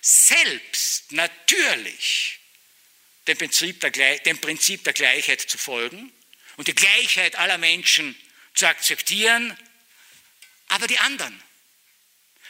selbst 0.00 1.12
natürlich 1.12 2.40
dem 3.26 3.38
Prinzip, 3.38 3.80
der, 3.80 4.18
dem 4.18 4.38
Prinzip 4.38 4.84
der 4.84 4.92
Gleichheit 4.92 5.40
zu 5.40 5.56
folgen 5.56 6.12
und 6.56 6.68
die 6.68 6.74
Gleichheit 6.74 7.36
aller 7.36 7.58
Menschen 7.58 8.14
zu 8.54 8.66
akzeptieren, 8.66 9.56
aber 10.68 10.86
die 10.86 10.98
anderen, 10.98 11.40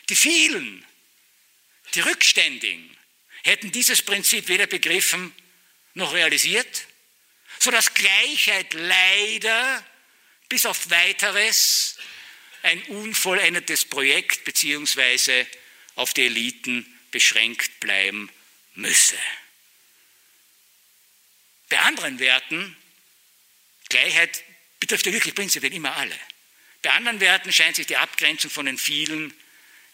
die 0.08 0.16
vielen, 0.16 0.84
die 1.94 2.00
Rückständigen, 2.00 2.96
hätten 3.44 3.70
dieses 3.70 4.02
Prinzip 4.02 4.48
weder 4.48 4.66
begriffen 4.66 5.34
noch 5.94 6.12
realisiert, 6.12 6.86
sodass 7.58 7.94
Gleichheit 7.94 8.74
leider 8.74 9.84
bis 10.48 10.66
auf 10.66 10.90
weiteres 10.90 11.96
ein 12.62 12.82
unvollendetes 12.84 13.84
Projekt 13.84 14.44
beziehungsweise 14.44 15.46
auf 15.96 16.14
die 16.14 16.26
Eliten 16.26 16.86
beschränkt 17.10 17.80
bleiben 17.80 18.30
müsse. 18.74 19.18
Bei 21.68 21.78
anderen 21.80 22.18
Werten, 22.18 22.76
Gleichheit 23.88 24.42
betrifft 24.80 25.06
ja 25.06 25.12
wirklich 25.12 25.34
prinzipiell 25.34 25.72
immer 25.72 25.94
alle. 25.96 26.18
Bei 26.82 26.90
anderen 26.90 27.20
Werten 27.20 27.52
scheint 27.52 27.76
sich 27.76 27.86
die 27.86 27.96
Abgrenzung 27.96 28.50
von 28.50 28.66
den 28.66 28.78
vielen 28.78 29.32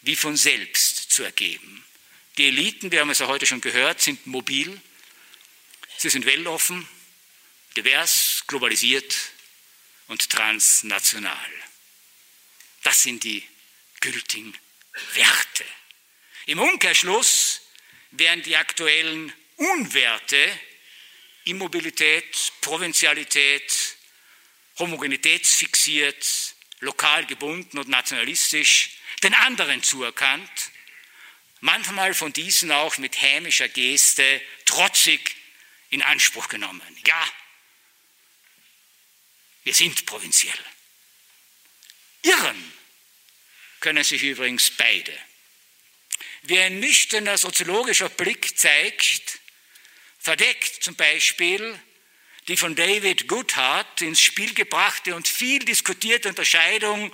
wie 0.01 0.15
von 0.15 0.35
selbst 0.35 1.11
zu 1.11 1.23
ergeben. 1.23 1.83
Die 2.37 2.47
Eliten, 2.47 2.91
wir 2.91 3.01
haben 3.01 3.09
es 3.09 3.19
ja 3.19 3.27
heute 3.27 3.45
schon 3.45 3.61
gehört, 3.61 4.01
sind 4.01 4.25
mobil, 4.25 4.81
sie 6.01 6.09
sind 6.09 6.25
weltoffen, 6.25 6.87
divers, 7.77 8.43
globalisiert 8.47 9.15
und 10.07 10.27
transnational. 10.31 11.51
Das 12.81 13.03
sind 13.03 13.23
die 13.23 13.47
gültigen 13.99 14.57
Werte. 15.13 15.63
Im 16.47 16.59
Umkehrschluss 16.59 17.61
wären 18.09 18.41
die 18.41 18.57
aktuellen 18.57 19.31
Unwerte 19.57 20.59
Immobilität, 21.43 22.51
Provinzialität, 22.61 23.95
homogenitätsfixiert, 24.79 26.55
lokal 26.79 27.27
gebunden 27.27 27.77
und 27.77 27.89
nationalistisch 27.89 28.97
den 29.21 29.35
anderen 29.35 29.83
zuerkannt, 29.83 30.71
manchmal 31.59 32.15
von 32.15 32.33
diesen 32.33 32.71
auch 32.71 32.97
mit 32.97 33.21
hämischer 33.21 33.69
Geste 33.69 34.41
trotzig 34.65 35.40
in 35.91 36.01
Anspruch 36.01 36.49
genommen. 36.49 36.81
Ja, 37.05 37.31
wir 39.63 39.73
sind 39.75 40.05
provinziell. 40.05 40.57
Irren 42.23 42.73
können 43.79 44.03
sich 44.03 44.23
übrigens 44.23 44.71
beide. 44.71 45.15
Wie 46.43 46.57
ein 46.57 46.79
nüchterner 46.79 47.37
soziologischer 47.37 48.09
Blick 48.09 48.57
zeigt, 48.57 49.39
verdeckt 50.19 50.83
zum 50.83 50.95
Beispiel 50.95 51.79
die 52.47 52.57
von 52.57 52.75
David 52.75 53.27
Goodhart 53.27 54.01
ins 54.01 54.21
Spiel 54.21 54.53
gebrachte 54.53 55.15
und 55.15 55.27
viel 55.27 55.59
diskutierte 55.59 56.29
Unterscheidung 56.29 57.13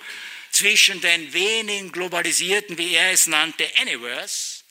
zwischen 0.51 1.01
den 1.01 1.33
wenigen 1.33 1.91
globalisierten, 1.91 2.77
wie 2.77 2.95
er 2.95 3.11
es 3.11 3.27
nannte, 3.27 3.69
Anywheres, 3.77 4.63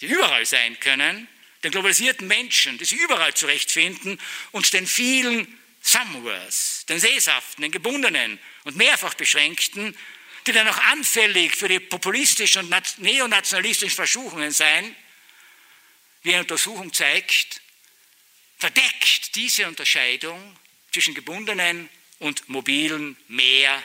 die 0.00 0.06
überall 0.06 0.46
sein 0.46 0.78
können, 0.78 1.28
den 1.64 1.72
globalisierten 1.72 2.28
Menschen, 2.28 2.78
die 2.78 2.84
sich 2.84 3.00
überall 3.00 3.34
zurechtfinden, 3.34 4.20
und 4.52 4.72
den 4.72 4.86
vielen 4.86 5.58
Somewheres, 5.80 6.84
den 6.88 7.00
Sehsaften, 7.00 7.62
den 7.62 7.72
Gebundenen 7.72 8.38
und 8.64 8.76
mehrfach 8.76 9.14
Beschränkten, 9.14 9.96
die 10.46 10.52
dann 10.52 10.68
auch 10.68 10.78
anfällig 10.78 11.56
für 11.56 11.68
die 11.68 11.80
populistischen 11.80 12.72
und 12.72 12.98
neonationalistischen 12.98 13.96
Versuchungen 13.96 14.50
sein, 14.50 14.94
wie 16.22 16.32
eine 16.32 16.42
Untersuchung 16.42 16.92
zeigt, 16.92 17.60
verdeckt 18.58 19.34
diese 19.34 19.66
Unterscheidung 19.66 20.56
zwischen 20.92 21.14
gebundenen 21.14 21.88
und 22.18 22.48
mobilen 22.48 23.16
mehr, 23.28 23.82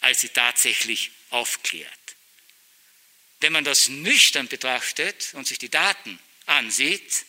als 0.00 0.20
sie 0.20 0.28
tatsächlich 0.28 1.10
aufklärt. 1.30 1.90
Wenn 3.40 3.52
man 3.52 3.64
das 3.64 3.88
nüchtern 3.88 4.48
betrachtet 4.48 5.30
und 5.34 5.46
sich 5.46 5.58
die 5.58 5.70
Daten 5.70 6.18
ansieht, 6.50 7.24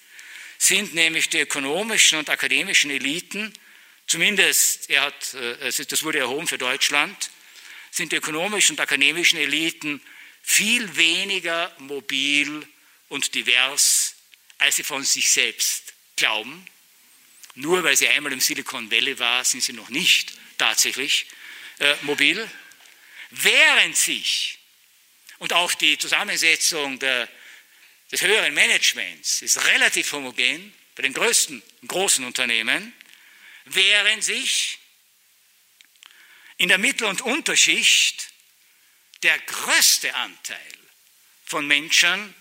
sind 0.58 0.94
nämlich 0.94 1.30
die 1.30 1.40
ökonomischen 1.40 2.20
und 2.20 2.30
akademischen 2.30 2.92
Eliten, 2.92 3.54
zumindest, 4.08 4.90
er 4.90 5.02
hat, 5.04 5.34
äh, 5.34 5.72
das 5.72 6.04
wurde 6.04 6.20
erhoben 6.20 6.48
für 6.48 6.58
Deutschland, 6.58 7.32
sind 7.92 8.12
die 8.12 8.18
ökonomischen 8.18 8.76
und 8.76 8.80
akademischen 8.80 9.40
Eliten 9.40 10.02
viel 10.44 10.96
weniger 10.96 11.74
mobil 11.80 12.68
und 13.10 13.34
divers, 13.36 14.16
als 14.58 14.76
sie 14.76 14.84
von 14.84 15.04
sich 15.04 15.32
selbst 15.32 15.94
glauben. 16.16 16.66
Nur 17.56 17.84
weil 17.84 17.98
sie 17.98 18.08
einmal 18.08 18.32
im 18.32 18.40
Silicon 18.40 18.90
Valley 18.90 19.20
war, 19.20 19.44
sind 19.44 19.62
sie 19.64 19.74
noch 19.74 19.90
nicht 19.90 20.34
tatsächlich 20.58 21.26
äh, 21.80 21.96
mobil. 22.04 22.50
Während 23.32 23.98
sich, 23.98 24.60
und 25.40 25.54
auch 25.54 25.74
die 25.74 25.98
Zusammensetzung 25.98 27.00
der, 27.00 27.28
des 28.12 28.22
höheren 28.22 28.54
Managements 28.54 29.42
ist 29.42 29.66
relativ 29.66 30.12
homogen 30.12 30.74
bei 30.96 31.04
den 31.04 31.14
größten, 31.14 31.64
großen 31.88 32.26
Unternehmen, 32.26 32.94
während 33.66 34.24
sich 34.24 34.80
in 36.58 36.70
der 36.70 36.78
Mittel- 36.78 37.08
und 37.08 37.22
Unterschicht 37.22 38.30
der 39.24 39.38
größte 39.40 40.14
Anteil 40.14 40.60
von 41.46 41.66
Menschen 41.66 42.36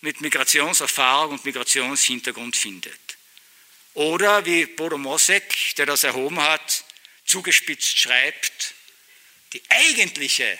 mit 0.00 0.20
Migrationserfahrung 0.20 1.32
und 1.32 1.44
Migrationshintergrund 1.44 2.56
findet. 2.56 2.98
Oder 3.94 4.44
wie 4.46 4.66
Bodo 4.66 4.96
Mosek, 4.96 5.74
der 5.76 5.86
das 5.86 6.04
erhoben 6.04 6.40
hat, 6.40 6.84
zugespitzt 7.24 7.98
schreibt, 7.98 8.74
die 9.52 9.62
eigentliche 9.68 10.58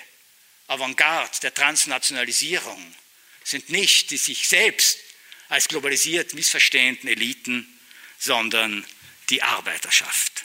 Avantgarde 0.67 1.41
der 1.43 1.55
Transnationalisierung 1.55 2.95
sind 3.51 3.69
nicht 3.69 4.11
die 4.11 4.17
sich 4.17 4.49
selbst 4.49 4.99
als 5.49 5.69
globalisiert 5.69 6.35
missverstehenden 6.35 7.09
Eliten, 7.09 7.81
sondern 8.19 8.87
die 9.29 9.43
Arbeiterschaft. 9.43 10.45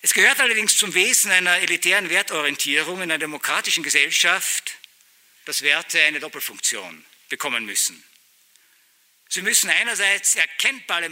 Es 0.00 0.12
gehört 0.12 0.40
allerdings 0.40 0.76
zum 0.76 0.92
Wesen 0.94 1.30
einer 1.30 1.58
elitären 1.58 2.10
Wertorientierung 2.10 2.96
in 2.96 3.10
einer 3.10 3.18
demokratischen 3.18 3.82
Gesellschaft, 3.82 4.76
dass 5.44 5.62
Werte 5.62 6.02
eine 6.02 6.20
Doppelfunktion 6.20 7.04
bekommen 7.28 7.64
müssen. 7.64 8.02
Sie 9.28 9.42
müssen 9.42 9.70
einerseits 9.70 10.36
erkennbare, 10.36 11.08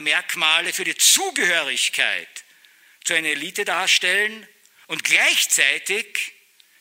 Merkmale 0.00 0.72
für 0.72 0.84
die 0.84 0.96
Zugehörigkeit 0.96 2.44
zu 3.04 3.14
einer 3.14 3.28
Elite 3.28 3.64
darstellen 3.64 4.46
und 4.86 5.02
gleichzeitig, 5.02 6.33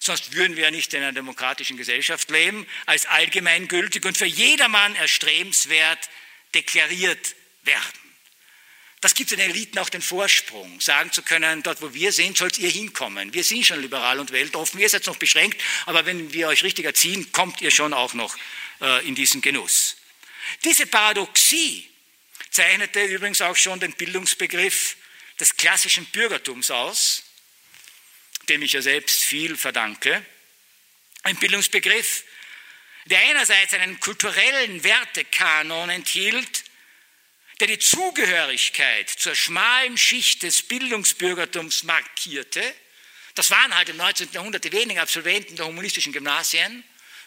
sonst 0.06 0.34
würden 0.34 0.58
wir 0.58 0.66
ja 0.66 0.72
nicht 0.72 0.94
in 0.94 1.02
einer 1.02 1.14
demokratischen 1.14 1.78
Gesellschaft 1.78 2.30
leben, 2.30 2.68
als 2.86 3.06
allgemeingültig 3.06 4.04
und 4.06 4.18
für 4.18 4.26
jedermann 4.26 4.96
erstrebenswert 4.96 6.10
deklariert 6.54 7.36
werden. 7.64 8.00
Das 9.00 9.16
gibt 9.16 9.32
den 9.32 9.40
Eliten 9.40 9.80
auch 9.80 9.90
den 9.90 10.02
Vorsprung, 10.02 10.80
sagen 10.80 11.12
zu 11.12 11.24
können, 11.24 11.62
dort 11.64 11.82
wo 11.82 11.94
wir 11.94 12.14
sind, 12.14 12.38
sollt 12.38 12.58
ihr 12.58 12.70
hinkommen. 12.70 13.34
Wir 13.34 13.44
sind 13.44 13.66
schon 13.66 13.82
liberal 13.82 14.20
und 14.20 14.32
weltoffen, 14.32 14.80
ihr 14.80 14.90
seid 14.90 15.06
noch 15.08 15.18
beschränkt, 15.18 15.62
aber 15.86 16.06
wenn 16.06 16.32
wir 16.32 16.48
euch 16.48 16.64
richtig 16.64 16.86
erziehen, 16.86 17.32
kommt 17.32 17.62
ihr 17.62 17.72
schon 17.72 17.94
auch 17.94 18.14
noch 18.14 18.38
äh, 18.82 19.06
in 19.06 19.16
diesen 19.16 19.42
Genuss. 19.42 19.98
Diese 20.64 20.86
Paradoxie 20.86 21.90
zeichnete 22.50 23.04
übrigens 23.04 23.42
auch 23.42 23.56
schon 23.56 23.80
den 23.80 23.94
Bildungsbegriff 23.94 24.96
des 25.40 25.58
klassischen 25.58 26.06
Bürgertums 26.06 26.72
aus, 26.72 27.23
dem 28.50 28.62
ich 28.62 28.74
ja 28.74 28.82
selbst 28.82 29.24
viel 29.24 29.56
verdanke. 29.58 30.26
Ein 31.24 31.38
Bildungsbegriff, 31.38 32.24
der 33.06 33.20
einerseits 33.20 33.74
einen 33.74 34.00
kulturellen 34.00 34.84
Wertekanon 34.84 35.90
enthielt, 35.90 36.64
der 37.60 37.68
die 37.68 37.80
Zugehörigkeit 37.80 39.10
zur 39.10 39.36
schmalen 39.36 39.98
Schicht 39.98 40.44
des 40.44 40.64
Bildungsbürgertums 40.64 41.84
markierte. 41.84 42.62
Das 43.36 43.52
waren 43.52 43.76
halt 43.76 43.90
im 43.90 43.98
19. 43.98 44.32
Jahrhundert 44.32 44.64
die 44.64 44.72
wenigen 44.72 45.00
Absolventen 45.00 45.56
der 45.56 45.66
humanistischen 45.66 46.14
Gymnasien, 46.14 46.84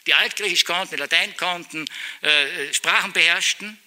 die 0.06 0.14
Altgriechisch 0.14 0.64
konnten, 0.64 0.94
die 0.94 1.00
Latein 1.00 1.36
konnten, 1.36 1.86
äh, 2.20 2.72
Sprachen 2.72 3.12
beherrschten, 3.12 3.78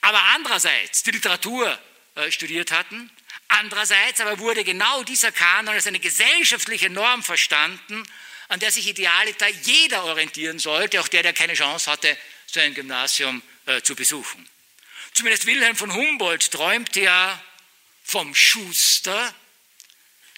aber 0.00 0.22
andererseits 0.34 1.02
die 1.02 1.12
Literatur 1.12 1.78
äh, 2.14 2.30
studiert 2.30 2.70
hatten. 2.70 3.10
Andererseits 3.58 4.20
aber 4.20 4.40
wurde 4.40 4.64
genau 4.64 5.04
dieser 5.04 5.30
Kanon 5.30 5.74
als 5.74 5.86
eine 5.86 6.00
gesellschaftliche 6.00 6.90
Norm 6.90 7.22
verstanden, 7.22 8.04
an 8.48 8.58
der 8.58 8.72
sich 8.72 8.88
idealiter 8.88 9.48
jeder 9.48 10.04
orientieren 10.04 10.58
sollte, 10.58 11.00
auch 11.00 11.06
der, 11.06 11.22
der 11.22 11.32
keine 11.32 11.54
Chance 11.54 11.90
hatte, 11.90 12.18
so 12.46 12.58
ein 12.58 12.74
Gymnasium 12.74 13.42
äh, 13.66 13.80
zu 13.80 13.94
besuchen. 13.94 14.48
Zumindest 15.12 15.46
Wilhelm 15.46 15.76
von 15.76 15.94
Humboldt 15.94 16.50
träumte 16.50 17.02
ja 17.02 17.44
vom 18.02 18.34
Schuster, 18.34 19.32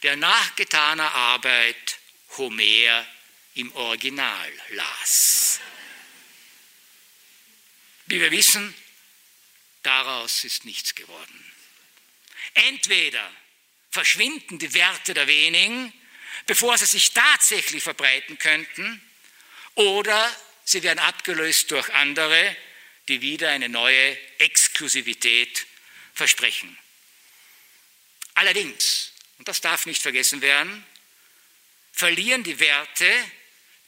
der 0.02 0.16
nach 0.16 0.54
getaner 0.56 1.10
Arbeit 1.14 1.98
Homer 2.36 3.06
im 3.54 3.74
Original 3.76 4.52
las. 4.70 5.58
Wie 8.06 8.20
wir 8.20 8.30
wissen, 8.30 8.74
daraus 9.82 10.44
ist 10.44 10.66
nichts 10.66 10.94
geworden. 10.94 11.45
Entweder 12.56 13.30
verschwinden 13.90 14.58
die 14.58 14.72
Werte 14.72 15.14
der 15.14 15.26
wenigen, 15.26 15.92
bevor 16.46 16.76
sie 16.78 16.86
sich 16.86 17.12
tatsächlich 17.12 17.82
verbreiten 17.82 18.38
könnten, 18.38 19.02
oder 19.74 20.34
sie 20.64 20.82
werden 20.82 20.98
abgelöst 20.98 21.70
durch 21.70 21.92
andere, 21.92 22.56
die 23.08 23.20
wieder 23.20 23.50
eine 23.50 23.68
neue 23.68 24.16
Exklusivität 24.38 25.66
versprechen. 26.14 26.76
Allerdings, 28.34 29.12
und 29.38 29.48
das 29.48 29.60
darf 29.60 29.86
nicht 29.86 30.00
vergessen 30.00 30.40
werden, 30.40 30.84
verlieren 31.92 32.42
die 32.42 32.58
Werte 32.58 33.10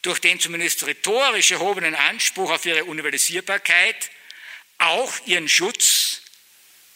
durch 0.03 0.21
den 0.21 0.41
zumindest 0.41 0.87
rhetorisch 0.87 1.51
erhobenen 1.51 1.95
Anspruch 1.95 2.51
auf 2.51 2.65
ihre 2.67 2.85
Universalisierbarkeit 2.85 4.11
auch 4.79 5.13
ihren 5.27 5.49
Schutz 5.49 5.98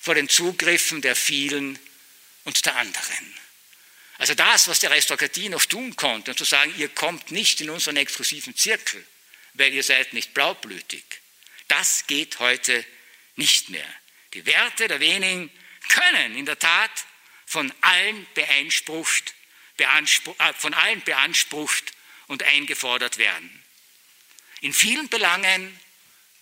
vor 0.03 0.17
den 0.17 0.29
Zugriffen 0.29 1.01
der 1.01 1.15
vielen 1.15 1.79
und 2.43 2.67
der 2.67 2.75
anderen. 2.75 3.35
Also 4.19 4.35
das, 4.35 4.67
was 4.67 4.81
der 4.81 4.91
Aristokratie 4.91 5.49
noch 5.49 5.65
tun 5.65 5.95
konnte, 5.95 6.33
und 6.33 6.37
zu 6.37 6.45
sagen, 6.45 6.75
ihr 6.77 6.89
kommt 6.89 7.31
nicht 7.31 7.61
in 7.61 7.71
unseren 7.71 7.97
exklusiven 7.97 8.57
Zirkel, 8.57 9.07
weil 9.55 9.73
ihr 9.73 9.85
seid 9.85 10.13
nicht 10.13 10.35
blaublütig, 10.35 11.05
das 11.69 12.09
geht 12.09 12.41
heute 12.41 12.85
nicht 13.37 13.69
mehr. 13.69 13.87
Die 14.35 14.45
Werte 14.45 14.89
der 14.89 14.99
wenigen 14.99 15.51
können 15.89 16.37
in 16.37 16.47
der 16.47 16.59
Tat 16.59 16.91
von 17.47 17.73
allen 17.81 18.27
beansprucht, 18.35 19.35
beansprucht, 19.77 20.41
äh, 20.41 20.53
von 20.55 20.75
allen 20.75 21.01
beansprucht 21.03 21.93
und 22.27 22.43
eingefordert 22.43 23.19
werden. 23.19 23.63
In 24.63 24.73
vielen 24.73 25.09
Belangen 25.09 25.79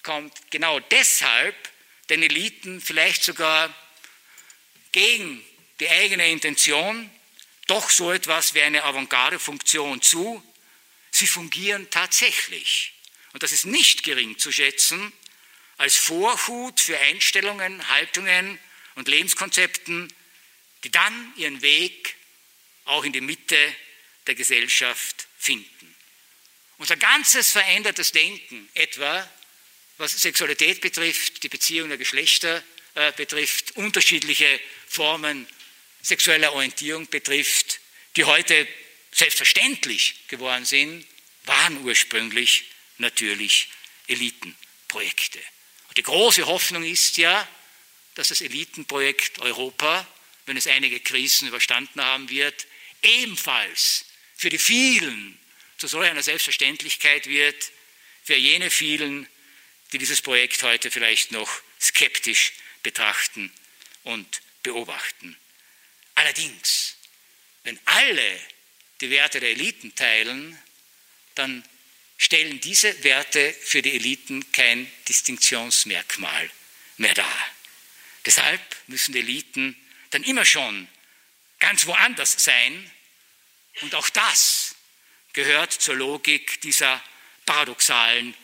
kommt 0.03 0.33
genau 0.51 0.81
deshalb 0.81 1.70
den 2.11 2.23
Eliten 2.23 2.81
vielleicht 2.81 3.23
sogar 3.23 3.75
gegen 4.93 5.45
die 5.79 5.89
eigene 5.89 6.31
Intention 6.31 7.11
doch 7.67 7.89
so 7.89 8.11
etwas 8.11 8.55
wie 8.55 8.63
eine 8.63 8.83
Avantgarde-Funktion 8.85 10.03
zu. 10.03 10.43
Sie 11.13 11.27
fungieren 11.27 11.89
tatsächlich, 11.91 12.93
und 13.33 13.43
das 13.43 13.53
ist 13.53 13.65
nicht 13.65 14.03
gering 14.03 14.39
zu 14.39 14.51
schätzen, 14.51 15.13
als 15.77 15.97
Vorhut 15.97 16.81
für 16.81 16.99
Einstellungen, 16.99 17.89
Haltungen 17.89 18.59
und 18.97 19.09
Lebenskonzepten, 19.09 20.13
die 20.85 20.91
dann 20.91 21.33
ihren 21.37 21.63
Weg 21.63 22.17
auch 22.85 23.05
in 23.05 23.13
die 23.13 23.21
Mitte 23.21 23.57
der 24.27 24.35
Gesellschaft 24.35 25.29
finden. 25.39 25.95
Unser 26.79 26.97
ganzes 26.97 27.53
verändertes 27.53 28.13
Denken, 28.13 28.69
etwa 28.75 29.29
was 30.01 30.13
Sexualität 30.13 30.81
betrifft, 30.81 31.43
die 31.43 31.49
Beziehung 31.49 31.89
der 31.91 31.99
Geschlechter 31.99 32.63
äh, 32.95 33.13
betrifft, 33.13 33.77
unterschiedliche 33.77 34.61
Formen 34.89 35.47
sexueller 36.03 36.53
Orientierung 36.55 37.07
betrifft, 37.09 37.81
die 38.17 38.25
heute 38.25 38.67
selbstverständlich 39.13 40.27
geworden 40.29 40.65
sind, 40.65 41.07
waren 41.45 41.85
ursprünglich 41.85 42.65
natürlich 42.99 43.69
Elitenprojekte. 44.07 45.39
Die 45.97 46.03
große 46.03 46.47
Hoffnung 46.47 46.85
ist 46.85 47.19
ja, 47.19 47.47
dass 48.15 48.29
das 48.29 48.41
Elitenprojekt 48.41 49.39
Europa, 49.41 50.07
wenn 50.47 50.57
es 50.57 50.67
einige 50.67 51.01
Krisen 51.01 51.49
überstanden 51.49 52.03
haben 52.03 52.31
wird, 52.31 52.67
ebenfalls 53.03 54.07
für 54.37 54.49
die 54.49 54.59
vielen 54.59 55.39
zu 55.77 55.87
so 55.89 55.99
einer 55.99 56.23
Selbstverständlichkeit 56.23 57.27
wird, 57.27 57.71
für 58.23 58.37
jene 58.37 58.71
vielen, 58.71 59.29
die 59.93 59.99
dieses 59.99 60.23
Projekt 60.23 60.63
heute 60.63 60.91
vielleicht 60.91 61.33
noch 61.33 61.51
skeptisch 61.81 62.53
betrachten 62.83 63.53
und 64.05 64.41
beobachten. 64.63 65.37
Allerdings, 66.15 66.97
wenn 67.65 67.79
alle 67.87 68.41
die 69.01 69.11
Werte 69.11 69.41
der 69.41 69.51
Eliten 69.51 69.95
teilen, 69.95 70.59
dann 71.35 71.65
stellen 72.19 72.61
diese 72.61 73.03
Werte 73.03 73.55
für 73.55 73.83
die 73.83 73.93
Eliten 73.93 74.53
kein 74.53 74.91
Distinktionsmerkmal 75.09 76.51
mehr 76.99 77.15
dar. 77.15 77.47
Deshalb 78.27 78.61
müssen 78.89 79.13
die 79.13 79.21
Eliten 79.21 79.75
dann 80.11 80.23
immer 80.25 80.45
schon 80.45 80.87
ganz 81.59 81.87
woanders 81.87 82.33
sein 82.45 82.91
und 83.81 83.95
auch 83.95 84.11
das 84.11 84.75
gehört 85.33 85.73
zur 85.73 85.95
Logik 85.95 86.61
dieser 86.61 87.03
paradoxalen 87.47 88.35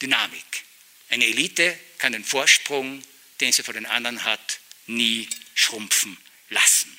Dynamik. 0.00 0.64
Eine 1.08 1.26
Elite 1.26 1.78
kann 1.98 2.12
den 2.12 2.24
Vorsprung, 2.24 3.02
den 3.40 3.52
sie 3.52 3.62
vor 3.62 3.74
den 3.74 3.86
anderen 3.86 4.24
hat, 4.24 4.60
nie 4.86 5.28
schrumpfen 5.54 6.16
lassen. 6.48 6.98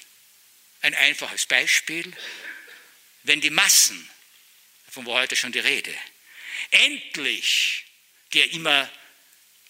Ein 0.81 0.93
einfaches 0.95 1.45
Beispiel, 1.45 2.15
wenn 3.23 3.41
die 3.41 3.49
Massen, 3.49 4.09
davon 4.85 5.05
war 5.05 5.15
heute 5.15 5.35
schon 5.35 5.51
die 5.51 5.59
Rede, 5.59 5.95
endlich, 6.71 7.85
die 8.33 8.39
ja 8.39 8.45
immer 8.45 8.91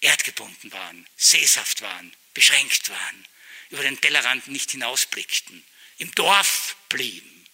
erdgebunden 0.01 0.71
waren, 0.71 1.07
sesshaft 1.15 1.81
waren, 1.81 2.15
beschränkt 2.33 2.89
waren, 2.89 3.27
über 3.69 3.83
den 3.83 3.99
Tellerrand 3.99 4.47
nicht 4.47 4.71
hinausblickten, 4.71 5.65
im 5.97 6.13
Dorf 6.15 6.75
blieben, 6.89 7.45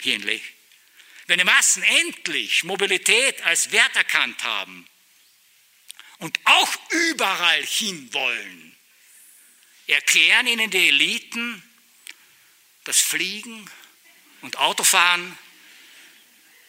hier 0.00 0.16
in 0.16 0.22
Lech. 0.22 0.42
Wenn 1.26 1.38
die 1.38 1.44
Massen 1.44 1.82
endlich 1.82 2.64
Mobilität 2.64 3.42
als 3.42 3.72
Wert 3.72 3.96
erkannt 3.96 4.42
haben 4.44 4.86
und 6.20 6.38
auch 6.44 6.76
überall 6.90 7.64
hinwollen, 7.64 8.76
erklären 9.86 10.46
ihnen 10.46 10.70
die 10.70 10.88
Eliten, 10.88 11.62
dass 12.84 13.00
Fliegen 13.00 13.68
und 14.42 14.58
Autofahren 14.58 15.36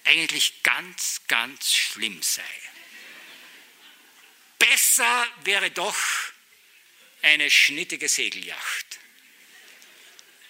eigentlich 0.06 0.64
ganz, 0.64 1.22
ganz 1.28 1.74
schlimm 1.76 2.22
sei. 2.22 2.44
Besser 4.58 5.28
wäre 5.44 5.70
doch 5.72 5.98
eine 7.22 7.50
schnittige 7.52 8.10
Segelyacht. 8.10 9.00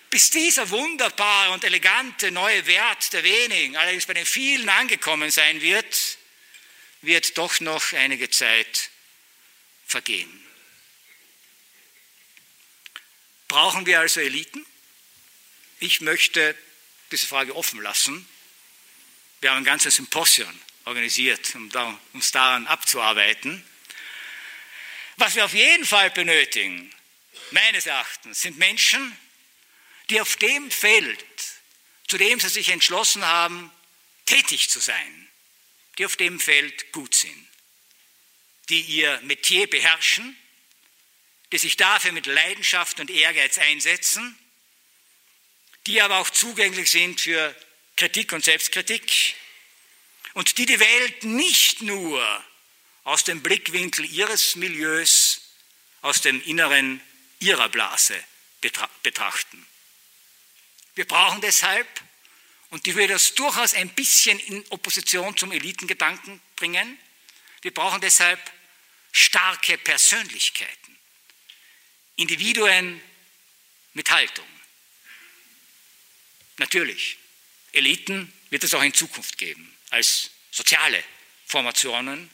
Bis 0.09 0.29
dieser 0.29 0.69
wunderbare 0.69 1.51
und 1.51 1.63
elegante 1.63 2.31
neue 2.31 2.65
Wert 2.65 3.13
der 3.13 3.23
wenigen, 3.23 3.77
allerdings 3.77 4.05
bei 4.05 4.13
den 4.13 4.25
vielen 4.25 4.67
angekommen 4.69 5.31
sein 5.31 5.61
wird, 5.61 6.17
wird 7.01 7.37
doch 7.37 7.59
noch 7.61 7.93
einige 7.93 8.29
Zeit 8.29 8.90
vergehen. 9.91 10.47
Brauchen 13.47 13.85
wir 13.85 13.99
also 13.99 14.21
Eliten? 14.21 14.65
Ich 15.79 16.01
möchte 16.01 16.55
diese 17.11 17.27
Frage 17.27 17.55
offen 17.55 17.81
lassen. 17.81 18.27
Wir 19.41 19.51
haben 19.51 19.57
ein 19.57 19.65
ganzes 19.65 19.95
Symposion 19.95 20.59
organisiert, 20.85 21.53
um 21.55 21.69
uns 22.13 22.31
daran 22.31 22.67
abzuarbeiten. 22.67 23.65
Was 25.17 25.35
wir 25.35 25.45
auf 25.45 25.53
jeden 25.53 25.85
Fall 25.85 26.09
benötigen, 26.11 26.91
meines 27.51 27.85
Erachtens, 27.85 28.41
sind 28.41 28.57
Menschen, 28.57 29.17
die 30.09 30.21
auf 30.21 30.37
dem 30.37 30.71
Feld, 30.71 31.25
zu 32.07 32.17
dem 32.17 32.39
sie 32.39 32.49
sich 32.49 32.69
entschlossen 32.69 33.25
haben, 33.25 33.71
tätig 34.25 34.69
zu 34.69 34.79
sein, 34.79 35.27
die 35.97 36.05
auf 36.05 36.15
dem 36.15 36.39
Feld 36.39 36.91
gut 36.93 37.13
sind, 37.13 37.50
die 38.69 38.81
ihr 38.81 39.19
Metier 39.21 39.69
beherrschen, 39.69 40.37
die 41.51 41.57
sich 41.57 41.77
dafür 41.77 42.11
mit 42.11 42.25
Leidenschaft 42.25 42.99
und 42.99 43.09
Ehrgeiz 43.09 43.57
einsetzen, 43.57 44.37
die 45.87 46.01
aber 46.01 46.19
auch 46.19 46.29
zugänglich 46.29 46.91
sind 46.91 47.21
für 47.21 47.55
Kritik 47.97 48.31
und 48.33 48.45
Selbstkritik 48.45 49.35
und 50.33 50.57
die 50.57 50.65
die 50.65 50.79
Welt 50.79 51.23
nicht 51.23 51.81
nur 51.81 52.45
aus 53.03 53.23
dem 53.23 53.41
Blickwinkel 53.41 54.05
ihres 54.05 54.55
Milieus, 54.55 55.41
aus 56.01 56.21
dem 56.21 56.41
Inneren 56.43 57.01
ihrer 57.39 57.69
Blase 57.69 58.15
betrachten. 59.01 59.65
Wir 60.95 61.05
brauchen 61.05 61.41
deshalb, 61.41 61.87
und 62.69 62.85
die 62.85 62.95
würde 62.95 63.13
das 63.13 63.33
durchaus 63.33 63.73
ein 63.73 63.89
bisschen 63.89 64.39
in 64.39 64.63
Opposition 64.69 65.35
zum 65.35 65.51
Elitengedanken 65.51 66.41
bringen, 66.55 66.97
wir 67.61 67.73
brauchen 67.73 68.01
deshalb 68.01 68.39
starke 69.11 69.77
Persönlichkeiten, 69.77 70.97
Individuen 72.15 73.01
mit 73.93 74.09
Haltung. 74.09 74.47
Natürlich, 76.57 77.17
Eliten 77.73 78.31
wird 78.49 78.63
es 78.63 78.73
auch 78.73 78.83
in 78.83 78.93
Zukunft 78.93 79.37
geben, 79.37 79.75
als 79.89 80.31
soziale 80.51 81.03
Formationen, 81.45 82.29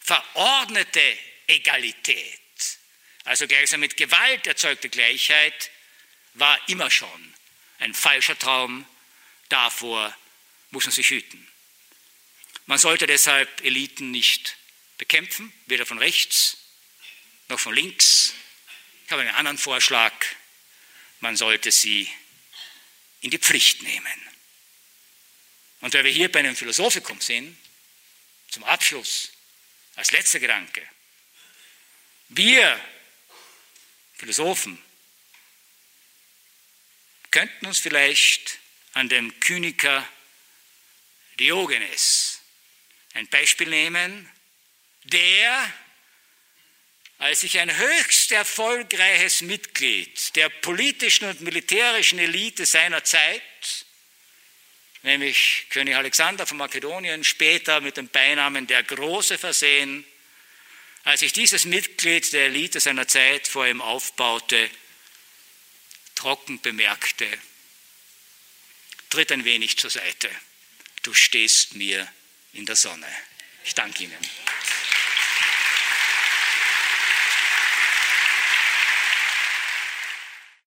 verordnete 0.00 1.18
Egalität, 1.46 2.40
also 3.24 3.46
gleichsam 3.46 3.80
mit 3.80 3.96
Gewalt 3.96 4.46
erzeugte 4.46 4.88
Gleichheit, 4.88 5.70
war 6.34 6.58
immer 6.68 6.90
schon 6.90 7.34
ein 7.78 7.94
falscher 7.94 8.38
Traum, 8.38 8.86
davor 9.48 10.16
muss 10.70 10.84
man 10.84 10.92
sich 10.92 11.10
hüten. 11.10 11.46
Man 12.66 12.78
sollte 12.78 13.06
deshalb 13.06 13.60
Eliten 13.64 14.10
nicht 14.10 14.56
bekämpfen, 14.98 15.52
weder 15.66 15.86
von 15.86 15.98
rechts 15.98 16.58
noch 17.48 17.60
von 17.60 17.74
links. 17.74 18.34
Ich 19.04 19.12
habe 19.12 19.22
einen 19.22 19.34
anderen 19.34 19.58
Vorschlag, 19.58 20.12
man 21.20 21.36
sollte 21.36 21.70
sie 21.70 22.10
in 23.20 23.30
die 23.30 23.38
Pflicht 23.38 23.82
nehmen. 23.82 24.28
Und 25.80 25.94
weil 25.94 26.04
wir 26.04 26.12
hier 26.12 26.30
bei 26.30 26.40
einem 26.40 26.56
Philosophikum 26.56 27.20
sind, 27.20 27.56
zum 28.48 28.64
Abschluss, 28.64 29.32
als 29.96 30.12
letzter 30.12 30.40
Gedanke, 30.40 30.86
wir 32.28 32.80
Philosophen 34.16 34.82
könnten 37.30 37.66
uns 37.66 37.80
vielleicht 37.80 38.58
an 38.92 39.08
dem 39.08 39.38
Kyniker 39.40 40.08
Diogenes 41.38 42.40
ein 43.14 43.26
Beispiel 43.28 43.68
nehmen, 43.68 44.30
der, 45.04 45.72
als 47.18 47.40
sich 47.40 47.58
ein 47.58 47.76
höchst 47.76 48.32
erfolgreiches 48.32 49.42
Mitglied 49.42 50.34
der 50.36 50.48
politischen 50.48 51.28
und 51.28 51.40
militärischen 51.40 52.18
Elite 52.18 52.66
seiner 52.66 53.04
Zeit 53.04 53.42
nämlich 55.02 55.66
König 55.70 55.96
Alexander 55.96 56.46
von 56.46 56.56
Makedonien, 56.56 57.24
später 57.24 57.80
mit 57.80 57.96
dem 57.96 58.08
Beinamen 58.08 58.66
der 58.66 58.82
Große 58.82 59.38
versehen, 59.38 60.04
als 61.04 61.20
sich 61.20 61.32
dieses 61.32 61.64
Mitglied 61.64 62.32
der 62.32 62.46
Elite 62.46 62.80
seiner 62.80 63.08
Zeit 63.08 63.48
vor 63.48 63.66
ihm 63.66 63.80
aufbaute, 63.80 64.70
trocken 66.14 66.60
bemerkte, 66.60 67.26
tritt 69.10 69.32
ein 69.32 69.44
wenig 69.44 69.78
zur 69.78 69.90
Seite, 69.90 70.30
du 71.02 71.12
stehst 71.12 71.74
mir 71.74 72.10
in 72.52 72.66
der 72.66 72.76
Sonne. 72.76 73.08
Ich 73.64 73.74
danke 73.74 74.04
Ihnen. 74.04 74.16